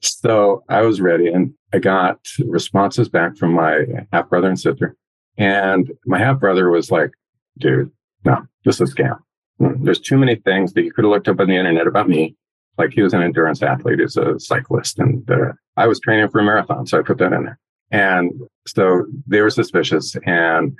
so 0.00 0.62
I 0.68 0.82
was 0.82 1.00
ready 1.00 1.26
and 1.26 1.54
I 1.72 1.78
got 1.80 2.20
responses 2.46 3.08
back 3.08 3.36
from 3.36 3.52
my 3.52 3.84
half 4.12 4.28
brother 4.28 4.48
and 4.48 4.60
sister. 4.60 4.96
And 5.38 5.90
my 6.06 6.18
half 6.18 6.38
brother 6.38 6.70
was 6.70 6.92
like, 6.92 7.10
dude, 7.58 7.90
no, 8.24 8.42
this 8.64 8.80
is 8.80 8.92
a 8.92 8.94
scam. 8.94 9.18
There's 9.58 10.00
too 10.00 10.18
many 10.18 10.36
things 10.36 10.72
that 10.72 10.82
you 10.82 10.92
could 10.92 11.04
have 11.04 11.12
looked 11.12 11.28
up 11.28 11.40
on 11.40 11.48
the 11.48 11.56
internet 11.56 11.86
about 11.86 12.08
me. 12.08 12.36
Like 12.78 12.92
he 12.92 13.02
was 13.02 13.12
an 13.12 13.22
endurance 13.22 13.62
athlete, 13.62 14.00
he's 14.00 14.16
a 14.16 14.38
cyclist, 14.40 14.98
and 14.98 15.30
uh, 15.30 15.52
I 15.76 15.86
was 15.86 16.00
training 16.00 16.30
for 16.30 16.40
a 16.40 16.44
marathon. 16.44 16.86
So 16.86 16.98
I 16.98 17.02
put 17.02 17.18
that 17.18 17.32
in 17.32 17.44
there. 17.44 17.58
And 17.90 18.32
so 18.66 19.04
they 19.26 19.42
were 19.42 19.50
suspicious. 19.50 20.16
And 20.24 20.74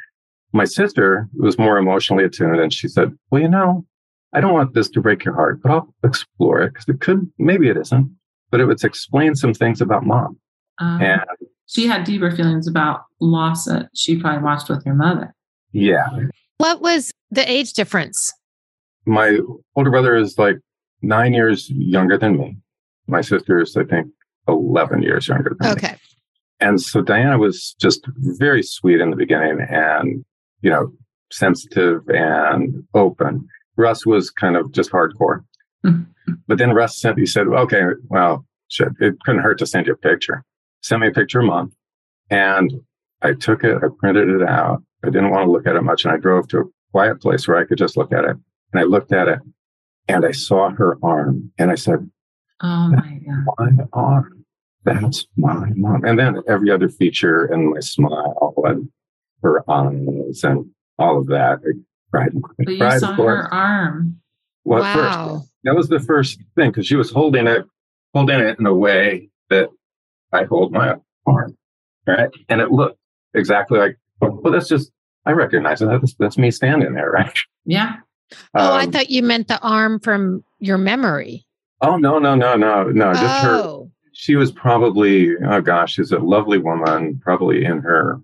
my 0.53 0.65
sister 0.65 1.29
was 1.35 1.59
more 1.59 1.79
emotionally 1.79 2.25
attuned 2.25 2.61
and 2.61 2.73
she 2.73 2.89
said, 2.89 3.17
Well, 3.31 3.43
you 3.43 3.49
know, 3.49 3.85
I 4.33 4.41
don't 4.41 4.55
want 4.55 4.75
this 4.75 4.89
to 4.91 5.01
break 5.01 5.25
your 5.25 5.35
heart, 5.35 5.61
but 5.63 5.71
I'll 5.71 5.95
explore 6.03 6.63
it 6.63 6.73
because 6.73 6.89
it 6.89 7.01
could, 7.01 7.31
maybe 7.39 7.69
it 7.69 7.77
isn't, 7.77 8.11
but 8.51 8.61
it 8.61 8.65
would 8.65 8.83
explain 8.83 9.35
some 9.35 9.53
things 9.53 9.81
about 9.81 10.07
mom. 10.07 10.39
Um, 10.79 11.03
and 11.03 11.21
she 11.67 11.87
had 11.87 12.05
deeper 12.05 12.31
feelings 12.31 12.67
about 12.67 13.03
loss 13.21 13.67
that 13.67 13.91
she 13.95 14.19
probably 14.19 14.43
watched 14.43 14.69
with 14.71 14.85
her 14.85 14.95
mother. 14.95 15.35
Yeah. 15.73 16.07
What 16.59 16.81
was 16.81 17.11
the 17.31 17.49
age 17.51 17.73
difference? 17.73 18.33
My 19.07 19.39
older 19.75 19.91
brother 19.91 20.15
is 20.17 20.39
like 20.39 20.57
nine 21.01 21.35
years 21.35 21.69
younger 21.71 22.17
than 22.17 22.39
me. 22.39 22.57
My 23.09 23.21
sister 23.21 23.61
is, 23.61 23.77
I 23.77 23.85
think, 23.85 24.09
11 24.49 25.03
years 25.03 25.29
younger 25.29 25.57
than 25.59 25.73
okay. 25.73 25.87
me. 25.87 25.89
Okay. 25.89 25.99
And 26.61 26.81
so 26.81 27.03
Diana 27.03 27.39
was 27.39 27.75
just 27.81 28.07
very 28.17 28.63
sweet 28.63 29.01
in 29.01 29.11
the 29.11 29.17
beginning 29.17 29.67
and 29.69 30.25
you 30.63 30.71
know, 30.71 30.93
sensitive 31.31 32.03
and 32.09 32.85
open. 32.95 33.47
Russ 33.77 34.07
was 34.07 34.31
kind 34.31 34.57
of 34.57 34.73
just 34.73 34.91
hardcore. 34.91 35.45
Mm-hmm. 35.85 36.33
But 36.47 36.59
then 36.59 36.71
Russ 36.71 37.01
sent, 37.01 37.19
he 37.19 37.27
said, 37.27 37.49
okay, 37.49 37.83
well, 38.09 38.47
shit, 38.69 38.89
it 39.01 39.15
couldn't 39.25 39.43
hurt 39.43 39.59
to 39.59 39.67
send 39.67 39.87
you 39.87 39.93
a 39.93 39.97
picture. 39.97 40.45
Send 40.83 41.03
me 41.03 41.09
a 41.09 41.13
picture 41.13 41.41
of 41.41 41.47
mom. 41.47 41.73
And 42.31 42.73
I 43.21 43.35
took 43.35 43.65
it, 43.65 43.77
I 43.77 43.89
printed 43.99 44.29
it 44.29 44.49
out. 44.49 44.83
I 45.05 45.09
didn't 45.09 45.31
want 45.31 45.47
to 45.47 45.51
look 45.51 45.67
at 45.67 45.77
it 45.77 45.83
much. 45.83 46.05
And 46.05 46.13
I 46.13 46.17
drove 46.17 46.49
to 46.49 46.59
a 46.59 46.65
quiet 46.93 47.21
place 47.21 47.49
where 47.49 47.59
I 47.59 47.65
could 47.65 47.79
just 47.79 47.97
look 47.97 48.13
at 48.13 48.25
it. 48.25 48.37
And 48.73 48.81
I 48.81 48.85
looked 48.85 49.13
at 49.13 49.29
it 49.29 49.41
and 50.09 50.25
I 50.25 50.33
saw 50.33 50.71
her 50.71 50.99
arm 51.03 51.53
and 51.59 51.71
I 51.71 51.75
said, 51.75 52.09
Oh 52.61 52.89
my 52.89 53.21
God. 53.27 53.77
My 53.77 53.85
arm. 53.93 54.45
That's 54.85 55.27
my 55.37 55.71
mom. 55.75 56.05
And 56.05 56.19
then 56.19 56.43
every 56.49 56.71
other 56.71 56.89
feature 56.89 57.45
and 57.45 57.71
my 57.71 57.81
smile 57.81 58.55
and 58.65 58.89
her 59.43 59.69
eyes 59.71 60.43
and 60.45 60.67
all 60.99 61.19
of 61.19 61.27
that. 61.29 61.61
I 61.65 61.73
cried. 62.11 62.33
But 62.59 62.69
you 62.69 62.79
cried, 62.79 63.01
saw 63.01 63.15
her 63.15 63.53
arm. 63.53 64.21
Well, 64.65 64.83
wow. 64.83 64.95
First, 64.95 65.53
that 65.65 65.75
was 65.75 65.89
the 65.89 66.01
first 66.01 66.41
thing 66.57 66.71
because 66.71 66.87
she 66.87 66.97
was 66.97 67.11
holding 67.11 67.47
it, 67.47 67.65
holding 68.15 68.41
it 68.41 68.59
in 68.59 68.67
a 68.67 68.75
way 68.75 69.29
that 69.51 69.69
I 70.33 70.45
hold 70.45 70.73
my 70.73 70.97
arm, 71.27 71.57
right? 72.07 72.31
And 72.49 72.61
it 72.61 72.71
looked 72.71 72.99
exactly 73.35 73.79
like. 73.79 73.99
Well, 74.31 74.53
that's 74.53 74.69
just 74.69 74.93
I 75.27 75.33
recognize 75.33 75.83
it. 75.83 75.87
That's, 75.87 76.15
that's 76.15 76.39
me 76.39 76.51
standing 76.51 76.95
there, 76.95 77.11
right? 77.11 77.39
Yeah. 77.65 77.97
Oh, 78.55 78.65
um, 78.65 78.73
I 78.73 78.87
thought 78.87 79.11
you 79.11 79.23
meant 79.23 79.49
the 79.49 79.61
arm 79.61 80.01
from 80.01 80.43
your 80.59 80.79
memory. 80.79 81.45
Oh 81.81 81.97
no, 81.97 82.19
no, 82.19 82.35
no, 82.35 82.57
no, 82.57 82.85
no! 82.85 83.13
Just 83.13 83.45
oh. 83.45 83.85
her. 83.85 83.91
She 84.15 84.37
was 84.37 84.53
probably 84.53 85.37
oh 85.37 85.61
gosh, 85.61 85.95
she's 85.95 86.13
a 86.13 86.19
lovely 86.19 86.59
woman, 86.59 87.21
probably 87.23 87.65
in 87.65 87.81
her 87.81 88.21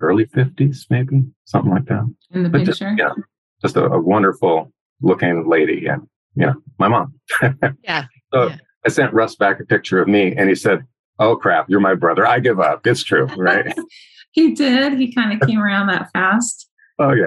early 0.00 0.26
50s, 0.26 0.86
maybe 0.90 1.24
something 1.44 1.70
like 1.70 1.86
that. 1.86 2.14
In 2.30 2.42
the 2.44 2.48
but 2.48 2.64
picture? 2.64 2.94
Just, 2.96 2.98
yeah, 2.98 3.22
just 3.62 3.76
a, 3.76 3.84
a, 3.84 4.00
wonderful 4.00 4.72
looking 5.00 5.48
lady. 5.48 5.86
And, 5.86 6.02
you 6.34 6.46
know, 6.46 6.54
my 6.78 6.88
mom. 6.88 7.14
yeah. 7.82 8.06
So 8.32 8.48
yeah. 8.48 8.56
I 8.86 8.88
sent 8.90 9.12
Russ 9.12 9.34
back 9.34 9.60
a 9.60 9.64
picture 9.64 10.00
of 10.00 10.08
me 10.08 10.34
and 10.36 10.48
he 10.48 10.54
said, 10.54 10.84
Oh 11.18 11.36
crap, 11.36 11.68
you're 11.68 11.80
my 11.80 11.94
brother. 11.94 12.26
I 12.26 12.38
give 12.38 12.60
up. 12.60 12.86
It's 12.86 13.02
true. 13.02 13.26
Right. 13.36 13.76
he 14.38 14.52
did. 14.52 14.94
He 14.94 15.12
kind 15.12 15.32
of 15.32 15.46
came 15.48 15.60
around 15.60 15.88
that 15.88 16.10
fast. 16.12 16.68
Oh, 17.00 17.12
yeah. 17.12 17.26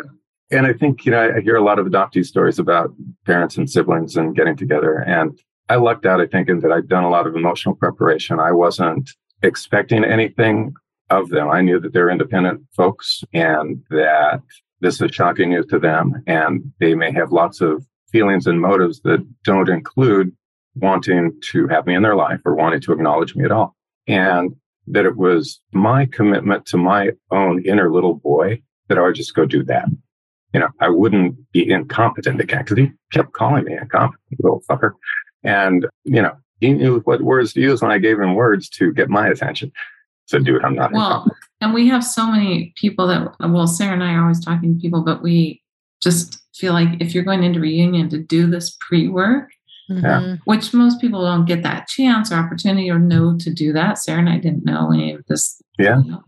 And 0.49 0.65
I 0.65 0.71
think, 0.71 1.05
you 1.05 1.11
know, 1.11 1.33
I 1.35 1.41
hear 1.41 1.57
a 1.57 1.63
lot 1.63 1.77
of 1.77 1.85
adoptee 1.85 2.25
stories 2.25 2.57
about 2.57 2.93
parents 3.25 3.57
and 3.57 3.69
siblings 3.69 4.15
and 4.15 4.35
getting 4.35 4.55
together. 4.55 4.99
And 4.99 5.37
I 5.67 5.75
lucked 5.75 6.05
out, 6.05 6.21
I 6.21 6.27
think, 6.27 6.47
in 6.47 6.61
that 6.61 6.71
I'd 6.71 6.87
done 6.87 7.03
a 7.03 7.09
lot 7.09 7.27
of 7.27 7.35
emotional 7.35 7.75
preparation. 7.75 8.39
I 8.39 8.53
wasn't 8.53 9.11
expecting 9.43 10.05
anything 10.05 10.73
of 11.09 11.29
them. 11.29 11.49
I 11.49 11.61
knew 11.61 11.81
that 11.81 11.91
they're 11.91 12.09
independent 12.09 12.61
folks 12.75 13.23
and 13.33 13.83
that 13.89 14.41
this 14.79 15.01
is 15.01 15.13
shocking 15.13 15.49
news 15.49 15.65
to 15.67 15.79
them. 15.79 16.23
And 16.27 16.71
they 16.79 16.95
may 16.95 17.11
have 17.11 17.33
lots 17.33 17.59
of 17.59 17.85
feelings 18.09 18.47
and 18.47 18.61
motives 18.61 19.01
that 19.01 19.25
don't 19.43 19.69
include 19.69 20.31
wanting 20.75 21.33
to 21.51 21.67
have 21.67 21.85
me 21.85 21.95
in 21.95 22.03
their 22.03 22.15
life 22.15 22.39
or 22.45 22.55
wanting 22.55 22.79
to 22.81 22.93
acknowledge 22.93 23.35
me 23.35 23.43
at 23.43 23.51
all. 23.51 23.75
And 24.07 24.55
that 24.87 25.05
it 25.05 25.17
was 25.17 25.59
my 25.71 26.05
commitment 26.05 26.65
to 26.67 26.77
my 26.77 27.11
own 27.31 27.63
inner 27.65 27.91
little 27.91 28.15
boy 28.15 28.61
that 28.87 28.97
I 28.97 29.01
would 29.01 29.15
just 29.15 29.35
go 29.35 29.45
do 29.45 29.63
that. 29.63 29.85
You 30.53 30.59
know, 30.59 30.69
I 30.79 30.89
wouldn't 30.89 31.51
be 31.51 31.69
incompetent 31.69 32.41
again 32.41 32.63
because 32.63 32.77
he 32.77 32.91
kept 33.13 33.33
calling 33.33 33.63
me 33.65 33.73
incompetent, 33.73 34.21
little 34.39 34.63
fucker. 34.69 34.91
And, 35.43 35.85
you 36.03 36.21
know, 36.21 36.33
he 36.59 36.73
knew 36.73 36.99
what 37.01 37.21
words 37.21 37.53
to 37.53 37.61
use 37.61 37.81
when 37.81 37.91
I 37.91 37.99
gave 37.99 38.19
him 38.19 38.35
words 38.35 38.69
to 38.69 38.91
get 38.93 39.09
my 39.09 39.27
attention 39.27 39.71
said, 40.31 40.45
dude, 40.45 40.63
I'm 40.63 40.73
not. 40.73 40.91
Well, 40.93 41.27
and 41.59 41.73
we 41.73 41.87
have 41.89 42.03
so 42.03 42.25
many 42.25 42.73
people 42.75 43.05
that, 43.07 43.35
well, 43.39 43.67
Sarah 43.67 43.93
and 43.93 44.03
I 44.03 44.13
are 44.13 44.21
always 44.21 44.43
talking 44.43 44.73
to 44.73 44.81
people, 44.81 45.03
but 45.03 45.21
we 45.21 45.61
just 46.01 46.41
feel 46.55 46.73
like 46.73 46.89
if 46.99 47.13
you're 47.13 47.23
going 47.23 47.43
into 47.43 47.59
reunion 47.59 48.09
to 48.09 48.17
do 48.17 48.47
this 48.47 48.75
pre 48.79 49.07
work, 49.07 49.51
mm-hmm. 49.97 50.35
which 50.45 50.73
most 50.73 51.01
people 51.01 51.21
don't 51.23 51.45
get 51.45 51.63
that 51.63 51.87
chance 51.87 52.31
or 52.31 52.35
opportunity 52.35 52.89
or 52.89 52.99
know 52.99 53.37
to 53.39 53.53
do 53.53 53.73
that. 53.73 53.97
Sarah 53.97 54.19
and 54.19 54.29
I 54.29 54.37
didn't 54.37 54.65
know 54.65 54.91
any 54.91 55.13
of 55.13 55.25
this. 55.27 55.61
Yeah. 55.77 55.99
You 55.99 56.11
know? 56.11 56.23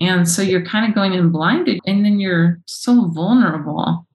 And 0.00 0.28
so 0.28 0.42
you're 0.42 0.64
kind 0.64 0.88
of 0.88 0.94
going 0.94 1.12
in 1.12 1.30
blinded 1.30 1.80
and 1.86 2.04
then 2.04 2.18
you're 2.18 2.60
so 2.66 3.08
vulnerable. 3.08 4.06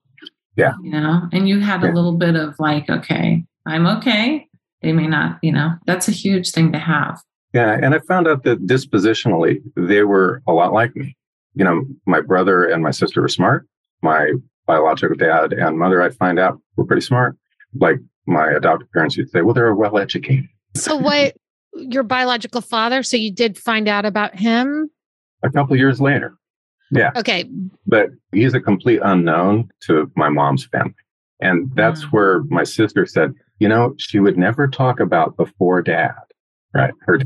Yeah. 0.56 0.74
You 0.82 0.90
know, 0.90 1.22
and 1.32 1.48
you 1.48 1.60
had 1.60 1.82
yeah. 1.82 1.90
a 1.90 1.94
little 1.94 2.16
bit 2.16 2.34
of 2.34 2.56
like, 2.58 2.90
okay, 2.90 3.44
I'm 3.66 3.86
okay. 3.86 4.46
They 4.82 4.92
may 4.92 5.06
not, 5.06 5.38
you 5.42 5.52
know, 5.52 5.72
that's 5.86 6.08
a 6.08 6.12
huge 6.12 6.50
thing 6.50 6.72
to 6.72 6.78
have. 6.78 7.20
Yeah, 7.54 7.78
and 7.82 7.94
I 7.94 8.00
found 8.00 8.28
out 8.28 8.42
that 8.44 8.66
dispositionally 8.66 9.62
they 9.74 10.02
were 10.02 10.42
a 10.46 10.52
lot 10.52 10.72
like 10.72 10.94
me. 10.94 11.16
You 11.54 11.64
know, 11.64 11.84
my 12.06 12.20
brother 12.20 12.64
and 12.64 12.82
my 12.82 12.90
sister 12.90 13.22
were 13.22 13.28
smart. 13.28 13.66
My 14.02 14.32
biological 14.66 15.16
dad 15.16 15.52
and 15.52 15.78
mother, 15.78 16.02
I 16.02 16.10
find 16.10 16.38
out, 16.38 16.60
were 16.76 16.84
pretty 16.84 17.02
smart. 17.02 17.36
Like 17.74 17.98
my 18.28 18.50
adoptive 18.50 18.90
parents 18.92 19.16
would 19.16 19.30
say, 19.30 19.42
well, 19.42 19.54
they're 19.54 19.74
well 19.74 19.98
educated. 19.98 20.46
So 20.74 20.96
what 20.96 21.34
your 21.74 22.02
biological 22.02 22.60
father. 22.60 23.02
So 23.02 23.16
you 23.16 23.32
did 23.32 23.58
find 23.58 23.88
out 23.88 24.04
about 24.04 24.36
him 24.36 24.90
a 25.42 25.50
couple 25.50 25.76
years 25.76 26.00
later. 26.00 26.36
Yeah. 26.90 27.10
Okay. 27.16 27.48
But 27.86 28.10
he's 28.32 28.54
a 28.54 28.60
complete 28.60 29.00
unknown 29.02 29.70
to 29.82 30.10
my 30.16 30.28
mom's 30.28 30.66
family. 30.66 30.94
And 31.40 31.70
that's 31.74 32.04
mm. 32.04 32.12
where 32.12 32.42
my 32.44 32.64
sister 32.64 33.06
said, 33.06 33.34
you 33.58 33.68
know, 33.68 33.94
she 33.98 34.18
would 34.18 34.38
never 34.38 34.66
talk 34.66 34.98
about 34.98 35.36
before 35.36 35.82
dad, 35.82 36.14
right? 36.74 36.92
Her 37.02 37.20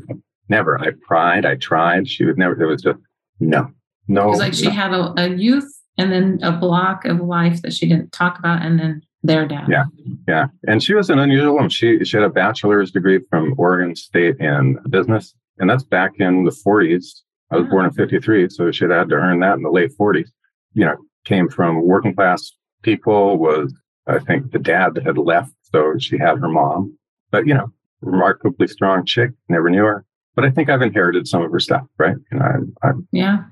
never. 0.48 0.78
I 0.80 0.90
tried, 1.06 1.46
I 1.46 1.54
tried. 1.56 2.08
She 2.08 2.24
would 2.24 2.38
never, 2.38 2.60
it 2.60 2.66
was 2.66 2.82
just 2.82 2.98
no, 3.40 3.70
no. 4.08 4.24
It 4.24 4.30
was 4.30 4.38
like 4.38 4.54
she 4.54 4.70
had 4.70 4.92
a, 4.92 5.14
a 5.16 5.28
youth 5.28 5.70
and 5.96 6.12
then 6.12 6.40
a 6.42 6.52
block 6.52 7.04
of 7.04 7.20
life 7.20 7.62
that 7.62 7.72
she 7.72 7.86
didn't 7.88 8.12
talk 8.12 8.38
about. 8.38 8.62
And 8.62 8.78
then 8.78 9.02
their 9.22 9.46
dad. 9.46 9.66
Yeah, 9.68 9.84
yeah, 10.26 10.46
and 10.66 10.82
she 10.82 10.94
was 10.94 11.10
an 11.10 11.18
unusual 11.18 11.54
woman. 11.54 11.70
She 11.70 12.04
she 12.04 12.16
had 12.16 12.24
a 12.24 12.30
bachelor's 12.30 12.90
degree 12.90 13.20
from 13.30 13.54
Oregon 13.56 13.94
State 13.94 14.36
in 14.38 14.78
business, 14.90 15.34
and 15.58 15.70
that's 15.70 15.84
back 15.84 16.12
in 16.18 16.44
the 16.44 16.50
40s. 16.50 17.20
I 17.50 17.56
was 17.56 17.68
born 17.68 17.84
in 17.84 17.90
ah. 17.92 17.96
53, 17.96 18.48
so 18.48 18.70
she 18.72 18.84
had 18.84 19.08
to 19.08 19.14
earn 19.14 19.40
that 19.40 19.54
in 19.54 19.62
the 19.62 19.70
late 19.70 19.92
40s. 19.98 20.28
You 20.74 20.86
know, 20.86 20.96
came 21.24 21.48
from 21.48 21.82
working 21.86 22.14
class 22.14 22.50
people. 22.82 23.38
Was 23.38 23.72
I 24.06 24.18
think 24.18 24.52
the 24.52 24.58
dad 24.58 24.98
had 25.04 25.18
left, 25.18 25.52
so 25.62 25.94
she 25.98 26.18
had 26.18 26.38
her 26.38 26.48
mom. 26.48 26.96
But 27.30 27.46
you 27.46 27.54
know, 27.54 27.72
remarkably 28.00 28.66
strong 28.66 29.04
chick. 29.04 29.30
Never 29.48 29.70
knew 29.70 29.84
her, 29.84 30.04
but 30.34 30.44
I 30.44 30.50
think 30.50 30.68
I've 30.68 30.82
inherited 30.82 31.28
some 31.28 31.42
of 31.42 31.52
her 31.52 31.60
stuff, 31.60 31.86
right? 31.98 32.16
You 32.30 32.38
know, 32.38 32.44
I'm, 32.44 32.74
I'm 32.82 33.08
yeah. 33.12 33.44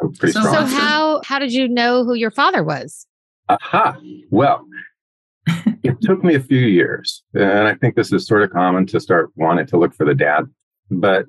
I'm 0.00 0.12
pretty 0.12 0.32
so, 0.32 0.40
strong. 0.40 0.66
So 0.66 0.76
how 0.76 1.20
how 1.24 1.38
did 1.38 1.52
you 1.52 1.68
know 1.68 2.04
who 2.04 2.14
your 2.14 2.30
father 2.30 2.62
was? 2.62 3.06
Aha. 3.48 3.98
Well, 4.30 4.66
it 5.82 6.00
took 6.00 6.24
me 6.24 6.34
a 6.34 6.40
few 6.40 6.60
years. 6.60 7.22
And 7.34 7.68
I 7.68 7.74
think 7.74 7.94
this 7.94 8.12
is 8.12 8.26
sort 8.26 8.42
of 8.42 8.50
common 8.50 8.86
to 8.86 9.00
start 9.00 9.30
wanting 9.36 9.66
to 9.66 9.78
look 9.78 9.94
for 9.94 10.04
the 10.06 10.14
dad. 10.14 10.44
But 10.90 11.26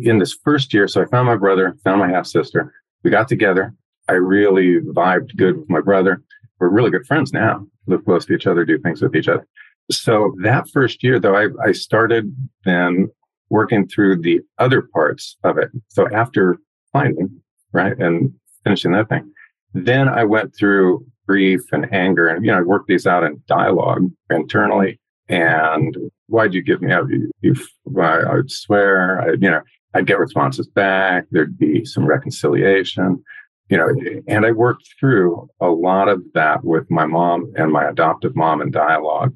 in 0.00 0.18
this 0.18 0.36
first 0.44 0.72
year, 0.74 0.88
so 0.88 1.02
I 1.02 1.06
found 1.06 1.26
my 1.26 1.36
brother, 1.36 1.76
found 1.84 2.00
my 2.00 2.08
half 2.08 2.26
sister. 2.26 2.72
We 3.04 3.10
got 3.10 3.28
together. 3.28 3.74
I 4.08 4.14
really 4.14 4.80
vibed 4.80 5.36
good 5.36 5.58
with 5.58 5.70
my 5.70 5.80
brother. 5.80 6.22
We're 6.58 6.68
really 6.68 6.90
good 6.90 7.06
friends 7.06 7.32
now, 7.32 7.66
live 7.86 8.04
close 8.04 8.26
to 8.26 8.34
each 8.34 8.46
other, 8.46 8.64
do 8.64 8.78
things 8.78 9.00
with 9.00 9.14
each 9.14 9.28
other. 9.28 9.46
So 9.90 10.34
that 10.42 10.68
first 10.68 11.02
year, 11.02 11.18
though, 11.18 11.36
I, 11.36 11.48
I 11.64 11.72
started 11.72 12.34
then 12.64 13.08
working 13.50 13.86
through 13.86 14.20
the 14.20 14.40
other 14.58 14.82
parts 14.82 15.36
of 15.44 15.56
it. 15.58 15.70
So 15.88 16.08
after 16.12 16.58
finding, 16.92 17.40
right, 17.72 17.96
and 17.98 18.32
finishing 18.64 18.92
that 18.92 19.08
thing, 19.08 19.32
then 19.72 20.08
I 20.08 20.24
went 20.24 20.54
through 20.54 21.06
grief 21.28 21.60
and 21.72 21.92
anger. 21.92 22.26
And, 22.28 22.44
you 22.44 22.50
know, 22.50 22.58
I 22.58 22.62
worked 22.62 22.88
these 22.88 23.06
out 23.06 23.24
in 23.24 23.42
dialogue 23.46 24.10
internally. 24.30 24.98
And 25.28 25.96
why'd 26.28 26.54
you 26.54 26.62
give 26.62 26.80
me 26.80 26.92
up? 26.92 27.04
You, 27.10 27.30
you, 27.42 27.54
I 28.00 28.34
would 28.34 28.50
swear, 28.50 29.20
I, 29.20 29.32
you 29.32 29.50
know, 29.50 29.60
I'd 29.94 30.06
get 30.06 30.18
responses 30.18 30.66
back. 30.66 31.26
There'd 31.30 31.58
be 31.58 31.84
some 31.84 32.06
reconciliation, 32.06 33.22
you 33.68 33.76
know, 33.76 33.88
and 34.26 34.46
I 34.46 34.52
worked 34.52 34.88
through 34.98 35.48
a 35.60 35.68
lot 35.68 36.08
of 36.08 36.22
that 36.34 36.64
with 36.64 36.90
my 36.90 37.06
mom 37.06 37.52
and 37.56 37.72
my 37.72 37.88
adoptive 37.88 38.34
mom 38.34 38.62
in 38.62 38.70
dialogue. 38.70 39.34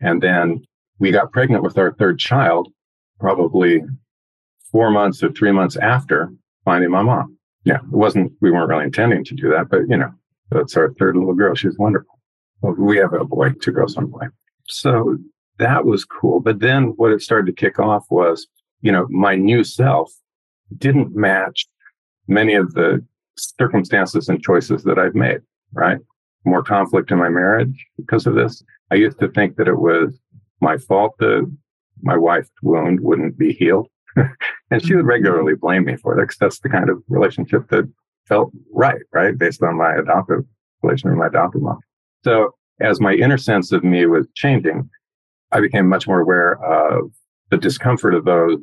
And 0.00 0.22
then 0.22 0.62
we 0.98 1.10
got 1.10 1.32
pregnant 1.32 1.64
with 1.64 1.78
our 1.78 1.92
third 1.94 2.18
child, 2.18 2.68
probably 3.18 3.82
four 4.70 4.90
months 4.90 5.22
or 5.22 5.32
three 5.32 5.52
months 5.52 5.76
after 5.76 6.32
finding 6.64 6.90
my 6.90 7.02
mom. 7.02 7.36
Yeah, 7.64 7.78
it 7.78 7.96
wasn't, 7.96 8.32
we 8.40 8.50
weren't 8.50 8.68
really 8.68 8.84
intending 8.84 9.24
to 9.24 9.34
do 9.34 9.48
that, 9.50 9.68
but 9.68 9.88
you 9.88 9.96
know, 9.96 10.12
that's 10.50 10.76
our 10.76 10.92
third 10.94 11.16
little 11.16 11.34
girl. 11.34 11.54
She's 11.54 11.78
wonderful. 11.78 12.20
Well, 12.60 12.74
we 12.78 12.96
have 12.98 13.12
a 13.12 13.24
boy, 13.24 13.50
two 13.60 13.72
girls, 13.72 13.96
one 13.96 14.06
boy. 14.06 14.26
So 14.68 15.18
that 15.58 15.84
was 15.84 16.04
cool. 16.04 16.40
But 16.40 16.60
then 16.60 16.94
what 16.96 17.12
it 17.12 17.22
started 17.22 17.46
to 17.46 17.60
kick 17.60 17.78
off 17.78 18.04
was, 18.10 18.46
you 18.80 18.92
know, 18.92 19.06
my 19.10 19.34
new 19.34 19.64
self 19.64 20.12
didn't 20.76 21.14
match 21.14 21.66
many 22.26 22.54
of 22.54 22.74
the 22.74 23.04
circumstances 23.36 24.28
and 24.28 24.42
choices 24.42 24.84
that 24.84 24.98
I've 24.98 25.14
made, 25.14 25.40
right? 25.72 25.98
More 26.44 26.62
conflict 26.62 27.10
in 27.10 27.18
my 27.18 27.28
marriage 27.28 27.86
because 27.96 28.26
of 28.26 28.34
this. 28.34 28.62
I 28.90 28.96
used 28.96 29.18
to 29.20 29.28
think 29.28 29.56
that 29.56 29.68
it 29.68 29.78
was 29.78 30.18
my 30.60 30.78
fault 30.78 31.14
that 31.18 31.50
my 32.02 32.16
wife's 32.16 32.50
wound 32.62 33.00
wouldn't 33.00 33.38
be 33.38 33.52
healed. 33.52 33.88
and 34.16 34.82
she 34.82 34.94
would 34.94 35.00
mm-hmm. 35.00 35.08
regularly 35.08 35.54
blame 35.54 35.84
me 35.84 35.96
for 35.96 36.16
it 36.16 36.22
because 36.22 36.38
that's 36.38 36.60
the 36.60 36.68
kind 36.68 36.88
of 36.88 37.02
relationship 37.08 37.68
that 37.70 37.90
felt 38.26 38.50
right, 38.72 39.02
right? 39.12 39.36
Based 39.36 39.62
on 39.62 39.76
my 39.76 39.94
adoptive 39.94 40.44
relation 40.82 41.10
with 41.10 41.18
my 41.18 41.26
adoptive 41.26 41.62
mom. 41.62 41.78
So 42.24 42.54
as 42.80 43.00
my 43.00 43.14
inner 43.14 43.38
sense 43.38 43.72
of 43.72 43.84
me 43.84 44.06
was 44.06 44.26
changing, 44.34 44.88
I 45.52 45.60
became 45.60 45.88
much 45.88 46.06
more 46.06 46.20
aware 46.20 46.62
of 46.64 47.10
the 47.50 47.56
discomfort 47.56 48.14
of 48.14 48.24
those 48.24 48.58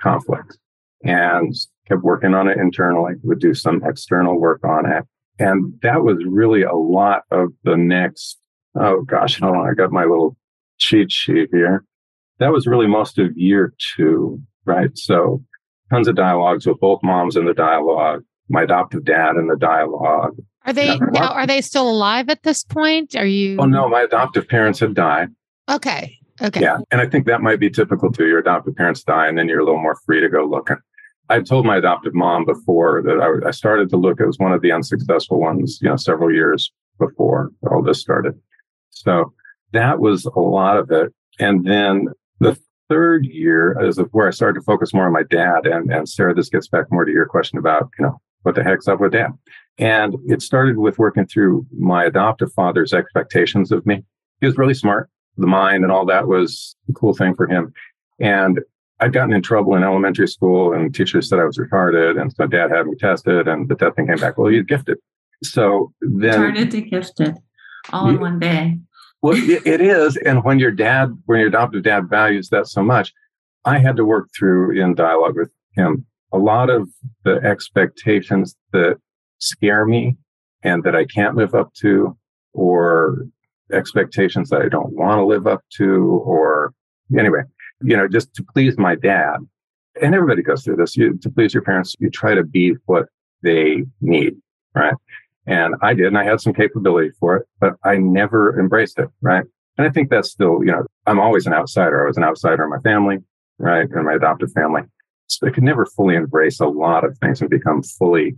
conflicts 0.00 0.58
and 1.04 1.54
kept 1.86 2.02
working 2.02 2.34
on 2.34 2.48
it 2.48 2.58
internally, 2.58 3.14
would 3.22 3.38
do 3.38 3.54
some 3.54 3.82
external 3.84 4.38
work 4.38 4.62
on 4.64 4.90
it. 4.90 5.04
And 5.38 5.72
that 5.82 6.02
was 6.02 6.18
really 6.26 6.62
a 6.62 6.74
lot 6.74 7.22
of 7.30 7.48
the 7.62 7.76
next, 7.76 8.38
oh 8.74 9.02
gosh, 9.02 9.40
hold 9.40 9.56
on, 9.56 9.68
I 9.68 9.74
got 9.74 9.92
my 9.92 10.04
little 10.04 10.36
cheat 10.78 11.12
sheet 11.12 11.48
here. 11.52 11.84
That 12.38 12.52
was 12.52 12.66
really 12.66 12.86
most 12.86 13.18
of 13.18 13.36
year 13.36 13.74
two, 13.96 14.40
right? 14.64 14.90
So 14.96 15.42
tons 15.90 16.08
of 16.08 16.16
dialogues 16.16 16.66
with 16.66 16.80
both 16.80 17.00
moms 17.02 17.36
in 17.36 17.46
the 17.46 17.54
dialogue, 17.54 18.22
my 18.48 18.62
adoptive 18.62 19.04
dad 19.04 19.36
in 19.36 19.46
the 19.46 19.56
dialogue. 19.56 20.36
Are 20.64 20.72
they 20.72 20.98
now? 20.98 21.32
Are 21.32 21.46
they 21.46 21.60
still 21.60 21.88
alive 21.88 22.28
at 22.28 22.42
this 22.42 22.64
point? 22.64 23.16
Are 23.16 23.26
you? 23.26 23.56
Oh 23.58 23.66
no, 23.66 23.88
my 23.88 24.02
adoptive 24.02 24.48
parents 24.48 24.80
have 24.80 24.94
died. 24.94 25.28
Okay. 25.68 26.14
Okay. 26.40 26.60
Yeah, 26.60 26.78
and 26.92 27.00
I 27.00 27.06
think 27.06 27.26
that 27.26 27.40
might 27.42 27.58
be 27.58 27.68
typical 27.68 28.12
too. 28.12 28.26
Your 28.26 28.38
adoptive 28.38 28.76
parents 28.76 29.02
die, 29.02 29.26
and 29.26 29.36
then 29.36 29.48
you're 29.48 29.60
a 29.60 29.64
little 29.64 29.82
more 29.82 29.96
free 30.06 30.20
to 30.20 30.28
go 30.28 30.44
looking. 30.44 30.76
I 31.30 31.40
told 31.40 31.66
my 31.66 31.76
adoptive 31.76 32.14
mom 32.14 32.44
before 32.44 33.02
that 33.02 33.20
I, 33.20 33.48
I 33.48 33.50
started 33.50 33.90
to 33.90 33.96
look. 33.96 34.20
It 34.20 34.26
was 34.26 34.38
one 34.38 34.52
of 34.52 34.62
the 34.62 34.72
unsuccessful 34.72 35.40
ones, 35.40 35.78
you 35.82 35.88
know, 35.88 35.96
several 35.96 36.32
years 36.32 36.72
before 36.98 37.50
all 37.70 37.82
this 37.82 38.00
started. 38.00 38.34
So 38.90 39.32
that 39.72 40.00
was 40.00 40.24
a 40.24 40.40
lot 40.40 40.78
of 40.78 40.90
it. 40.90 41.12
And 41.38 41.66
then 41.66 42.06
the 42.40 42.58
third 42.88 43.26
year 43.26 43.76
is 43.82 43.98
where 44.12 44.28
I 44.28 44.30
started 44.30 44.60
to 44.60 44.64
focus 44.64 44.94
more 44.94 45.06
on 45.06 45.12
my 45.12 45.24
dad. 45.24 45.66
And, 45.66 45.92
and 45.92 46.08
Sarah, 46.08 46.34
this 46.34 46.48
gets 46.48 46.68
back 46.68 46.86
more 46.90 47.04
to 47.04 47.12
your 47.12 47.26
question 47.26 47.58
about, 47.58 47.90
you 47.98 48.06
know, 48.06 48.20
what 48.42 48.54
the 48.54 48.64
heck's 48.64 48.88
up 48.88 49.00
with 49.00 49.12
dad? 49.12 49.30
And 49.78 50.16
it 50.26 50.42
started 50.42 50.78
with 50.78 50.98
working 50.98 51.26
through 51.26 51.66
my 51.76 52.04
adoptive 52.04 52.52
father's 52.52 52.92
expectations 52.92 53.70
of 53.70 53.86
me. 53.86 54.04
He 54.40 54.46
was 54.46 54.58
really 54.58 54.74
smart. 54.74 55.08
The 55.36 55.46
mind 55.46 55.84
and 55.84 55.92
all 55.92 56.04
that 56.06 56.26
was 56.26 56.74
a 56.88 56.92
cool 56.92 57.14
thing 57.14 57.34
for 57.34 57.46
him. 57.46 57.72
And 58.18 58.60
I'd 59.00 59.12
gotten 59.12 59.32
in 59.32 59.42
trouble 59.42 59.76
in 59.76 59.84
elementary 59.84 60.26
school 60.26 60.72
and 60.72 60.92
teachers 60.92 61.28
said 61.28 61.38
I 61.38 61.44
was 61.44 61.58
retarded. 61.58 62.20
And 62.20 62.32
so 62.32 62.46
dad 62.48 62.70
had 62.70 62.86
me 62.86 62.96
tested 62.96 63.46
and 63.46 63.68
the 63.68 63.76
testing 63.76 64.08
came 64.08 64.18
back, 64.18 64.36
well, 64.36 64.50
you're 64.50 64.64
gifted. 64.64 64.98
So 65.44 65.92
then. 66.00 66.40
Retarded 66.40 66.70
to 66.72 66.80
gifted 66.80 67.36
all 67.92 68.08
in 68.08 68.18
one 68.18 68.40
day. 68.40 68.78
Well, 69.22 69.36
it, 69.36 69.64
it 69.66 69.80
is. 69.80 70.16
And 70.16 70.42
when 70.44 70.58
your 70.58 70.72
dad, 70.72 71.16
when 71.26 71.38
your 71.38 71.48
adoptive 71.48 71.84
dad 71.84 72.08
values 72.08 72.48
that 72.50 72.66
so 72.66 72.82
much, 72.82 73.12
I 73.64 73.78
had 73.78 73.96
to 73.96 74.04
work 74.04 74.28
through 74.36 74.80
in 74.80 74.94
dialogue 74.94 75.36
with 75.36 75.52
him 75.72 76.06
a 76.32 76.38
lot 76.38 76.70
of 76.70 76.88
the 77.24 77.36
expectations 77.36 78.54
that 78.72 78.96
scare 79.38 79.84
me 79.84 80.16
and 80.62 80.82
that 80.84 80.96
I 80.96 81.04
can't 81.04 81.36
live 81.36 81.54
up 81.54 81.72
to, 81.74 82.16
or 82.52 83.26
expectations 83.72 84.50
that 84.50 84.62
I 84.62 84.68
don't 84.68 84.92
want 84.92 85.18
to 85.18 85.24
live 85.24 85.46
up 85.46 85.62
to, 85.76 86.22
or 86.24 86.72
anyway, 87.16 87.42
you 87.82 87.96
know, 87.96 88.08
just 88.08 88.34
to 88.34 88.44
please 88.52 88.76
my 88.78 88.94
dad. 88.94 89.36
And 90.00 90.14
everybody 90.14 90.42
goes 90.42 90.64
through 90.64 90.76
this. 90.76 90.96
You, 90.96 91.16
to 91.18 91.30
please 91.30 91.54
your 91.54 91.62
parents, 91.62 91.94
you 91.98 92.10
try 92.10 92.34
to 92.34 92.44
be 92.44 92.74
what 92.86 93.06
they 93.42 93.84
need, 94.00 94.34
right? 94.74 94.94
And 95.46 95.74
I 95.80 95.94
did, 95.94 96.06
and 96.06 96.18
I 96.18 96.24
had 96.24 96.40
some 96.40 96.52
capability 96.52 97.10
for 97.18 97.36
it, 97.36 97.46
but 97.60 97.74
I 97.84 97.96
never 97.96 98.58
embraced 98.58 98.98
it, 98.98 99.08
right? 99.20 99.44
And 99.76 99.86
I 99.86 99.90
think 99.90 100.10
that's 100.10 100.30
still, 100.30 100.58
you 100.64 100.72
know, 100.72 100.84
I'm 101.06 101.20
always 101.20 101.46
an 101.46 101.52
outsider. 101.52 102.04
I 102.04 102.08
was 102.08 102.16
an 102.16 102.24
outsider 102.24 102.64
in 102.64 102.70
my 102.70 102.80
family, 102.80 103.18
right? 103.58 103.88
In 103.88 104.04
my 104.04 104.14
adoptive 104.14 104.52
family. 104.52 104.82
So 105.28 105.46
I 105.46 105.50
could 105.50 105.62
never 105.62 105.86
fully 105.86 106.16
embrace 106.16 106.58
a 106.58 106.66
lot 106.66 107.04
of 107.04 107.16
things 107.18 107.40
and 107.40 107.50
become 107.50 107.82
fully 107.82 108.36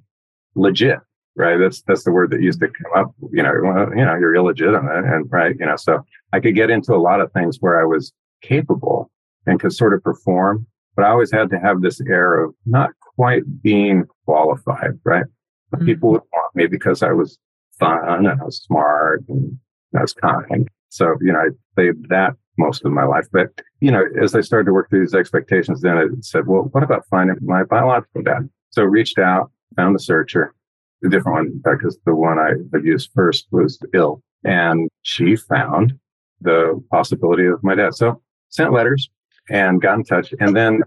legit, 0.54 0.98
right? 1.36 1.56
That's 1.56 1.82
that's 1.82 2.04
the 2.04 2.10
word 2.10 2.30
that 2.32 2.42
used 2.42 2.60
to 2.60 2.68
come 2.68 2.92
up. 2.96 3.14
You 3.32 3.42
know, 3.42 3.52
you 3.96 4.04
know, 4.04 4.16
you're 4.16 4.34
illegitimate, 4.34 5.04
and 5.04 5.30
right, 5.30 5.56
you 5.58 5.66
know. 5.66 5.76
So 5.76 6.04
I 6.32 6.40
could 6.40 6.54
get 6.54 6.70
into 6.70 6.94
a 6.94 6.98
lot 6.98 7.20
of 7.20 7.32
things 7.32 7.58
where 7.60 7.80
I 7.80 7.84
was 7.84 8.12
capable 8.42 9.10
and 9.46 9.60
could 9.60 9.72
sort 9.72 9.94
of 9.94 10.02
perform, 10.02 10.66
but 10.96 11.04
I 11.04 11.10
always 11.10 11.32
had 11.32 11.48
to 11.50 11.60
have 11.60 11.80
this 11.80 12.00
air 12.02 12.42
of 12.44 12.54
not 12.66 12.90
quite 13.14 13.62
being 13.62 14.04
qualified, 14.24 14.98
right? 15.04 15.24
Mm-hmm. 15.72 15.86
People 15.86 16.10
would 16.10 16.22
want 16.32 16.56
me 16.56 16.66
because 16.66 17.02
I 17.02 17.12
was 17.12 17.38
fun 17.78 18.00
and 18.04 18.28
I 18.28 18.34
was 18.44 18.62
smart 18.62 19.22
and 19.28 19.56
I 19.96 20.02
was 20.02 20.12
kind. 20.12 20.68
So 20.88 21.14
you 21.20 21.32
know, 21.32 21.38
I 21.38 21.48
played 21.76 22.08
that 22.08 22.34
most 22.60 22.84
of 22.84 22.92
my 22.92 23.04
life. 23.04 23.26
But, 23.32 23.48
you 23.80 23.90
know, 23.90 24.04
as 24.22 24.34
I 24.34 24.42
started 24.42 24.66
to 24.66 24.72
work 24.72 24.88
through 24.90 25.00
these 25.00 25.14
expectations, 25.14 25.80
then 25.80 25.98
I 25.98 26.04
said, 26.20 26.46
well, 26.46 26.68
what 26.72 26.84
about 26.84 27.06
finding 27.10 27.36
my 27.42 27.64
biological 27.64 28.22
dad? 28.22 28.48
So 28.70 28.84
reached 28.84 29.18
out, 29.18 29.50
found 29.76 29.94
the 29.94 30.00
searcher, 30.00 30.54
a 31.04 31.08
different 31.08 31.36
one, 31.36 31.46
in 31.46 31.62
fact, 31.62 31.78
because 31.80 31.98
the 32.04 32.14
one 32.14 32.38
I 32.38 32.52
used 32.84 33.10
first 33.14 33.46
was 33.50 33.78
ill. 33.94 34.22
And 34.44 34.88
she 35.02 35.36
found 35.36 35.94
the 36.40 36.82
possibility 36.90 37.46
of 37.46 37.62
my 37.62 37.74
dad. 37.74 37.94
So 37.94 38.22
sent 38.48 38.72
letters 38.72 39.10
and 39.50 39.82
got 39.82 39.98
in 39.98 40.04
touch. 40.04 40.32
And 40.38 40.54
then, 40.54 40.82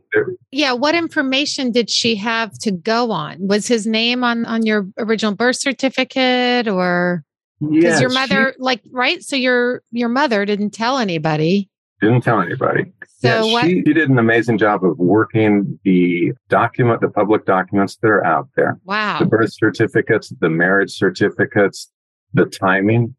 yeah, 0.51 0.73
what 0.73 0.95
information 0.95 1.71
did 1.71 1.89
she 1.89 2.15
have 2.15 2.57
to 2.59 2.71
go 2.71 3.11
on? 3.11 3.47
Was 3.47 3.67
his 3.67 3.85
name 3.85 4.23
on 4.23 4.45
on 4.45 4.65
your 4.65 4.87
original 4.97 5.35
birth 5.35 5.57
certificate, 5.57 6.67
or 6.67 7.23
because 7.69 7.83
yeah, 7.83 7.99
your 7.99 8.09
mother, 8.11 8.53
she 8.55 8.61
like, 8.63 8.81
right? 8.91 9.23
So 9.23 9.35
your 9.35 9.83
your 9.91 10.09
mother 10.09 10.45
didn't 10.45 10.71
tell 10.71 10.97
anybody. 10.97 11.69
didn't 12.01 12.21
tell 12.21 12.41
anybody. 12.41 12.91
So 13.19 13.45
yeah, 13.45 13.53
what? 13.53 13.65
she, 13.65 13.83
she 13.85 13.93
did 13.93 14.09
an 14.09 14.17
amazing 14.19 14.57
job 14.57 14.83
of 14.83 14.97
working 14.97 15.79
the 15.83 16.33
document, 16.49 17.01
the 17.01 17.09
public 17.09 17.45
documents 17.45 17.95
that 18.01 18.07
are 18.09 18.25
out 18.25 18.49
there, 18.55 18.79
wow. 18.83 19.19
the 19.19 19.25
birth 19.25 19.53
certificates, 19.53 20.33
the 20.41 20.49
marriage 20.49 20.91
certificates, 20.91 21.89
the 22.33 22.45
timing, 22.45 23.15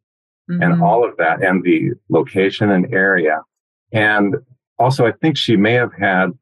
and 0.48 0.60
Mhm. 0.60 0.82
all 0.82 1.08
of 1.08 1.16
that, 1.16 1.42
and 1.42 1.62
the 1.62 1.92
location 2.10 2.70
and 2.70 2.92
area. 2.92 3.40
And 3.92 4.36
also, 4.78 5.06
I 5.06 5.12
think 5.12 5.38
she 5.38 5.56
may 5.56 5.72
have 5.72 5.92
had, 5.98 6.32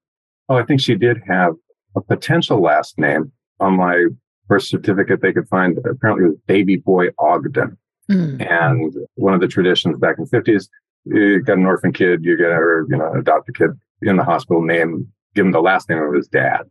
oh, 0.49 0.57
I 0.57 0.65
think 0.65 0.81
she 0.81 0.97
did 0.97 1.19
have 1.29 1.55
a 1.95 2.01
potential 2.01 2.61
last 2.61 2.99
name 2.99 3.31
on 3.61 3.77
my 3.77 4.07
birth 4.49 4.65
certificate. 4.65 5.21
They 5.21 5.33
could 5.33 5.47
find 5.49 5.79
apparently 5.89 6.25
it 6.25 6.29
was 6.31 6.39
Baby 6.49 6.77
Boy 6.77 7.09
Ogden. 7.19 7.77
Mm. 8.11 8.51
And 8.51 8.95
one 9.15 9.35
of 9.35 9.41
the 9.41 9.49
traditions 9.49 9.99
back 9.99 10.17
in 10.19 10.27
the 10.31 10.37
50s, 10.37 10.69
you 11.05 11.41
got 11.43 11.59
an 11.59 11.67
orphan 11.67 11.93
kid, 11.93 12.25
you 12.25 12.37
get 12.37 12.51
or 12.51 12.87
you 12.89 12.97
know, 12.97 13.13
adopt 13.15 13.49
a 13.49 13.53
kid 13.53 13.71
in 14.03 14.17
the 14.17 14.25
hospital 14.25 14.63
name, 14.63 15.07
give 15.35 15.47
him 15.47 15.53
the 15.53 15.61
last 15.61 15.89
name 15.89 15.99
of 15.99 16.15
his 16.15 16.29
dad. 16.29 16.63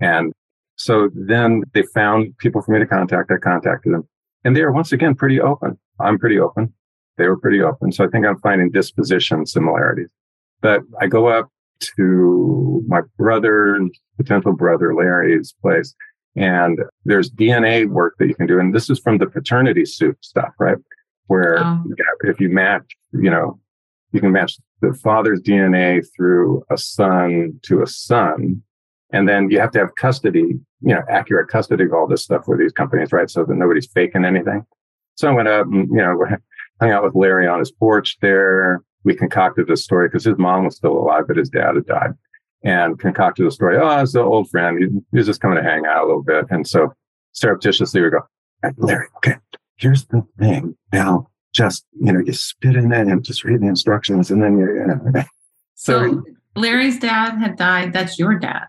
And 0.00 0.32
so 0.76 1.10
then 1.14 1.62
they 1.74 1.82
found 1.94 2.36
people 2.38 2.62
for 2.62 2.72
me 2.72 2.78
to 2.78 2.86
contact. 2.86 3.30
I 3.30 3.36
contacted 3.36 3.92
them. 3.92 4.08
And 4.44 4.56
they 4.56 4.62
are 4.62 4.72
once 4.72 4.92
again 4.92 5.14
pretty 5.14 5.40
open. 5.40 5.78
I'm 6.00 6.18
pretty 6.18 6.38
open. 6.38 6.72
They 7.18 7.28
were 7.28 7.38
pretty 7.38 7.60
open. 7.60 7.92
So 7.92 8.04
I 8.04 8.08
think 8.08 8.24
I'm 8.24 8.38
finding 8.38 8.70
disposition 8.70 9.44
similarities. 9.44 10.08
But 10.62 10.80
I 10.98 11.06
go 11.06 11.26
up 11.26 11.48
to 11.96 12.82
my 12.86 13.00
brother's 13.18 13.90
potential 14.16 14.54
brother 14.54 14.94
Larry's 14.94 15.54
place, 15.60 15.94
and 16.36 16.78
there's 17.04 17.30
DNA 17.30 17.88
work 17.88 18.14
that 18.18 18.28
you 18.28 18.34
can 18.34 18.46
do. 18.46 18.58
And 18.60 18.74
this 18.74 18.88
is 18.90 18.98
from 18.98 19.18
the 19.18 19.26
paternity 19.26 19.84
suit 19.84 20.16
stuff, 20.20 20.52
right? 20.58 20.76
Where 21.26 21.58
Oh. 21.58 21.82
if 22.24 22.40
you 22.40 22.48
match, 22.48 22.96
you 23.12 23.30
know, 23.30 23.58
you 24.12 24.20
can 24.20 24.32
match 24.32 24.58
the 24.80 24.92
father's 24.94 25.40
DNA 25.40 26.02
through 26.16 26.62
a 26.70 26.76
son 26.78 27.58
to 27.62 27.82
a 27.82 27.86
son. 27.86 28.62
And 29.12 29.28
then 29.28 29.50
you 29.50 29.60
have 29.60 29.72
to 29.72 29.78
have 29.80 29.94
custody, 29.96 30.40
you 30.80 30.94
know, 30.94 31.02
accurate 31.08 31.48
custody 31.48 31.84
of 31.84 31.92
all 31.92 32.06
this 32.06 32.22
stuff 32.22 32.46
with 32.46 32.58
these 32.58 32.72
companies, 32.72 33.12
right? 33.12 33.28
So 33.30 33.44
that 33.44 33.54
nobody's 33.54 33.86
faking 33.92 34.24
anything. 34.24 34.64
So 35.16 35.28
I 35.28 35.32
went 35.32 35.48
up 35.48 35.66
and, 35.66 35.88
you 35.90 35.96
know, 35.96 36.18
hung 36.80 36.90
out 36.90 37.04
with 37.04 37.14
Larry 37.14 37.46
on 37.46 37.58
his 37.58 37.70
porch 37.72 38.16
there. 38.22 38.80
We 39.04 39.14
concocted 39.14 39.66
this 39.66 39.82
story 39.84 40.08
because 40.08 40.24
his 40.24 40.38
mom 40.38 40.64
was 40.64 40.76
still 40.76 40.92
alive, 40.96 41.24
but 41.26 41.36
his 41.36 41.48
dad 41.50 41.74
had 41.74 41.86
died 41.86 42.10
and 42.62 42.98
concocted 42.98 43.46
a 43.46 43.50
story. 43.50 43.78
Oh, 43.78 44.00
it's 44.00 44.14
an 44.14 44.22
old 44.22 44.50
friend. 44.50 44.78
He, 44.78 45.18
he 45.18 45.24
just 45.24 45.40
coming 45.40 45.56
to 45.56 45.62
hang 45.62 45.86
out 45.86 46.04
a 46.04 46.06
little 46.06 46.22
bit. 46.22 46.46
And 46.50 46.66
so 46.66 46.92
surreptitiously 47.32 48.00
we 48.02 48.10
go, 48.10 48.20
Larry, 48.76 49.06
okay, 49.18 49.36
here's 49.76 50.04
the 50.06 50.22
thing. 50.38 50.76
Now 50.92 51.28
just, 51.54 51.84
you 51.98 52.12
know, 52.12 52.20
you 52.20 52.32
spit 52.32 52.76
in 52.76 52.92
it 52.92 53.06
and 53.08 53.24
just 53.24 53.44
read 53.44 53.60
the 53.60 53.66
instructions 53.66 54.30
and 54.30 54.42
then 54.42 54.58
you, 54.58 54.66
you 54.66 54.86
know. 54.86 55.22
So, 55.74 56.10
So 56.12 56.22
Larry's 56.56 56.98
dad 56.98 57.38
had 57.38 57.56
died. 57.56 57.94
That's 57.94 58.18
your 58.18 58.38
dad. 58.38 58.66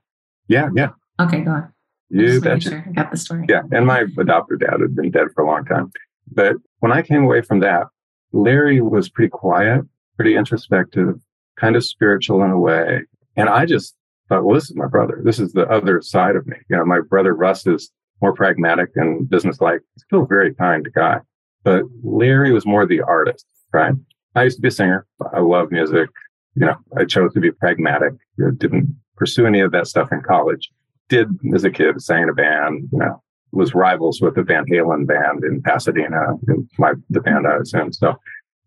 yeah, 0.48 0.70
yeah, 0.76 0.92
Okay, 1.20 1.42
go 1.42 1.52
on. 1.52 1.74
you 2.10 2.28
Just 2.40 2.44
betcha. 2.46 2.70
sure 2.70 2.86
I 2.88 2.92
got 2.94 3.12
the 3.12 3.18
story. 3.18 3.46
Yeah. 3.50 3.64
And 3.74 3.86
my 3.86 4.06
adoptive 4.18 4.62
dad 4.62 4.80
had 4.80 4.96
been 4.96 5.12
dead 5.12 5.28
for 5.36 5.44
a 5.44 5.48
long 5.48 5.66
time. 5.66 5.92
But 6.32 6.56
when 6.80 6.94
I 6.94 7.02
came 7.02 7.24
away 7.26 7.42
from 7.42 7.60
that, 7.60 7.88
Larry 8.32 8.80
was 8.80 9.10
pretty 9.10 9.28
quiet, 9.30 9.82
pretty 10.16 10.36
introspective, 10.38 11.16
kind 11.58 11.76
of 11.76 11.84
spiritual 11.84 12.42
in 12.44 12.52
a 12.52 12.58
way. 12.60 13.02
And 13.42 13.50
I 13.50 13.66
just 13.66 13.96
thought, 14.30 14.44
well, 14.44 14.56
this 14.56 14.70
is 14.70 14.76
my 14.76 14.88
brother. 14.88 15.22
This 15.24 15.40
is 15.40 15.54
the 15.54 15.68
other 15.70 16.02
side 16.02 16.36
of 16.36 16.48
me. 16.48 16.58
You 16.70 16.78
know, 16.78 16.86
my 16.86 17.00
brother 17.02 17.34
Russ 17.36 17.66
is 17.68 17.92
more 18.22 18.34
pragmatic 18.34 18.90
and 18.96 19.30
businesslike. 19.30 19.82
Still 19.98 20.24
a 20.24 20.28
very 20.28 20.54
kind 20.54 20.88
guy. 20.94 21.20
But 21.64 21.84
Larry 22.04 22.52
was 22.52 22.66
more 22.66 22.86
the 22.86 23.02
artist, 23.02 23.46
right? 23.74 23.94
I 24.36 24.44
used 24.44 24.58
to 24.58 24.62
be 24.62 24.70
a 24.70 24.72
singer. 24.72 25.06
I 25.34 25.40
love 25.40 25.72
music. 25.72 26.10
You 26.56 26.66
know, 26.68 26.76
I 26.98 27.06
chose 27.06 27.34
to 27.34 27.40
be 27.40 27.52
pragmatic. 27.52 28.14
I 28.40 28.52
didn't 28.58 28.96
pursue 29.18 29.46
any 29.46 29.60
of 29.62 29.72
that 29.72 29.88
stuff 29.88 30.12
in 30.12 30.22
college. 30.22 30.72
Did 31.10 31.28
as 31.54 31.64
a 31.64 31.70
kid, 31.72 32.02
sang 32.02 32.24
in 32.24 32.30
a 32.30 32.34
band, 32.34 32.90
you 32.92 33.00
know, 33.00 33.22
was 33.52 33.76
rivals 33.76 34.22
with 34.22 34.36
the 34.36 34.44
Van 34.44 34.66
Halen 34.66 35.06
band 35.06 35.44
in 35.44 35.62
Pasadena, 35.62 36.36
in 36.48 36.68
my 36.80 36.94
the 37.10 37.20
band 37.22 37.46
I 37.46 37.58
was 37.58 37.74
in. 37.74 37.92
So, 37.92 38.16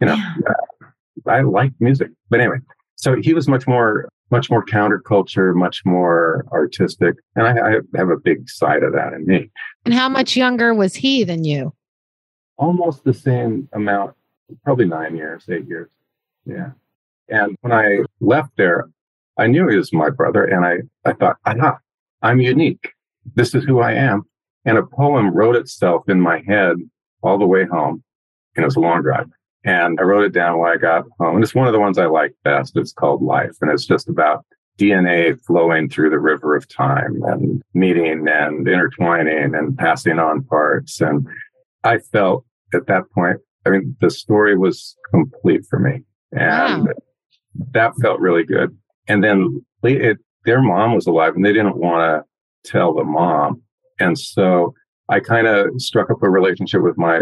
you 0.01 0.07
know, 0.09 0.15
Yeah. 0.15 0.35
uh, 0.51 0.87
I 1.31 1.41
like 1.41 1.73
music. 1.81 2.11
But 2.29 2.41
anyway, 2.41 2.59
so 2.97 3.17
he 3.21 3.33
was 3.33 3.49
much 3.49 3.67
more, 3.67 4.09
much 4.35 4.51
more 4.51 4.67
counterculture, 4.67 5.55
much 5.55 5.83
more 5.85 6.45
artistic, 6.51 7.15
and 7.37 7.47
I, 7.47 7.53
I 7.53 7.73
have 7.95 8.09
a 8.09 8.17
big 8.17 8.51
side 8.51 8.83
of 8.83 8.93
that 8.93 9.13
in 9.13 9.25
me. 9.27 9.49
And 9.85 9.95
how 9.95 10.09
much 10.09 10.37
younger 10.37 10.75
was 10.75 10.97
he 10.97 11.23
than 11.23 11.45
you? 11.45 11.73
Almost 12.57 13.05
the 13.05 13.15
same 13.15 13.69
amount, 13.73 14.17
probably 14.65 14.87
nine 14.87 15.15
years, 15.15 15.45
eight 15.49 15.69
years. 15.69 15.89
Yeah. 16.45 16.71
And 17.29 17.57
when 17.61 17.73
I 17.73 18.01
left 18.21 18.57
there, 18.57 18.89
I 19.39 19.47
knew 19.47 19.69
he 19.69 19.77
was 19.77 19.93
my 19.93 20.11
brother, 20.11 20.45
and 20.45 20.67
I, 20.67 20.79
I 21.09 21.13
thought, 21.13 21.37
aha, 21.47 21.79
I'm 22.21 22.41
unique. 22.41 22.91
This 23.37 23.55
is 23.55 23.63
who 23.63 23.79
I 23.79 23.93
am. 23.93 24.25
And 24.65 24.79
a 24.79 24.83
poem 24.83 25.33
wrote 25.33 25.55
itself 25.55 26.09
in 26.09 26.21
my 26.21 26.43
head 26.45 26.77
all 27.23 27.39
the 27.39 27.47
way 27.47 27.67
home. 27.67 28.03
And 28.57 28.65
it 28.65 28.67
was 28.67 28.75
a 28.75 28.81
long 28.81 29.03
drive. 29.03 29.29
And 29.65 29.99
I 29.99 30.03
wrote 30.03 30.25
it 30.25 30.33
down 30.33 30.59
when 30.59 30.71
I 30.71 30.77
got 30.77 31.05
home. 31.19 31.37
And 31.37 31.45
it's 31.45 31.55
one 31.55 31.67
of 31.67 31.73
the 31.73 31.81
ones 31.81 31.99
I 31.99 32.07
like 32.07 32.35
best. 32.45 32.77
It's 32.77 32.93
called 32.93 33.23
Life. 33.23 33.57
And 33.61 33.71
it's 33.71 33.87
just 33.87 34.09
about 34.09 34.45
DNA 34.79 35.39
flowing 35.47 35.89
through 35.89 36.11
the 36.11 36.19
river 36.19 36.55
of 36.57 36.69
time 36.69 37.23
and 37.25 37.63
meeting 37.73 38.27
and 38.29 38.67
intertwining 38.69 39.55
and 39.55 39.77
passing 39.79 40.19
on 40.19 40.43
parts. 40.45 41.01
And 41.01 41.27
I 41.85 41.99
felt 41.99 42.45
at 42.75 42.87
that 42.89 43.05
point, 43.15 43.39
I 43.65 43.71
mean, 43.71 43.97
the 44.01 44.11
story 44.11 44.57
was 44.59 44.97
complete 45.11 45.65
for 45.71 45.79
me. 45.79 46.03
And 46.33 46.87
Wow. 46.87 46.93
that 47.73 47.93
felt 48.03 48.21
really 48.21 48.45
good. 48.45 48.77
And 49.09 49.23
then 49.23 49.65
it, 49.85 50.19
their 50.45 50.61
mom 50.61 50.95
was 50.95 51.07
alive 51.07 51.35
and 51.37 51.45
they 51.45 51.53
didn't 51.53 51.77
want 51.77 52.25
to 52.65 52.71
tell 52.71 52.93
the 52.95 53.05
mom. 53.05 53.63
And 54.01 54.19
so 54.19 54.75
I 55.09 55.21
kind 55.21 55.47
of 55.47 55.69
struck 55.81 56.11
up 56.11 56.23
a 56.23 56.29
relationship 56.29 56.83
with 56.83 56.99
my, 56.99 57.21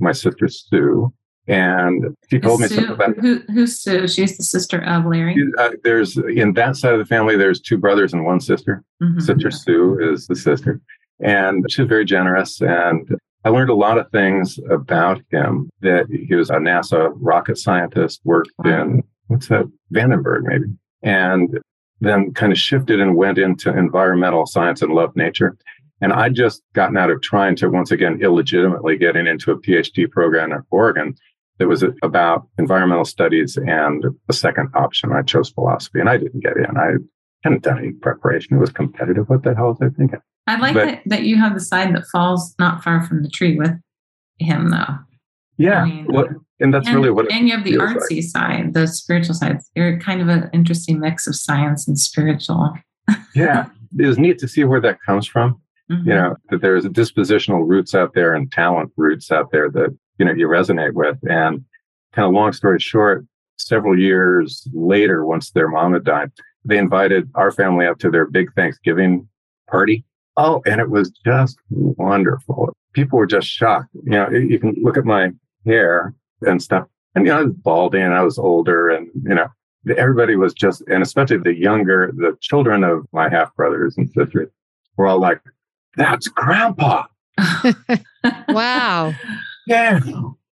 my 0.00 0.12
sister 0.12 0.48
Sue. 0.48 1.12
And 1.48 2.14
she 2.30 2.38
told 2.38 2.60
me 2.60 2.68
Sue, 2.68 2.92
about 2.92 3.16
who, 3.18 3.40
who's 3.52 3.80
Sue? 3.80 4.06
She's 4.06 4.36
the 4.36 4.42
sister 4.44 4.84
of 4.84 5.06
Larry. 5.06 5.34
uh, 5.58 5.70
there's 5.82 6.16
in 6.18 6.52
that 6.54 6.76
side 6.76 6.92
of 6.92 6.98
the 6.98 7.06
family, 7.06 7.36
there's 7.36 7.60
two 7.60 7.78
brothers 7.78 8.12
and 8.12 8.24
one 8.24 8.40
sister. 8.40 8.84
Mhm. 9.02 9.20
Sister 9.22 9.50
Sue 9.50 9.98
is 10.12 10.26
the 10.26 10.36
sister. 10.36 10.80
And 11.20 11.64
she's 11.70 11.86
very 11.86 12.04
generous. 12.04 12.60
And 12.60 13.08
I 13.44 13.48
learned 13.48 13.70
a 13.70 13.74
lot 13.74 13.96
of 13.98 14.10
things 14.10 14.58
about 14.70 15.22
him 15.30 15.70
that 15.80 16.06
he 16.10 16.34
was 16.34 16.50
a 16.50 16.56
NASA 16.56 17.12
rocket 17.16 17.56
scientist, 17.56 18.20
worked 18.24 18.50
Wow. 18.58 18.82
in, 18.82 19.02
what's 19.28 19.48
that, 19.48 19.64
Vandenberg 19.92 20.42
maybe, 20.42 20.66
and 21.02 21.58
then 22.00 22.32
kind 22.34 22.52
of 22.52 22.58
shifted 22.58 23.00
and 23.00 23.16
went 23.16 23.38
into 23.38 23.76
environmental 23.76 24.46
science 24.46 24.82
and 24.82 24.92
loved 24.92 25.16
nature. 25.16 25.56
And 26.00 26.12
I'd 26.12 26.34
just 26.34 26.62
gotten 26.74 26.96
out 26.96 27.10
of 27.10 27.22
trying 27.22 27.56
to, 27.56 27.68
once 27.70 27.90
again, 27.90 28.20
illegitimately 28.22 28.98
getting 28.98 29.26
into 29.26 29.50
a 29.50 29.58
PhD 29.60 30.08
program 30.08 30.52
at 30.52 30.60
Oregon 30.70 31.14
that 31.58 31.68
was 31.68 31.84
about 32.02 32.46
environmental 32.58 33.04
studies 33.04 33.56
and 33.56 34.04
the 34.26 34.32
second 34.32 34.70
option. 34.74 35.12
I 35.12 35.22
chose 35.22 35.50
philosophy 35.50 36.00
and 36.00 36.08
I 36.08 36.16
didn't 36.16 36.40
get 36.40 36.56
in. 36.56 36.76
I 36.76 36.92
hadn't 37.42 37.62
done 37.62 37.78
any 37.78 37.92
preparation. 37.92 38.56
It 38.56 38.60
was 38.60 38.70
competitive. 38.70 39.28
What 39.28 39.42
the 39.42 39.54
hell 39.54 39.68
was 39.68 39.78
I 39.80 39.88
thinking? 39.96 40.20
I 40.46 40.56
like 40.58 40.74
But- 40.74 40.84
that, 40.86 41.02
that 41.06 41.22
you 41.24 41.36
have 41.36 41.54
the 41.54 41.60
side 41.60 41.94
that 41.94 42.04
falls 42.12 42.54
not 42.58 42.82
far 42.82 43.02
from 43.02 43.22
the 43.22 43.28
tree 43.28 43.56
with 43.56 43.72
him, 44.38 44.70
though. 44.70 44.94
Yeah. 45.56 45.82
I 45.82 45.84
mean, 45.86 46.04
what, 46.06 46.28
and 46.60 46.72
that's 46.72 46.86
and, 46.86 46.96
really 46.96 47.10
what 47.10 47.26
it 47.26 47.32
and 47.32 47.48
you 47.48 47.54
have 47.56 47.64
the 47.64 47.72
feels 47.72 47.82
like. 47.90 47.96
artsy 47.98 48.22
side, 48.22 48.74
the 48.74 48.86
spiritual 48.86 49.34
side. 49.34 49.58
You're 49.74 49.98
kind 49.98 50.20
of 50.20 50.28
an 50.28 50.48
interesting 50.52 51.00
mix 51.00 51.26
of 51.26 51.34
science 51.36 51.86
and 51.88 51.98
spiritual. 51.98 52.72
yeah. 53.34 53.66
It 53.98 54.06
was 54.06 54.18
neat 54.18 54.38
to 54.38 54.48
see 54.48 54.64
where 54.64 54.80
that 54.80 54.98
comes 55.04 55.26
from. 55.26 55.60
Mhm. 55.90 56.04
You 56.06 56.14
know, 56.14 56.36
that 56.50 56.60
there's 56.60 56.84
dispositional 56.84 57.66
roots 57.66 57.94
out 57.94 58.12
there 58.14 58.34
and 58.34 58.52
talent 58.52 58.92
roots 58.96 59.32
out 59.32 59.50
there 59.50 59.70
that, 59.70 59.96
you 60.18 60.24
know, 60.24 60.32
you 60.32 60.46
resonate 60.48 60.94
with. 60.94 61.18
And 61.28 61.64
kind 62.12 62.26
of 62.26 62.34
long 62.34 62.52
story 62.52 62.78
short, 62.78 63.24
several 63.56 63.98
years 63.98 64.66
later, 64.72 65.24
once 65.24 65.50
their 65.50 65.68
mom 65.68 65.92
had 65.94 66.04
died, 66.04 66.30
they 66.64 66.78
invited 66.78 67.30
our 67.34 67.50
family 67.50 67.86
up 67.86 67.98
to 68.00 68.10
their 68.10 68.26
big 68.26 68.52
Thanksgiving 68.54 69.28
party. 69.68 70.04
Oh, 70.36 70.62
and 70.66 70.80
it 70.80 70.90
was 70.90 71.10
just 71.24 71.58
wonderful. 71.70 72.72
People 72.92 73.18
were 73.18 73.26
just 73.26 73.48
shocked. 73.48 73.88
You 74.04 74.12
know, 74.12 74.30
you 74.30 74.58
can 74.58 74.74
look 74.82 74.96
at 74.96 75.04
my 75.04 75.30
hair 75.66 76.14
and 76.42 76.62
stuff. 76.62 76.86
And, 77.14 77.26
you 77.26 77.32
know, 77.32 77.38
I 77.38 77.42
was 77.44 77.54
balding 77.54 78.02
and 78.02 78.14
I 78.14 78.22
was 78.22 78.38
older 78.38 78.88
and, 78.88 79.08
you 79.22 79.34
know, 79.34 79.48
everybody 79.96 80.36
was 80.36 80.54
just, 80.54 80.82
and 80.88 81.02
especially 81.02 81.38
the 81.38 81.54
younger, 81.54 82.12
the 82.14 82.36
children 82.40 82.84
of 82.84 83.06
my 83.12 83.28
half 83.28 83.54
brothers 83.56 83.96
and 83.96 84.08
sisters 84.10 84.48
were 84.96 85.06
all 85.06 85.20
like, 85.20 85.40
that's 85.96 86.28
grandpa. 86.28 87.04
Wow. 88.48 89.14
Yeah. 89.68 90.00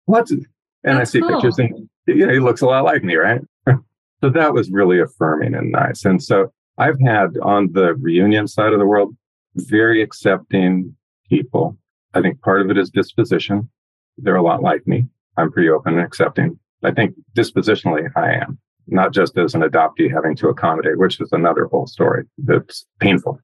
What's, 0.06 0.32
and 0.32 0.46
That's 0.84 1.00
I 1.00 1.04
see 1.04 1.20
cool. 1.20 1.30
pictures 1.30 1.60
and, 1.60 1.90
you 2.08 2.26
know, 2.26 2.34
he 2.34 2.40
looks 2.40 2.62
a 2.62 2.66
lot 2.66 2.86
like 2.86 3.04
me, 3.04 3.16
right? 3.16 3.42
So 4.24 4.30
that 4.30 4.54
was 4.54 4.70
really 4.70 5.00
affirming 5.00 5.56
and 5.56 5.72
nice. 5.72 6.06
And 6.06 6.22
so 6.22 6.54
I've 6.78 7.00
had 7.04 7.40
on 7.42 7.72
the 7.72 7.96
reunion 7.96 8.48
side 8.48 8.72
of 8.72 8.78
the 8.78 8.86
world, 8.86 9.18
very 9.56 10.00
accepting 10.04 10.96
people. 11.28 11.76
I 12.14 12.22
think 12.22 12.40
part 12.42 12.62
of 12.62 12.70
it 12.70 12.78
is 12.78 12.92
disposition. 12.92 13.68
They're 14.20 14.36
a 14.36 14.44
lot 14.44 14.62
like 14.62 14.86
me. 14.86 15.08
I'm 15.38 15.52
pretty 15.52 15.70
open 15.70 15.96
and 15.98 16.06
accepting. 16.06 16.60
I 16.84 16.92
think 16.92 17.16
dispositionally 17.36 18.12
I 18.16 18.34
am, 18.34 18.60
not 18.86 19.12
just 19.12 19.36
as 19.40 19.56
an 19.56 19.62
adoptee 19.62 20.14
having 20.14 20.36
to 20.36 20.50
accommodate, 20.50 21.00
which 21.00 21.20
is 21.20 21.32
another 21.32 21.66
whole 21.66 21.88
story 21.88 22.26
that's 22.38 22.86
painful. 23.00 23.40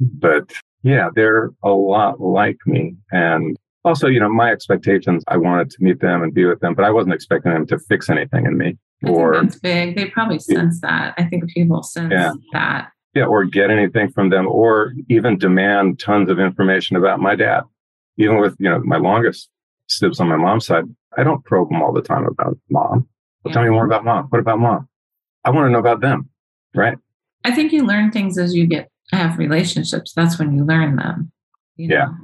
But 0.00 0.52
yeah, 0.82 1.10
they're 1.14 1.50
a 1.62 1.70
lot 1.70 2.20
like 2.20 2.58
me. 2.66 2.96
And 3.12 3.56
also, 3.86 4.08
you 4.08 4.20
know, 4.20 4.28
my 4.28 4.50
expectations, 4.50 5.22
I 5.28 5.36
wanted 5.36 5.70
to 5.70 5.76
meet 5.80 6.00
them 6.00 6.22
and 6.22 6.34
be 6.34 6.44
with 6.44 6.60
them, 6.60 6.74
but 6.74 6.84
I 6.84 6.90
wasn't 6.90 7.14
expecting 7.14 7.52
them 7.52 7.66
to 7.68 7.78
fix 7.78 8.10
anything 8.10 8.44
in 8.44 8.58
me. 8.58 8.76
I 9.04 9.10
or 9.10 9.40
that's 9.40 9.58
big. 9.58 9.96
They 9.96 10.06
probably 10.06 10.38
sense 10.38 10.80
that. 10.80 11.14
I 11.16 11.24
think 11.24 11.48
people 11.48 11.82
sense 11.82 12.12
yeah. 12.12 12.32
that. 12.52 12.90
Yeah, 13.14 13.24
or 13.24 13.44
get 13.44 13.70
anything 13.70 14.10
from 14.10 14.28
them, 14.28 14.46
or 14.46 14.92
even 15.08 15.38
demand 15.38 16.00
tons 16.00 16.28
of 16.28 16.38
information 16.38 16.96
about 16.96 17.20
my 17.20 17.34
dad. 17.34 17.62
Even 18.18 18.40
with, 18.40 18.56
you 18.58 18.68
know, 18.68 18.80
my 18.80 18.96
longest 18.96 19.48
sibs 19.88 20.20
on 20.20 20.28
my 20.28 20.36
mom's 20.36 20.66
side, 20.66 20.84
I 21.16 21.22
don't 21.22 21.44
probe 21.44 21.70
them 21.70 21.80
all 21.80 21.92
the 21.92 22.02
time 22.02 22.26
about 22.26 22.58
mom. 22.68 23.08
Well, 23.42 23.50
yeah. 23.50 23.52
Tell 23.52 23.62
me 23.62 23.70
more 23.70 23.86
about 23.86 24.04
mom. 24.04 24.26
What 24.26 24.40
about 24.40 24.58
mom? 24.58 24.88
I 25.44 25.50
want 25.50 25.66
to 25.66 25.70
know 25.70 25.78
about 25.78 26.00
them, 26.00 26.28
right? 26.74 26.98
I 27.44 27.52
think 27.52 27.72
you 27.72 27.86
learn 27.86 28.10
things 28.10 28.36
as 28.36 28.54
you 28.54 28.66
get 28.66 28.90
have 29.12 29.38
relationships. 29.38 30.12
That's 30.12 30.38
when 30.38 30.56
you 30.56 30.64
learn 30.64 30.96
them. 30.96 31.30
You 31.76 31.88
know? 31.88 32.14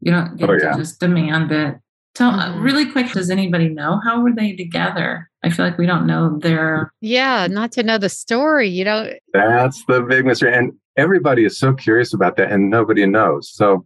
Yeah. 0.00 0.10
You 0.10 0.10
don't 0.12 0.36
get 0.36 0.50
oh, 0.50 0.58
to 0.58 0.64
yeah. 0.64 0.76
just 0.76 1.00
demand 1.00 1.52
it. 1.52 1.76
Tell 2.14 2.30
uh, 2.30 2.48
mm-hmm. 2.48 2.62
really 2.62 2.90
quick. 2.90 3.12
Does 3.12 3.30
anybody 3.30 3.68
know 3.68 4.00
how 4.04 4.20
were 4.22 4.32
they 4.32 4.56
together? 4.56 5.30
I 5.44 5.50
feel 5.50 5.64
like 5.64 5.78
we 5.78 5.86
don't 5.86 6.06
know 6.06 6.38
their. 6.38 6.92
Yeah, 7.00 7.46
not 7.48 7.70
to 7.72 7.82
know 7.82 7.98
the 7.98 8.08
story. 8.08 8.68
You 8.68 8.84
know. 8.84 9.12
That's 9.32 9.84
the 9.86 10.02
big 10.02 10.24
mystery, 10.24 10.52
and 10.52 10.72
everybody 10.96 11.44
is 11.44 11.58
so 11.58 11.74
curious 11.74 12.12
about 12.12 12.36
that, 12.36 12.50
and 12.50 12.70
nobody 12.70 13.06
knows. 13.06 13.50
So, 13.52 13.84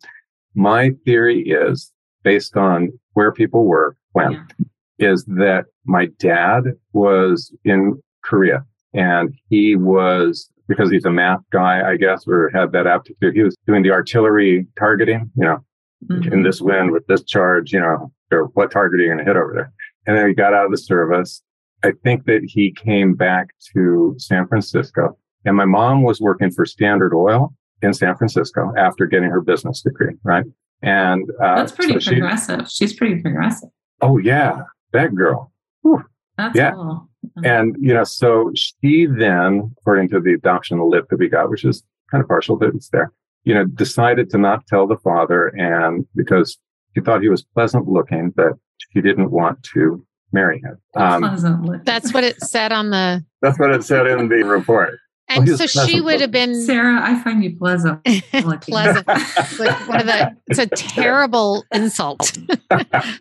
my 0.54 0.92
theory 1.04 1.42
is 1.42 1.92
based 2.22 2.56
on 2.56 2.98
where 3.12 3.32
people 3.32 3.66
were 3.66 3.96
when 4.12 4.32
yeah. 4.32 5.10
is 5.10 5.24
that 5.24 5.66
my 5.84 6.06
dad 6.18 6.72
was 6.92 7.54
in 7.64 8.00
Korea 8.24 8.64
and 8.94 9.34
he 9.48 9.76
was 9.76 10.48
because 10.68 10.90
he's 10.90 11.04
a 11.04 11.10
math 11.10 11.40
guy, 11.50 11.88
I 11.88 11.96
guess, 11.96 12.26
or 12.26 12.50
had 12.54 12.72
that 12.72 12.86
aptitude. 12.86 13.34
He 13.34 13.42
was 13.42 13.56
doing 13.66 13.82
the 13.82 13.90
artillery 13.90 14.66
targeting, 14.78 15.30
you 15.36 15.44
know, 15.44 15.64
mm-hmm. 16.10 16.32
in 16.32 16.42
this 16.42 16.60
wind 16.60 16.90
with 16.90 17.06
this 17.06 17.22
charge, 17.24 17.72
you 17.72 17.80
know, 17.80 18.12
or 18.30 18.44
what 18.54 18.70
target 18.70 19.00
are 19.00 19.02
you 19.02 19.08
going 19.08 19.18
to 19.18 19.24
hit 19.24 19.36
over 19.36 19.52
there? 19.54 19.72
And 20.06 20.16
then 20.16 20.28
he 20.28 20.34
got 20.34 20.54
out 20.54 20.66
of 20.66 20.70
the 20.70 20.78
service. 20.78 21.42
I 21.84 21.92
think 22.04 22.26
that 22.26 22.42
he 22.44 22.72
came 22.72 23.14
back 23.14 23.48
to 23.74 24.14
San 24.18 24.46
Francisco 24.46 25.16
and 25.44 25.56
my 25.56 25.64
mom 25.64 26.02
was 26.02 26.20
working 26.20 26.50
for 26.50 26.64
Standard 26.64 27.14
Oil 27.14 27.52
in 27.82 27.92
San 27.92 28.16
Francisco 28.16 28.72
after 28.76 29.06
getting 29.06 29.30
her 29.30 29.40
business 29.40 29.82
degree, 29.82 30.14
right? 30.22 30.44
And 30.82 31.28
uh, 31.42 31.56
that's 31.56 31.72
pretty 31.72 31.98
so 32.00 32.12
progressive. 32.12 32.68
She, 32.68 32.86
She's 32.86 32.92
pretty 32.94 33.20
progressive. 33.20 33.70
Oh 34.00 34.18
yeah, 34.18 34.62
that 34.92 35.14
girl. 35.14 35.52
Whew. 35.82 36.04
That's 36.38 36.56
yeah. 36.56 36.72
cool. 36.72 37.08
Mm-hmm. 37.26 37.46
And, 37.46 37.76
you 37.78 37.94
know, 37.94 38.04
so 38.04 38.50
she 38.54 39.06
then, 39.06 39.74
according 39.78 40.08
to 40.10 40.20
the 40.20 40.32
adoption 40.34 40.80
lip 40.88 41.06
that 41.10 41.18
we 41.18 41.28
got, 41.28 41.50
which 41.50 41.64
is 41.64 41.84
kind 42.10 42.22
of 42.22 42.28
partial, 42.28 42.56
but 42.56 42.74
it's 42.74 42.88
there, 42.88 43.12
you 43.44 43.54
know, 43.54 43.64
decided 43.64 44.30
to 44.30 44.38
not 44.38 44.66
tell 44.66 44.86
the 44.86 44.96
father. 44.96 45.48
And 45.48 46.06
because 46.14 46.58
she 46.94 47.00
thought 47.00 47.22
he 47.22 47.28
was 47.28 47.42
pleasant 47.42 47.88
looking, 47.88 48.30
but 48.30 48.52
she 48.92 49.00
didn't 49.00 49.30
want 49.30 49.62
to 49.74 50.04
marry 50.32 50.60
him. 50.60 50.78
Um, 50.94 51.82
that's 51.84 52.12
what 52.12 52.24
it 52.24 52.40
said 52.40 52.72
on 52.72 52.90
the. 52.90 53.24
That's 53.40 53.58
what 53.58 53.70
it 53.70 53.84
said 53.84 54.06
in 54.06 54.28
the 54.28 54.42
report. 54.42 54.98
And 55.28 55.48
oh, 55.48 55.56
so 55.56 55.66
she 55.66 56.00
would 56.00 56.20
have 56.20 56.30
been 56.30 56.54
Sarah. 56.66 57.00
I 57.02 57.18
find 57.22 57.42
you 57.42 57.56
pleasant. 57.56 58.04
pleasant. 58.62 59.06
like 59.06 59.88
one 59.88 60.00
of 60.00 60.06
the. 60.06 60.36
It's 60.48 60.58
a 60.58 60.66
terrible 60.76 61.64
insult. 61.72 62.36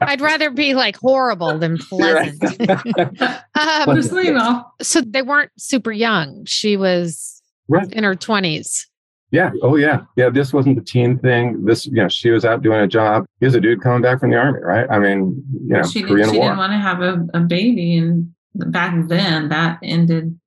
I'd 0.01 0.19
rather 0.19 0.49
be 0.49 0.73
like 0.73 0.97
horrible 0.97 1.57
than 1.57 1.77
pleasant. 1.77 2.59
um, 3.55 4.01
so 4.81 5.01
they 5.01 5.21
weren't 5.21 5.51
super 5.57 5.91
young. 5.91 6.43
She 6.45 6.75
was 6.75 7.41
right. 7.69 7.91
in 7.93 8.03
her 8.03 8.15
twenties. 8.15 8.87
Yeah. 9.31 9.51
Oh, 9.61 9.77
yeah. 9.77 10.01
Yeah. 10.17 10.29
This 10.29 10.53
wasn't 10.53 10.75
the 10.75 10.83
teen 10.83 11.17
thing. 11.19 11.63
This, 11.65 11.85
you 11.85 11.93
know, 11.93 12.09
she 12.09 12.29
was 12.29 12.43
out 12.43 12.61
doing 12.61 12.81
a 12.81 12.87
job. 12.87 13.25
Here's 13.39 13.55
a 13.55 13.61
dude 13.61 13.81
coming 13.81 14.01
back 14.01 14.19
from 14.19 14.31
the 14.31 14.37
army, 14.37 14.59
right? 14.61 14.85
I 14.89 14.99
mean, 14.99 15.43
you 15.53 15.73
know, 15.73 15.83
she, 15.83 16.03
Korean 16.03 16.27
did, 16.27 16.33
she 16.33 16.37
War. 16.37 16.49
didn't 16.49 16.57
want 16.57 16.73
to 16.73 16.77
have 16.77 17.01
a, 17.01 17.25
a 17.33 17.39
baby, 17.39 17.95
and 17.95 18.33
back 18.53 18.93
then 19.07 19.49
that 19.49 19.79
ended 19.81 20.37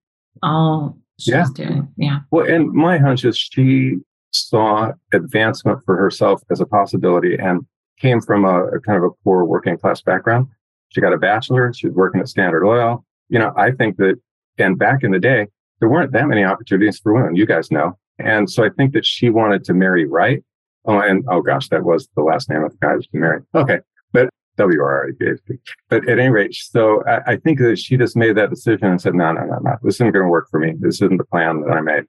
all 0.42 0.98
yeah. 1.18 1.46
doing. 1.54 1.88
Yeah. 1.96 2.20
Well, 2.30 2.46
and 2.46 2.70
my 2.72 2.98
hunch 2.98 3.24
is 3.24 3.38
she 3.38 3.96
saw 4.32 4.92
advancement 5.12 5.80
for 5.86 5.96
herself 5.96 6.42
as 6.50 6.60
a 6.60 6.66
possibility 6.66 7.36
and 7.36 7.64
came 7.98 8.20
from 8.20 8.44
a, 8.44 8.66
a, 8.66 8.80
kind 8.80 8.98
of 8.98 9.04
a 9.04 9.10
poor 9.22 9.44
working 9.44 9.78
class 9.78 10.02
background. 10.02 10.48
She 10.90 11.00
got 11.00 11.12
a 11.12 11.18
bachelor's. 11.18 11.78
She 11.78 11.86
was 11.86 11.96
working 11.96 12.20
at 12.20 12.28
Standard 12.28 12.66
Oil. 12.66 13.04
You 13.28 13.38
know, 13.38 13.52
I 13.56 13.70
think 13.70 13.96
that, 13.96 14.20
and 14.58 14.78
back 14.78 15.02
in 15.02 15.10
the 15.10 15.18
day, 15.18 15.46
there 15.80 15.88
weren't 15.88 16.12
that 16.12 16.26
many 16.26 16.44
opportunities 16.44 16.98
for 16.98 17.14
women. 17.14 17.36
You 17.36 17.46
guys 17.46 17.70
know. 17.70 17.98
And 18.18 18.50
so 18.50 18.64
I 18.64 18.70
think 18.70 18.92
that 18.92 19.04
she 19.04 19.30
wanted 19.30 19.64
to 19.64 19.74
marry 19.74 20.06
right. 20.06 20.42
Oh, 20.86 20.98
and 20.98 21.24
oh 21.28 21.40
gosh, 21.40 21.68
that 21.70 21.84
was 21.84 22.08
the 22.16 22.22
last 22.22 22.48
name 22.48 22.62
of 22.62 22.72
the 22.72 22.78
guy 22.80 22.94
she 23.00 23.18
married. 23.18 23.44
Okay. 23.54 23.80
But 24.12 24.28
WRIBHP. 24.58 25.58
But 25.88 26.08
at 26.08 26.18
any 26.18 26.28
rate, 26.28 26.54
so 26.54 27.02
I, 27.06 27.32
I, 27.32 27.36
think 27.36 27.58
that 27.58 27.78
she 27.78 27.96
just 27.96 28.16
made 28.16 28.36
that 28.36 28.50
decision 28.50 28.88
and 28.88 29.00
said, 29.00 29.14
no, 29.14 29.32
no, 29.32 29.44
no, 29.44 29.58
no, 29.58 29.76
this 29.82 29.96
isn't 29.96 30.12
going 30.12 30.24
to 30.24 30.30
work 30.30 30.48
for 30.50 30.60
me. 30.60 30.74
This 30.78 30.96
isn't 30.96 31.16
the 31.16 31.24
plan 31.24 31.62
that 31.62 31.72
I 31.72 31.80
made. 31.80 32.04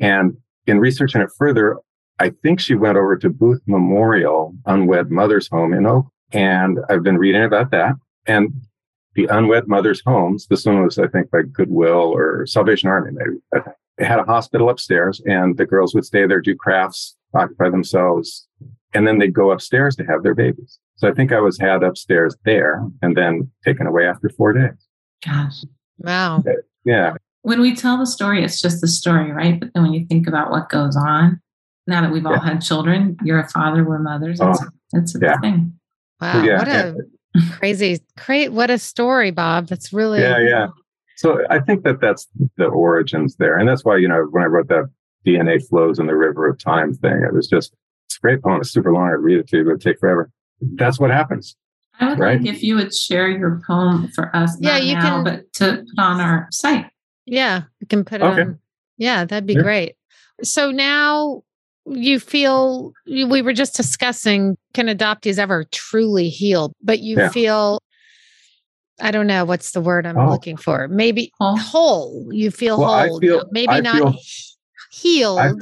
And 0.00 0.36
in 0.66 0.80
researching 0.80 1.20
it 1.20 1.30
further, 1.36 1.78
I 2.18 2.30
think 2.42 2.60
she 2.60 2.74
went 2.74 2.96
over 2.96 3.16
to 3.16 3.28
Booth 3.28 3.60
Memorial 3.66 4.54
Unwed 4.66 5.10
Mother's 5.10 5.48
Home 5.48 5.74
in 5.74 5.86
Oak. 5.86 6.06
And 6.32 6.78
I've 6.88 7.02
been 7.02 7.18
reading 7.18 7.44
about 7.44 7.70
that. 7.70 7.94
And 8.26 8.52
the 9.14 9.26
Unwed 9.26 9.68
Mother's 9.68 10.02
Homes, 10.04 10.46
this 10.48 10.64
one 10.64 10.82
was, 10.82 10.98
I 10.98 11.06
think, 11.06 11.30
by 11.30 11.42
Goodwill 11.42 12.12
or 12.12 12.46
Salvation 12.46 12.88
Army, 12.88 13.12
maybe. 13.12 13.64
It 13.98 14.06
had 14.06 14.18
a 14.18 14.24
hospital 14.24 14.70
upstairs 14.70 15.22
and 15.26 15.56
the 15.56 15.66
girls 15.66 15.94
would 15.94 16.04
stay 16.04 16.26
there, 16.26 16.40
do 16.40 16.56
crafts, 16.56 17.16
occupy 17.34 17.70
themselves, 17.70 18.48
and 18.92 19.06
then 19.06 19.18
they'd 19.18 19.34
go 19.34 19.50
upstairs 19.50 19.94
to 19.96 20.04
have 20.04 20.22
their 20.22 20.34
babies. 20.34 20.78
So 20.96 21.08
I 21.08 21.12
think 21.12 21.32
I 21.32 21.40
was 21.40 21.58
had 21.58 21.82
upstairs 21.82 22.36
there 22.44 22.84
and 23.02 23.16
then 23.16 23.50
taken 23.64 23.86
away 23.86 24.06
after 24.06 24.28
four 24.28 24.52
days. 24.52 24.86
Gosh. 25.24 25.64
Wow. 25.98 26.42
Yeah. 26.84 27.14
When 27.42 27.60
we 27.60 27.74
tell 27.74 27.98
the 27.98 28.06
story, 28.06 28.42
it's 28.44 28.60
just 28.60 28.80
the 28.80 28.88
story, 28.88 29.30
right? 29.32 29.58
But 29.60 29.70
then 29.74 29.82
when 29.82 29.92
you 29.92 30.06
think 30.06 30.26
about 30.26 30.50
what 30.50 30.68
goes 30.68 30.96
on, 30.96 31.40
now 31.86 32.00
that 32.00 32.12
we've 32.12 32.24
all 32.24 32.32
yeah. 32.32 32.44
had 32.44 32.62
children, 32.62 33.16
you're 33.22 33.40
a 33.40 33.48
father, 33.48 33.84
we're 33.84 33.98
mothers. 33.98 34.40
It's, 34.40 34.62
oh, 34.62 34.68
it's 34.92 35.14
a 35.14 35.18
yeah. 35.20 35.38
thing. 35.40 35.78
Wow. 36.20 36.42
Yeah. 36.42 36.58
What 36.58 36.68
a 36.68 36.96
crazy, 37.58 38.00
great. 38.16 38.52
What 38.52 38.70
a 38.70 38.78
story, 38.78 39.30
Bob. 39.30 39.66
That's 39.66 39.92
really. 39.92 40.20
Yeah. 40.20 40.38
Yeah. 40.38 40.66
So 41.16 41.40
I 41.50 41.60
think 41.60 41.84
that 41.84 42.00
that's 42.00 42.26
the 42.56 42.66
origins 42.66 43.36
there. 43.36 43.56
And 43.56 43.68
that's 43.68 43.84
why, 43.84 43.96
you 43.96 44.08
know, 44.08 44.26
when 44.30 44.42
I 44.42 44.46
wrote 44.46 44.68
that 44.68 44.90
DNA 45.26 45.66
flows 45.66 45.98
in 45.98 46.06
the 46.06 46.16
river 46.16 46.48
of 46.48 46.58
time 46.58 46.92
thing, 46.92 47.22
it 47.26 47.32
was 47.32 47.46
just, 47.46 47.74
it's 48.06 48.16
a 48.16 48.20
great 48.20 48.42
poem. 48.42 48.60
It's 48.60 48.70
super 48.70 48.92
long. 48.92 49.08
I'd 49.08 49.22
read 49.22 49.38
it 49.38 49.48
to 49.48 49.58
you, 49.58 49.64
but 49.64 49.70
it'd 49.70 49.82
take 49.82 49.98
forever 50.00 50.30
that's 50.72 50.98
what 50.98 51.10
happens. 51.10 51.56
I 52.00 52.10
would 52.10 52.18
right? 52.18 52.40
like 52.40 52.48
if 52.48 52.62
you 52.62 52.74
would 52.76 52.94
share 52.94 53.28
your 53.28 53.62
poem 53.66 54.08
for 54.08 54.34
us. 54.34 54.56
Yeah, 54.60 54.78
you 54.78 54.94
now, 54.94 55.00
can, 55.00 55.24
but 55.24 55.52
to 55.54 55.84
put 55.88 56.02
on 56.02 56.20
our 56.20 56.48
site. 56.50 56.86
Yeah, 57.24 57.62
you 57.80 57.86
can 57.86 58.04
put 58.04 58.20
it 58.20 58.24
okay. 58.24 58.42
on. 58.42 58.58
Yeah, 58.98 59.24
that'd 59.24 59.46
be 59.46 59.54
great. 59.54 59.94
So 60.42 60.70
now 60.70 61.42
you 61.86 62.18
feel 62.18 62.92
we 63.06 63.42
were 63.42 63.52
just 63.52 63.76
discussing 63.76 64.56
can 64.72 64.86
adoptees 64.86 65.38
ever 65.38 65.64
truly 65.70 66.28
heal, 66.28 66.72
but 66.82 67.00
you 67.00 67.16
yeah. 67.16 67.28
feel 67.28 67.78
I 69.00 69.10
don't 69.10 69.26
know 69.26 69.44
what's 69.44 69.72
the 69.72 69.80
word 69.80 70.06
I'm 70.06 70.18
oh. 70.18 70.30
looking 70.30 70.56
for. 70.56 70.88
Maybe 70.88 71.32
whole. 71.38 71.56
whole. 71.56 72.28
You 72.32 72.50
feel 72.50 72.78
well, 72.78 73.08
whole. 73.08 73.20
Feel, 73.20 73.44
Maybe 73.50 73.68
I 73.68 73.80
not 73.80 73.96
feel, 73.96 74.14
healed, 74.92 75.40
I, 75.40 75.52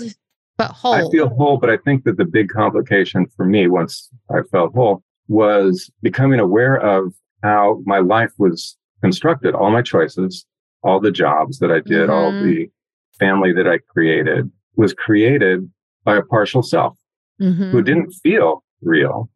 but 0.58 0.70
whole. 0.70 0.94
I 0.94 1.10
feel 1.10 1.28
whole, 1.28 1.56
but 1.56 1.70
I 1.70 1.78
think 1.78 2.04
that 2.04 2.18
the 2.18 2.24
big 2.24 2.48
complication 2.48 3.26
for 3.36 3.46
me 3.46 3.68
once 3.68 4.10
I 4.30 4.42
felt 4.50 4.74
whole 4.74 5.02
was 5.28 5.90
becoming 6.02 6.40
aware 6.40 6.76
of 6.76 7.14
how 7.42 7.82
my 7.86 7.98
life 7.98 8.32
was 8.38 8.76
constructed, 9.00 9.54
all 9.54 9.70
my 9.70 9.82
choices, 9.82 10.46
all 10.82 11.00
the 11.00 11.10
jobs 11.10 11.58
that 11.60 11.70
I 11.70 11.80
did, 11.80 12.08
mm-hmm. 12.08 12.12
all 12.12 12.32
the 12.32 12.70
family 13.18 13.52
that 13.52 13.66
I 13.66 13.78
created 13.78 14.50
was 14.76 14.92
created 14.92 15.70
by 16.04 16.16
a 16.16 16.22
partial 16.22 16.62
self 16.62 16.96
mm-hmm. 17.40 17.70
who 17.70 17.82
didn't 17.82 18.12
feel 18.12 18.62
real. 18.82 19.30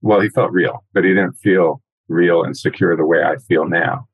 Well, 0.00 0.20
he 0.20 0.28
felt 0.30 0.52
real, 0.52 0.84
but 0.92 1.04
he 1.04 1.10
didn't 1.10 1.34
feel 1.34 1.81
real 2.12 2.44
and 2.44 2.56
secure 2.56 2.96
the 2.96 3.06
way 3.06 3.22
I 3.22 3.36
feel 3.48 3.68
now. 3.68 4.06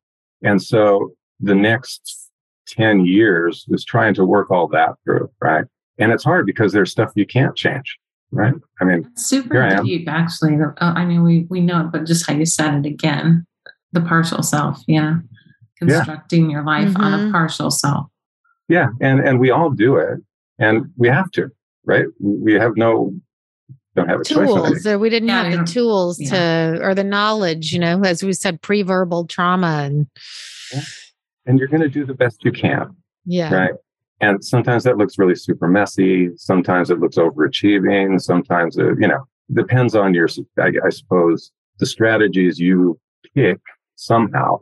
And 0.42 0.62
so 0.62 1.12
the 1.40 1.54
next 1.54 2.30
10 2.68 3.06
years 3.06 3.64
was 3.68 3.84
trying 3.84 4.14
to 4.14 4.24
work 4.24 4.50
all 4.50 4.68
that 4.68 4.94
through, 5.04 5.30
right? 5.40 5.64
and 6.00 6.12
it's 6.12 6.22
hard 6.22 6.46
because 6.46 6.72
there's 6.72 6.92
stuff 6.92 7.10
you 7.16 7.26
can't 7.26 7.56
change 7.56 7.98
right 8.30 8.54
i 8.80 8.84
mean 8.84 9.10
super 9.16 9.80
deep 9.82 10.06
actually 10.06 10.54
uh, 10.60 10.72
i 10.80 11.02
mean 11.02 11.22
we 11.22 11.46
we 11.48 11.60
know 11.60 11.80
it 11.80 11.90
but 11.90 12.04
just 12.04 12.26
how 12.26 12.34
you 12.34 12.44
said 12.44 12.74
it 12.74 12.86
again 12.86 13.44
the 13.92 14.00
partial 14.02 14.42
self 14.42 14.80
yeah 14.86 15.16
constructing 15.78 16.44
yeah. 16.44 16.56
your 16.56 16.64
life 16.64 16.88
mm-hmm. 16.88 17.02
on 17.02 17.14
a 17.14 17.16
mm-hmm. 17.16 17.32
partial 17.32 17.70
self. 17.70 18.06
Yeah, 18.68 18.88
and 19.00 19.20
and 19.20 19.40
we 19.40 19.50
all 19.50 19.70
do 19.70 19.96
it, 19.96 20.20
and 20.58 20.90
we 20.96 21.08
have 21.08 21.30
to, 21.32 21.50
right? 21.84 22.06
We 22.20 22.52
have 22.54 22.76
no 22.76 23.14
don't 23.98 24.08
have 24.08 24.20
a 24.20 24.24
tools 24.24 24.86
or 24.86 24.98
we 24.98 25.10
didn't 25.10 25.28
yeah, 25.28 25.44
have 25.44 25.66
the 25.66 25.72
tools 25.72 26.20
yeah. 26.20 26.30
to 26.30 26.78
or 26.82 26.94
the 26.94 27.04
knowledge 27.04 27.72
you 27.72 27.78
know 27.78 28.00
as 28.02 28.22
we 28.22 28.32
said 28.32 28.60
pre-verbal 28.62 29.26
trauma 29.26 29.82
and 29.84 30.06
yeah. 30.72 30.82
and 31.46 31.58
you're 31.58 31.68
going 31.68 31.82
to 31.82 31.88
do 31.88 32.04
the 32.04 32.14
best 32.14 32.44
you 32.44 32.52
can 32.52 32.94
yeah 33.24 33.52
right 33.54 33.74
and 34.20 34.44
sometimes 34.44 34.84
that 34.84 34.96
looks 34.96 35.18
really 35.18 35.34
super 35.34 35.68
messy 35.68 36.30
sometimes 36.36 36.90
it 36.90 37.00
looks 37.00 37.16
overachieving 37.16 38.20
sometimes 38.20 38.76
it 38.76 38.96
you 39.00 39.08
know 39.08 39.24
depends 39.52 39.94
on 39.94 40.14
your 40.14 40.28
I, 40.58 40.72
I 40.84 40.90
suppose 40.90 41.50
the 41.78 41.86
strategies 41.86 42.58
you 42.58 42.98
pick 43.34 43.60
somehow 43.96 44.58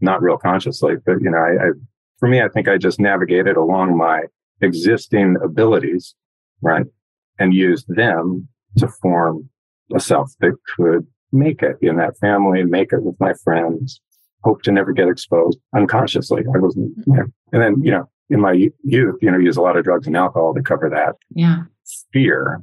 not 0.00 0.22
real 0.22 0.38
consciously 0.38 0.94
but 1.04 1.20
you 1.20 1.30
know 1.30 1.38
I, 1.38 1.66
I 1.66 1.70
for 2.18 2.28
me 2.28 2.40
i 2.40 2.48
think 2.48 2.68
i 2.68 2.76
just 2.76 3.00
navigated 3.00 3.56
along 3.56 3.96
my 3.96 4.22
existing 4.60 5.36
abilities 5.42 6.14
right 6.62 6.86
and 7.38 7.54
used 7.54 7.86
them 7.88 8.48
to 8.76 8.88
form 8.88 9.48
a 9.94 10.00
self 10.00 10.32
that 10.40 10.52
could 10.76 11.06
make 11.32 11.62
it 11.62 11.76
in 11.80 11.96
that 11.96 12.16
family, 12.18 12.64
make 12.64 12.92
it 12.92 13.02
with 13.02 13.16
my 13.20 13.34
friends, 13.44 14.00
hope 14.44 14.62
to 14.62 14.72
never 14.72 14.92
get 14.92 15.08
exposed 15.08 15.58
unconsciously. 15.74 16.42
I 16.54 16.58
wasn't, 16.58 16.98
mm-hmm. 16.98 17.12
you 17.12 17.18
know, 17.18 17.26
and 17.52 17.62
then, 17.62 17.82
you 17.82 17.90
know, 17.90 18.08
in 18.30 18.40
my 18.40 18.52
youth, 18.52 19.16
you 19.20 19.30
know, 19.30 19.38
use 19.38 19.56
a 19.56 19.62
lot 19.62 19.76
of 19.76 19.84
drugs 19.84 20.06
and 20.06 20.16
alcohol 20.16 20.54
to 20.54 20.62
cover 20.62 20.90
that 20.90 21.16
yeah. 21.34 21.62
fear. 22.12 22.62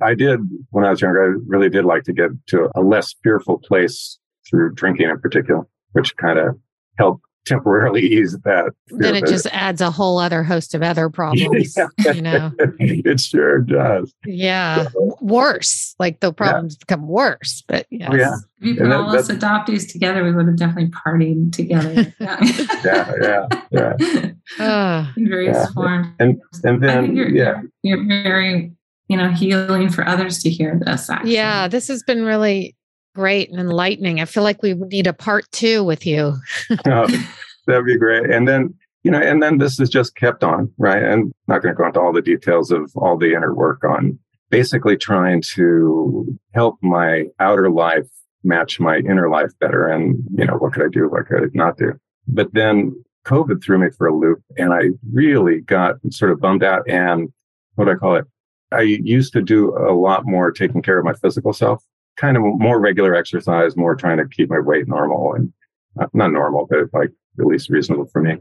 I 0.00 0.14
did 0.14 0.40
when 0.70 0.84
I 0.84 0.90
was 0.90 1.00
younger, 1.00 1.24
I 1.24 1.40
really 1.46 1.70
did 1.70 1.86
like 1.86 2.02
to 2.04 2.12
get 2.12 2.30
to 2.48 2.68
a 2.74 2.82
less 2.82 3.14
fearful 3.22 3.58
place 3.58 4.18
through 4.48 4.74
drinking 4.74 5.08
in 5.08 5.18
particular, 5.20 5.66
which 5.92 6.16
kind 6.16 6.38
of 6.38 6.58
helped 6.98 7.22
temporarily 7.46 8.02
ease 8.02 8.36
that. 8.44 8.72
Then 8.88 9.14
it 9.14 9.26
just 9.26 9.46
adds 9.52 9.80
a 9.80 9.90
whole 9.90 10.18
other 10.18 10.42
host 10.42 10.74
of 10.74 10.82
other 10.82 11.08
problems. 11.10 11.76
yeah. 11.76 12.12
You 12.12 12.22
know, 12.22 12.52
it 12.58 13.20
sure 13.20 13.60
does. 13.60 14.12
Yeah, 14.26 14.88
so, 14.88 15.16
worse. 15.20 15.94
Like 15.98 16.20
the 16.20 16.32
problems 16.32 16.74
yeah. 16.74 16.84
become 16.86 17.08
worse. 17.08 17.62
But 17.66 17.86
yes. 17.90 18.10
yeah, 18.12 18.34
if 18.60 18.66
you 18.66 18.74
put 18.76 18.88
that, 18.88 18.92
all 18.92 19.16
us 19.16 19.28
adoptees 19.28 19.90
together, 19.90 20.24
we 20.24 20.32
would 20.32 20.46
have 20.46 20.56
definitely 20.56 20.90
partied 20.90 21.52
together. 21.52 22.12
yeah, 22.20 23.12
yeah, 23.22 23.46
yeah. 23.70 24.30
Uh, 24.58 25.06
in 25.16 25.28
various 25.28 25.56
yeah. 25.56 25.66
forms. 25.74 26.08
And 26.18 26.40
and 26.64 26.82
then 26.82 27.16
you're, 27.16 27.28
yeah, 27.28 27.62
you're, 27.82 28.02
you're 28.02 28.22
very 28.22 28.72
you 29.08 29.16
know 29.16 29.30
healing 29.30 29.88
for 29.88 30.06
others 30.06 30.42
to 30.42 30.50
hear 30.50 30.78
this. 30.84 31.08
Actually. 31.08 31.34
Yeah, 31.34 31.68
this 31.68 31.88
has 31.88 32.02
been 32.02 32.24
really 32.24 32.76
great 33.16 33.50
and 33.50 33.58
enlightening. 33.58 34.20
I 34.20 34.26
feel 34.26 34.42
like 34.42 34.62
we 34.62 34.74
need 34.74 35.06
a 35.06 35.14
part 35.14 35.50
two 35.50 35.82
with 35.82 36.04
you. 36.04 36.34
oh, 36.86 37.26
that'd 37.66 37.86
be 37.86 37.96
great. 37.96 38.30
And 38.30 38.46
then, 38.46 38.74
you 39.04 39.10
know, 39.10 39.18
and 39.18 39.42
then 39.42 39.56
this 39.56 39.80
is 39.80 39.88
just 39.88 40.16
kept 40.16 40.44
on, 40.44 40.70
right? 40.76 41.02
And 41.02 41.32
not 41.48 41.62
going 41.62 41.74
to 41.74 41.78
go 41.78 41.86
into 41.86 41.98
all 41.98 42.12
the 42.12 42.20
details 42.20 42.70
of 42.70 42.92
all 42.94 43.16
the 43.16 43.32
inner 43.32 43.54
work 43.54 43.82
on 43.84 44.18
basically 44.50 44.98
trying 44.98 45.40
to 45.54 46.38
help 46.52 46.76
my 46.82 47.24
outer 47.40 47.70
life 47.70 48.06
match 48.44 48.78
my 48.78 48.98
inner 48.98 49.30
life 49.30 49.50
better. 49.60 49.88
And, 49.88 50.22
you 50.36 50.44
know, 50.44 50.56
what 50.56 50.74
could 50.74 50.84
I 50.84 50.88
do? 50.92 51.08
What 51.08 51.26
could 51.26 51.42
I 51.42 51.46
not 51.54 51.78
do? 51.78 51.94
But 52.28 52.52
then 52.52 53.02
COVID 53.24 53.64
threw 53.64 53.78
me 53.78 53.88
for 53.96 54.06
a 54.06 54.14
loop 54.14 54.42
and 54.58 54.74
I 54.74 54.90
really 55.10 55.62
got 55.62 55.96
sort 56.10 56.32
of 56.32 56.38
bummed 56.38 56.62
out. 56.62 56.82
And 56.86 57.32
what 57.76 57.86
do 57.86 57.92
I 57.92 57.94
call 57.94 58.16
it? 58.16 58.26
I 58.72 58.82
used 58.82 59.32
to 59.32 59.40
do 59.40 59.74
a 59.74 59.94
lot 59.94 60.26
more 60.26 60.52
taking 60.52 60.82
care 60.82 60.98
of 60.98 61.04
my 61.06 61.14
physical 61.14 61.54
self 61.54 61.82
kind 62.16 62.36
of 62.36 62.42
more 62.44 62.80
regular 62.80 63.14
exercise, 63.14 63.76
more 63.76 63.94
trying 63.94 64.18
to 64.18 64.28
keep 64.28 64.50
my 64.50 64.60
weight 64.60 64.88
normal 64.88 65.34
and 65.34 65.52
uh, 66.00 66.06
not 66.12 66.32
normal, 66.32 66.66
but 66.68 66.88
like 66.92 67.10
at 67.38 67.46
least 67.46 67.70
reasonable 67.70 68.06
for 68.06 68.22
me. 68.22 68.36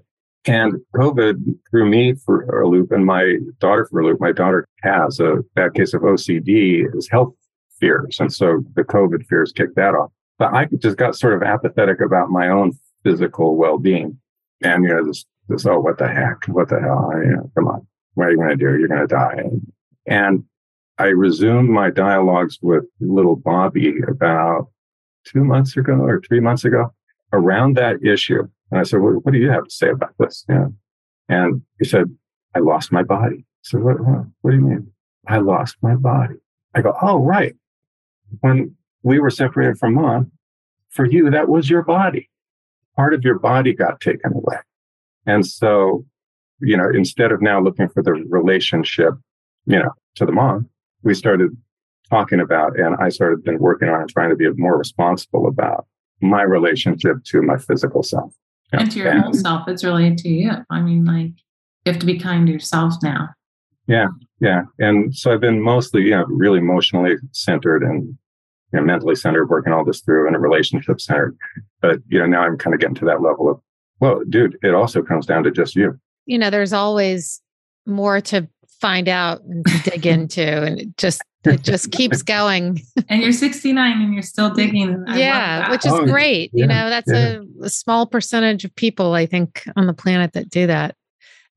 And 0.45 0.75
COVID 0.95 1.57
threw 1.71 1.89
me 1.89 2.13
for 2.13 2.43
a 2.61 2.67
loop 2.67 2.91
and 2.91 3.05
my 3.05 3.37
daughter 3.59 3.87
for 3.89 4.01
a 4.01 4.05
loop. 4.05 4.19
My 4.19 4.31
daughter 4.31 4.67
has 4.83 5.19
a 5.19 5.37
bad 5.55 5.73
case 5.73 5.93
of 5.93 6.03
OCD, 6.03 6.85
is 6.95 7.09
health 7.09 7.33
fears. 7.79 8.19
And 8.19 8.31
so 8.31 8.63
the 8.75 8.83
COVID 8.83 9.25
fears 9.25 9.51
kicked 9.51 9.75
that 9.75 9.95
off. 9.95 10.11
But 10.37 10.53
I 10.53 10.67
just 10.77 10.97
got 10.97 11.15
sort 11.15 11.33
of 11.33 11.43
apathetic 11.43 11.99
about 11.99 12.29
my 12.29 12.49
own 12.49 12.73
physical 13.03 13.55
well 13.55 13.79
being. 13.79 14.19
And, 14.61 14.83
you 14.83 14.89
know, 14.89 15.05
this, 15.05 15.25
this, 15.47 15.65
oh, 15.65 15.79
what 15.79 15.97
the 15.97 16.07
heck? 16.07 16.45
What 16.47 16.69
the 16.69 16.79
hell? 16.79 17.11
You 17.15 17.31
know, 17.31 17.51
come 17.55 17.67
on. 17.67 17.87
What 18.13 18.27
are 18.27 18.31
you 18.31 18.37
going 18.37 18.49
to 18.49 18.55
do? 18.55 18.77
You're 18.77 18.87
going 18.87 19.01
to 19.01 19.07
die. 19.07 19.43
And 20.05 20.43
I 20.97 21.07
resumed 21.07 21.69
my 21.69 21.89
dialogues 21.89 22.57
with 22.61 22.85
little 22.99 23.35
Bobby 23.35 23.93
about 24.07 24.69
two 25.25 25.43
months 25.43 25.75
ago 25.75 25.93
or 25.93 26.21
three 26.21 26.39
months 26.39 26.63
ago 26.63 26.93
around 27.33 27.75
that 27.75 28.03
issue. 28.03 28.43
And 28.71 28.79
I 28.79 28.83
said, 28.83 29.01
well, 29.01 29.19
what 29.23 29.33
do 29.33 29.39
you 29.39 29.49
have 29.49 29.65
to 29.65 29.69
say 29.71 29.89
about 29.89 30.13
this? 30.19 30.45
Yeah. 30.47 30.67
And 31.27 31.61
he 31.79 31.85
said, 31.85 32.05
I 32.55 32.59
lost 32.59 32.91
my 32.91 33.03
body. 33.03 33.39
I 33.39 33.63
said, 33.63 33.81
what, 33.81 33.99
what, 33.99 34.25
what 34.41 34.51
do 34.51 34.57
you 34.57 34.63
mean? 34.63 34.87
I 35.27 35.39
lost 35.39 35.75
my 35.81 35.95
body. 35.95 36.35
I 36.73 36.81
go, 36.81 36.95
oh, 37.01 37.17
right. 37.17 37.55
When 38.41 38.75
we 39.03 39.19
were 39.19 39.29
separated 39.29 39.77
from 39.77 39.95
mom, 39.95 40.31
for 40.89 41.05
you, 41.05 41.29
that 41.29 41.49
was 41.49 41.69
your 41.69 41.83
body. 41.83 42.29
Part 42.95 43.13
of 43.13 43.23
your 43.23 43.39
body 43.39 43.73
got 43.73 43.99
taken 43.99 44.33
away. 44.33 44.57
And 45.25 45.45
so, 45.45 46.05
you 46.61 46.77
know, 46.77 46.89
instead 46.93 47.31
of 47.31 47.41
now 47.41 47.61
looking 47.61 47.89
for 47.89 48.01
the 48.01 48.13
relationship, 48.13 49.13
you 49.65 49.79
know, 49.79 49.91
to 50.15 50.25
the 50.25 50.31
mom, 50.31 50.69
we 51.05 51.13
started 51.13 51.55
talking 52.09 52.41
about, 52.41 52.77
and 52.77 52.95
I 52.99 53.09
started 53.09 53.43
been 53.43 53.59
working 53.59 53.87
on 53.87 54.01
and 54.01 54.09
trying 54.09 54.29
to 54.31 54.35
be 54.35 54.49
more 54.57 54.77
responsible 54.77 55.47
about 55.47 55.87
my 56.21 56.41
relationship 56.41 57.23
to 57.25 57.41
my 57.41 57.57
physical 57.57 58.03
self. 58.03 58.33
And 58.73 58.91
to 58.91 58.99
your 58.99 59.09
and, 59.09 59.21
whole 59.21 59.33
self, 59.33 59.67
it's 59.67 59.83
related 59.83 60.17
to 60.19 60.29
you. 60.29 60.51
I 60.69 60.81
mean, 60.81 61.05
like 61.05 61.31
you 61.85 61.91
have 61.93 61.99
to 61.99 62.05
be 62.05 62.19
kind 62.19 62.47
to 62.47 62.53
yourself 62.53 62.95
now. 63.01 63.29
Yeah, 63.87 64.07
yeah. 64.41 64.63
And 64.79 65.15
so 65.15 65.31
I've 65.31 65.39
been 65.39 65.61
mostly, 65.61 66.01
you 66.03 66.11
know, 66.11 66.25
really 66.25 66.59
emotionally 66.59 67.15
centered 67.31 67.83
and 67.83 68.17
you 68.73 68.79
know, 68.79 68.81
mentally 68.81 69.15
centered, 69.15 69.49
working 69.49 69.71
all 69.71 69.85
this 69.85 70.01
through 70.01 70.27
and 70.27 70.35
a 70.35 70.39
relationship 70.39 70.99
centered. 70.99 71.37
But 71.81 71.99
you 72.07 72.19
know, 72.19 72.25
now 72.25 72.41
I'm 72.41 72.57
kind 72.57 72.73
of 72.73 72.79
getting 72.79 72.95
to 72.95 73.05
that 73.05 73.21
level 73.21 73.49
of, 73.49 73.59
well, 73.99 74.21
dude, 74.27 74.57
it 74.63 74.73
also 74.73 75.03
comes 75.03 75.27
down 75.27 75.43
to 75.43 75.51
just 75.51 75.75
you. 75.75 75.99
You 76.25 76.39
know, 76.39 76.49
there's 76.49 76.73
always 76.73 77.41
more 77.85 78.19
to 78.19 78.47
find 78.79 79.07
out 79.07 79.41
and 79.41 79.65
to 79.65 79.89
dig 79.89 80.05
into 80.05 80.63
and 80.63 80.79
it 80.79 80.97
just 80.97 81.21
it 81.43 81.61
just 81.61 81.91
keeps 81.91 82.23
going. 82.23 82.81
And 83.07 83.21
you're 83.21 83.31
69 83.31 84.01
and 84.01 84.13
you're 84.13 84.23
still 84.23 84.49
digging. 84.49 85.03
Yeah 85.07 85.69
which 85.69 85.85
is 85.85 85.91
oh, 85.91 86.05
great 86.05 86.49
yeah, 86.53 86.61
you 86.63 86.67
know 86.67 86.89
that's 86.89 87.11
yeah. 87.11 87.37
a, 87.61 87.65
a, 87.65 87.69
small 87.69 88.07
percentage 88.07 88.65
of 88.65 88.75
people 88.75 89.13
i 89.13 89.27
think 89.27 89.63
on 89.75 89.87
the 89.87 89.93
planet 89.93 90.33
that 90.33 90.49
do 90.49 90.67
that. 90.67 90.95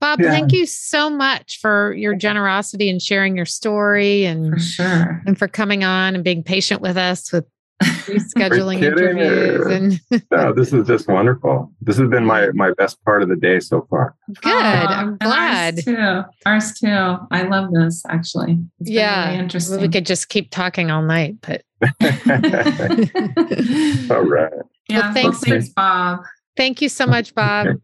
Bob 0.01 0.21
yeah. 0.21 0.31
thank 0.31 0.53
you 0.53 0.67
so 0.67 1.11
much 1.11 1.59
for 1.61 1.93
your 1.95 2.15
generosity 2.15 2.89
and 2.89 3.03
sharing 3.03 3.37
your 3.37 3.47
story 3.47 4.25
and 4.25 4.53
for 4.53 4.61
sure. 4.61 5.23
and 5.27 5.39
for 5.39 5.49
coming 5.49 5.85
on 5.85 6.15
and 6.15 6.23
being 6.23 6.43
patient 6.43 6.81
with 6.81 6.97
us 6.97 7.33
with 7.33 7.47
rescheduling 7.83 8.83
interviews 8.83 9.67
and 9.67 10.01
no 10.31 10.53
this 10.53 10.73
is 10.73 10.87
just 10.87 11.09
wonderful. 11.09 11.73
This 11.81 11.99
has 11.99 12.09
been 12.09 12.25
my 12.25 12.49
my 12.53 12.73
best 12.73 13.03
part 13.05 13.23
of 13.23 13.29
the 13.29 13.37
day 13.37 13.61
so 13.61 13.87
far. 13.89 14.17
Good. 14.43 14.53
Oh, 14.53 14.59
I'm 14.59 15.17
glad. 15.19 15.75
ours 15.75 15.85
too. 15.85 16.23
Ours 16.47 16.81
too. 16.81 17.17
I 17.31 17.43
love 17.43 17.73
this 17.73 18.03
actually. 18.09 18.59
It's 18.81 18.91
yeah 18.91 19.29
really 19.29 19.39
interesting 19.39 19.81
we 19.81 19.89
could 19.89 20.07
just 20.07 20.29
keep 20.29 20.51
talking 20.51 20.91
all 20.91 21.03
night 21.03 21.37
but 21.41 21.63
all 24.11 24.25
right. 24.25 24.53
Yeah 24.89 25.01
well, 25.01 25.13
thanks, 25.13 25.41
thanks 25.41 25.69
bob. 25.69 26.21
Thank 26.57 26.83
you 26.83 26.89
so 26.89 27.07
much 27.07 27.35
bob. 27.35 27.69
Okay. 27.69 27.79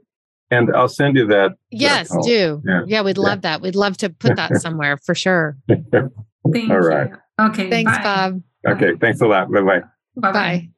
and 0.51 0.75
i'll 0.75 0.89
send 0.89 1.17
you 1.17 1.27
that 1.29 1.53
yes 1.71 2.09
that 2.09 2.23
do. 2.27 2.61
Yeah, 2.67 2.83
yeah 2.87 3.03
we'd 3.03 3.17
yeah. 3.17 3.23
love 3.23 3.43
that. 3.43 3.61
We'd 3.61 3.77
love 3.77 3.97
to 3.99 4.11
put 4.11 4.37
that 4.37 4.57
somewhere 4.57 4.97
for 4.97 5.15
sure. 5.15 5.57
Thank 5.69 6.71
all 6.71 6.81
right. 6.81 7.11
You. 7.11 7.45
okay 7.47 7.71
thanks 7.71 7.97
bye. 7.99 8.03
bob 8.03 8.43
Okay. 8.67 8.93
Thanks 9.01 9.21
a 9.21 9.27
lot. 9.27 9.51
Bye 9.51 9.61
bye. 9.61 9.83
Bye 10.17 10.33
bye. 10.33 10.69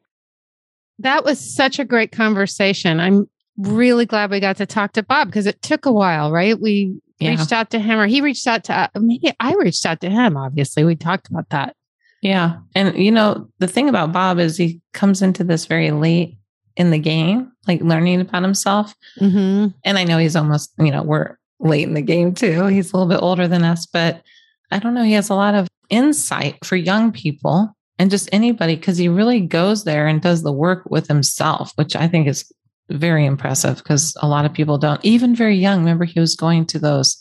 That 0.98 1.24
was 1.24 1.38
such 1.38 1.78
a 1.78 1.84
great 1.84 2.12
conversation. 2.12 3.00
I'm 3.00 3.28
really 3.58 4.06
glad 4.06 4.30
we 4.30 4.40
got 4.40 4.56
to 4.56 4.66
talk 4.66 4.92
to 4.92 5.02
Bob 5.02 5.28
because 5.28 5.46
it 5.46 5.62
took 5.62 5.86
a 5.86 5.92
while, 5.92 6.32
right? 6.32 6.58
We 6.60 6.98
yeah. 7.18 7.30
reached 7.30 7.52
out 7.52 7.70
to 7.70 7.78
him 7.78 7.98
or 7.98 8.06
he 8.06 8.20
reached 8.20 8.46
out 8.46 8.64
to 8.64 8.74
uh, 8.74 8.88
maybe 8.98 9.32
I 9.40 9.54
reached 9.54 9.84
out 9.84 10.00
to 10.00 10.10
him. 10.10 10.36
Obviously, 10.36 10.84
we 10.84 10.96
talked 10.96 11.28
about 11.28 11.48
that. 11.50 11.76
Yeah. 12.22 12.58
And, 12.74 12.96
you 12.96 13.12
know, 13.12 13.48
the 13.58 13.66
thing 13.66 13.88
about 13.88 14.12
Bob 14.12 14.38
is 14.38 14.56
he 14.56 14.80
comes 14.92 15.22
into 15.22 15.44
this 15.44 15.66
very 15.66 15.90
late 15.90 16.38
in 16.76 16.90
the 16.90 16.98
game, 16.98 17.52
like 17.66 17.80
learning 17.82 18.20
about 18.20 18.42
himself. 18.42 18.94
Mm-hmm. 19.20 19.68
And 19.84 19.98
I 19.98 20.04
know 20.04 20.18
he's 20.18 20.36
almost, 20.36 20.72
you 20.78 20.90
know, 20.90 21.02
we're 21.02 21.36
late 21.60 21.86
in 21.86 21.94
the 21.94 22.02
game 22.02 22.34
too. 22.34 22.66
He's 22.66 22.92
a 22.92 22.96
little 22.96 23.08
bit 23.08 23.22
older 23.22 23.48
than 23.48 23.64
us, 23.64 23.86
but 23.86 24.22
I 24.70 24.78
don't 24.78 24.94
know. 24.94 25.04
He 25.04 25.12
has 25.12 25.30
a 25.30 25.34
lot 25.34 25.54
of 25.54 25.68
insight 25.88 26.64
for 26.64 26.76
young 26.76 27.12
people 27.12 27.75
and 27.98 28.10
just 28.10 28.28
anybody 28.32 28.76
because 28.76 28.98
he 28.98 29.08
really 29.08 29.40
goes 29.40 29.84
there 29.84 30.06
and 30.06 30.20
does 30.20 30.42
the 30.42 30.52
work 30.52 30.82
with 30.90 31.08
himself, 31.08 31.72
which 31.76 31.96
I 31.96 32.08
think 32.08 32.28
is 32.28 32.52
very 32.88 33.24
impressive 33.26 33.78
because 33.78 34.16
a 34.20 34.28
lot 34.28 34.44
of 34.44 34.52
people 34.52 34.78
don't, 34.78 35.04
even 35.04 35.34
very 35.34 35.56
young. 35.56 35.80
Remember, 35.80 36.04
he 36.04 36.20
was 36.20 36.36
going 36.36 36.66
to 36.66 36.78
those 36.78 37.18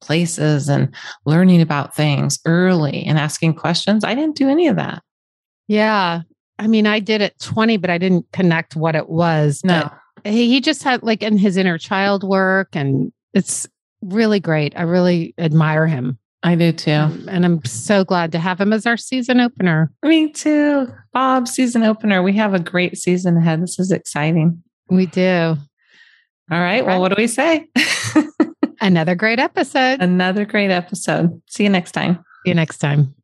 places 0.00 0.68
and 0.68 0.94
learning 1.24 1.60
about 1.60 1.94
things 1.94 2.38
early 2.44 3.04
and 3.04 3.18
asking 3.18 3.54
questions. 3.54 4.04
I 4.04 4.14
didn't 4.14 4.36
do 4.36 4.48
any 4.48 4.68
of 4.68 4.76
that. 4.76 5.02
Yeah. 5.68 6.22
I 6.58 6.66
mean, 6.66 6.86
I 6.86 7.00
did 7.00 7.22
at 7.22 7.38
20, 7.38 7.76
but 7.76 7.90
I 7.90 7.98
didn't 7.98 8.26
connect 8.32 8.76
what 8.76 8.96
it 8.96 9.08
was. 9.08 9.62
No. 9.64 9.90
he, 10.24 10.48
he 10.48 10.60
just 10.60 10.82
had 10.82 11.02
like 11.02 11.22
in 11.22 11.38
his 11.38 11.56
inner 11.56 11.78
child 11.78 12.24
work 12.24 12.70
and 12.74 13.12
it's 13.32 13.66
really 14.02 14.40
great. 14.40 14.74
I 14.76 14.82
really 14.82 15.34
admire 15.38 15.86
him. 15.86 16.18
I 16.42 16.54
do 16.54 16.72
too. 16.72 16.90
Um, 16.92 17.28
and 17.30 17.44
I'm 17.44 17.64
so 17.64 18.04
glad 18.04 18.32
to 18.32 18.38
have 18.38 18.60
him 18.60 18.72
as 18.72 18.86
our 18.86 18.96
season 18.96 19.40
opener. 19.40 19.92
Me 20.02 20.30
too. 20.30 20.88
Bob, 21.12 21.48
season 21.48 21.82
opener. 21.82 22.22
We 22.22 22.32
have 22.34 22.54
a 22.54 22.60
great 22.60 22.96
season 22.96 23.36
ahead. 23.36 23.62
This 23.62 23.78
is 23.78 23.92
exciting. 23.92 24.62
We 24.88 25.06
do. 25.06 25.56
All 26.50 26.60
right. 26.60 26.84
Well, 26.84 27.00
what 27.00 27.14
do 27.14 27.20
we 27.20 27.26
say? 27.26 27.68
Another 28.80 29.14
great 29.14 29.38
episode. 29.38 30.00
Another 30.00 30.46
great 30.46 30.70
episode. 30.70 31.40
See 31.46 31.64
you 31.64 31.68
next 31.68 31.92
time. 31.92 32.16
See 32.44 32.50
you 32.50 32.54
next 32.54 32.78
time. 32.78 33.14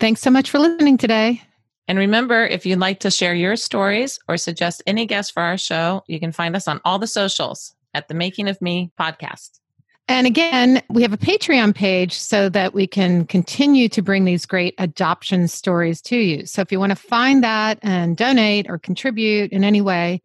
Thanks 0.00 0.22
so 0.22 0.30
much 0.30 0.50
for 0.50 0.58
listening 0.58 0.96
today. 0.96 1.42
And 1.88 1.98
remember, 1.98 2.44
if 2.44 2.66
you'd 2.66 2.80
like 2.80 3.00
to 3.00 3.10
share 3.10 3.34
your 3.34 3.56
stories 3.56 4.18
or 4.28 4.36
suggest 4.36 4.82
any 4.86 5.06
guests 5.06 5.30
for 5.30 5.42
our 5.42 5.56
show, 5.56 6.02
you 6.08 6.18
can 6.18 6.32
find 6.32 6.56
us 6.56 6.66
on 6.66 6.80
all 6.84 6.98
the 6.98 7.06
socials 7.06 7.74
at 7.94 8.08
the 8.08 8.14
Making 8.14 8.48
of 8.48 8.60
Me 8.60 8.90
podcast. 8.98 9.60
And 10.08 10.26
again, 10.26 10.82
we 10.88 11.02
have 11.02 11.12
a 11.12 11.18
Patreon 11.18 11.74
page 11.74 12.12
so 12.12 12.48
that 12.50 12.74
we 12.74 12.86
can 12.86 13.26
continue 13.26 13.88
to 13.88 14.02
bring 14.02 14.24
these 14.24 14.46
great 14.46 14.74
adoption 14.78 15.48
stories 15.48 16.00
to 16.02 16.16
you. 16.16 16.46
So 16.46 16.62
if 16.62 16.70
you 16.70 16.78
want 16.78 16.90
to 16.90 16.96
find 16.96 17.42
that 17.42 17.80
and 17.82 18.16
donate 18.16 18.70
or 18.70 18.78
contribute 18.78 19.50
in 19.50 19.64
any 19.64 19.80
way, 19.80 20.22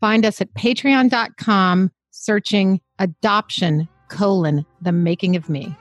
find 0.00 0.24
us 0.24 0.40
at 0.40 0.52
patreon.com 0.54 1.90
searching 2.10 2.80
adoption 2.98 3.88
colon 4.08 4.64
the 4.80 4.92
making 4.92 5.36
of 5.36 5.48
me. 5.48 5.74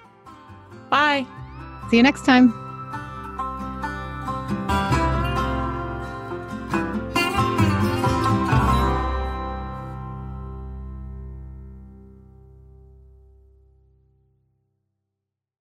Bye. 0.90 1.26
See 1.90 1.98
you 1.98 2.04
next 2.04 2.26
time. 2.26 2.54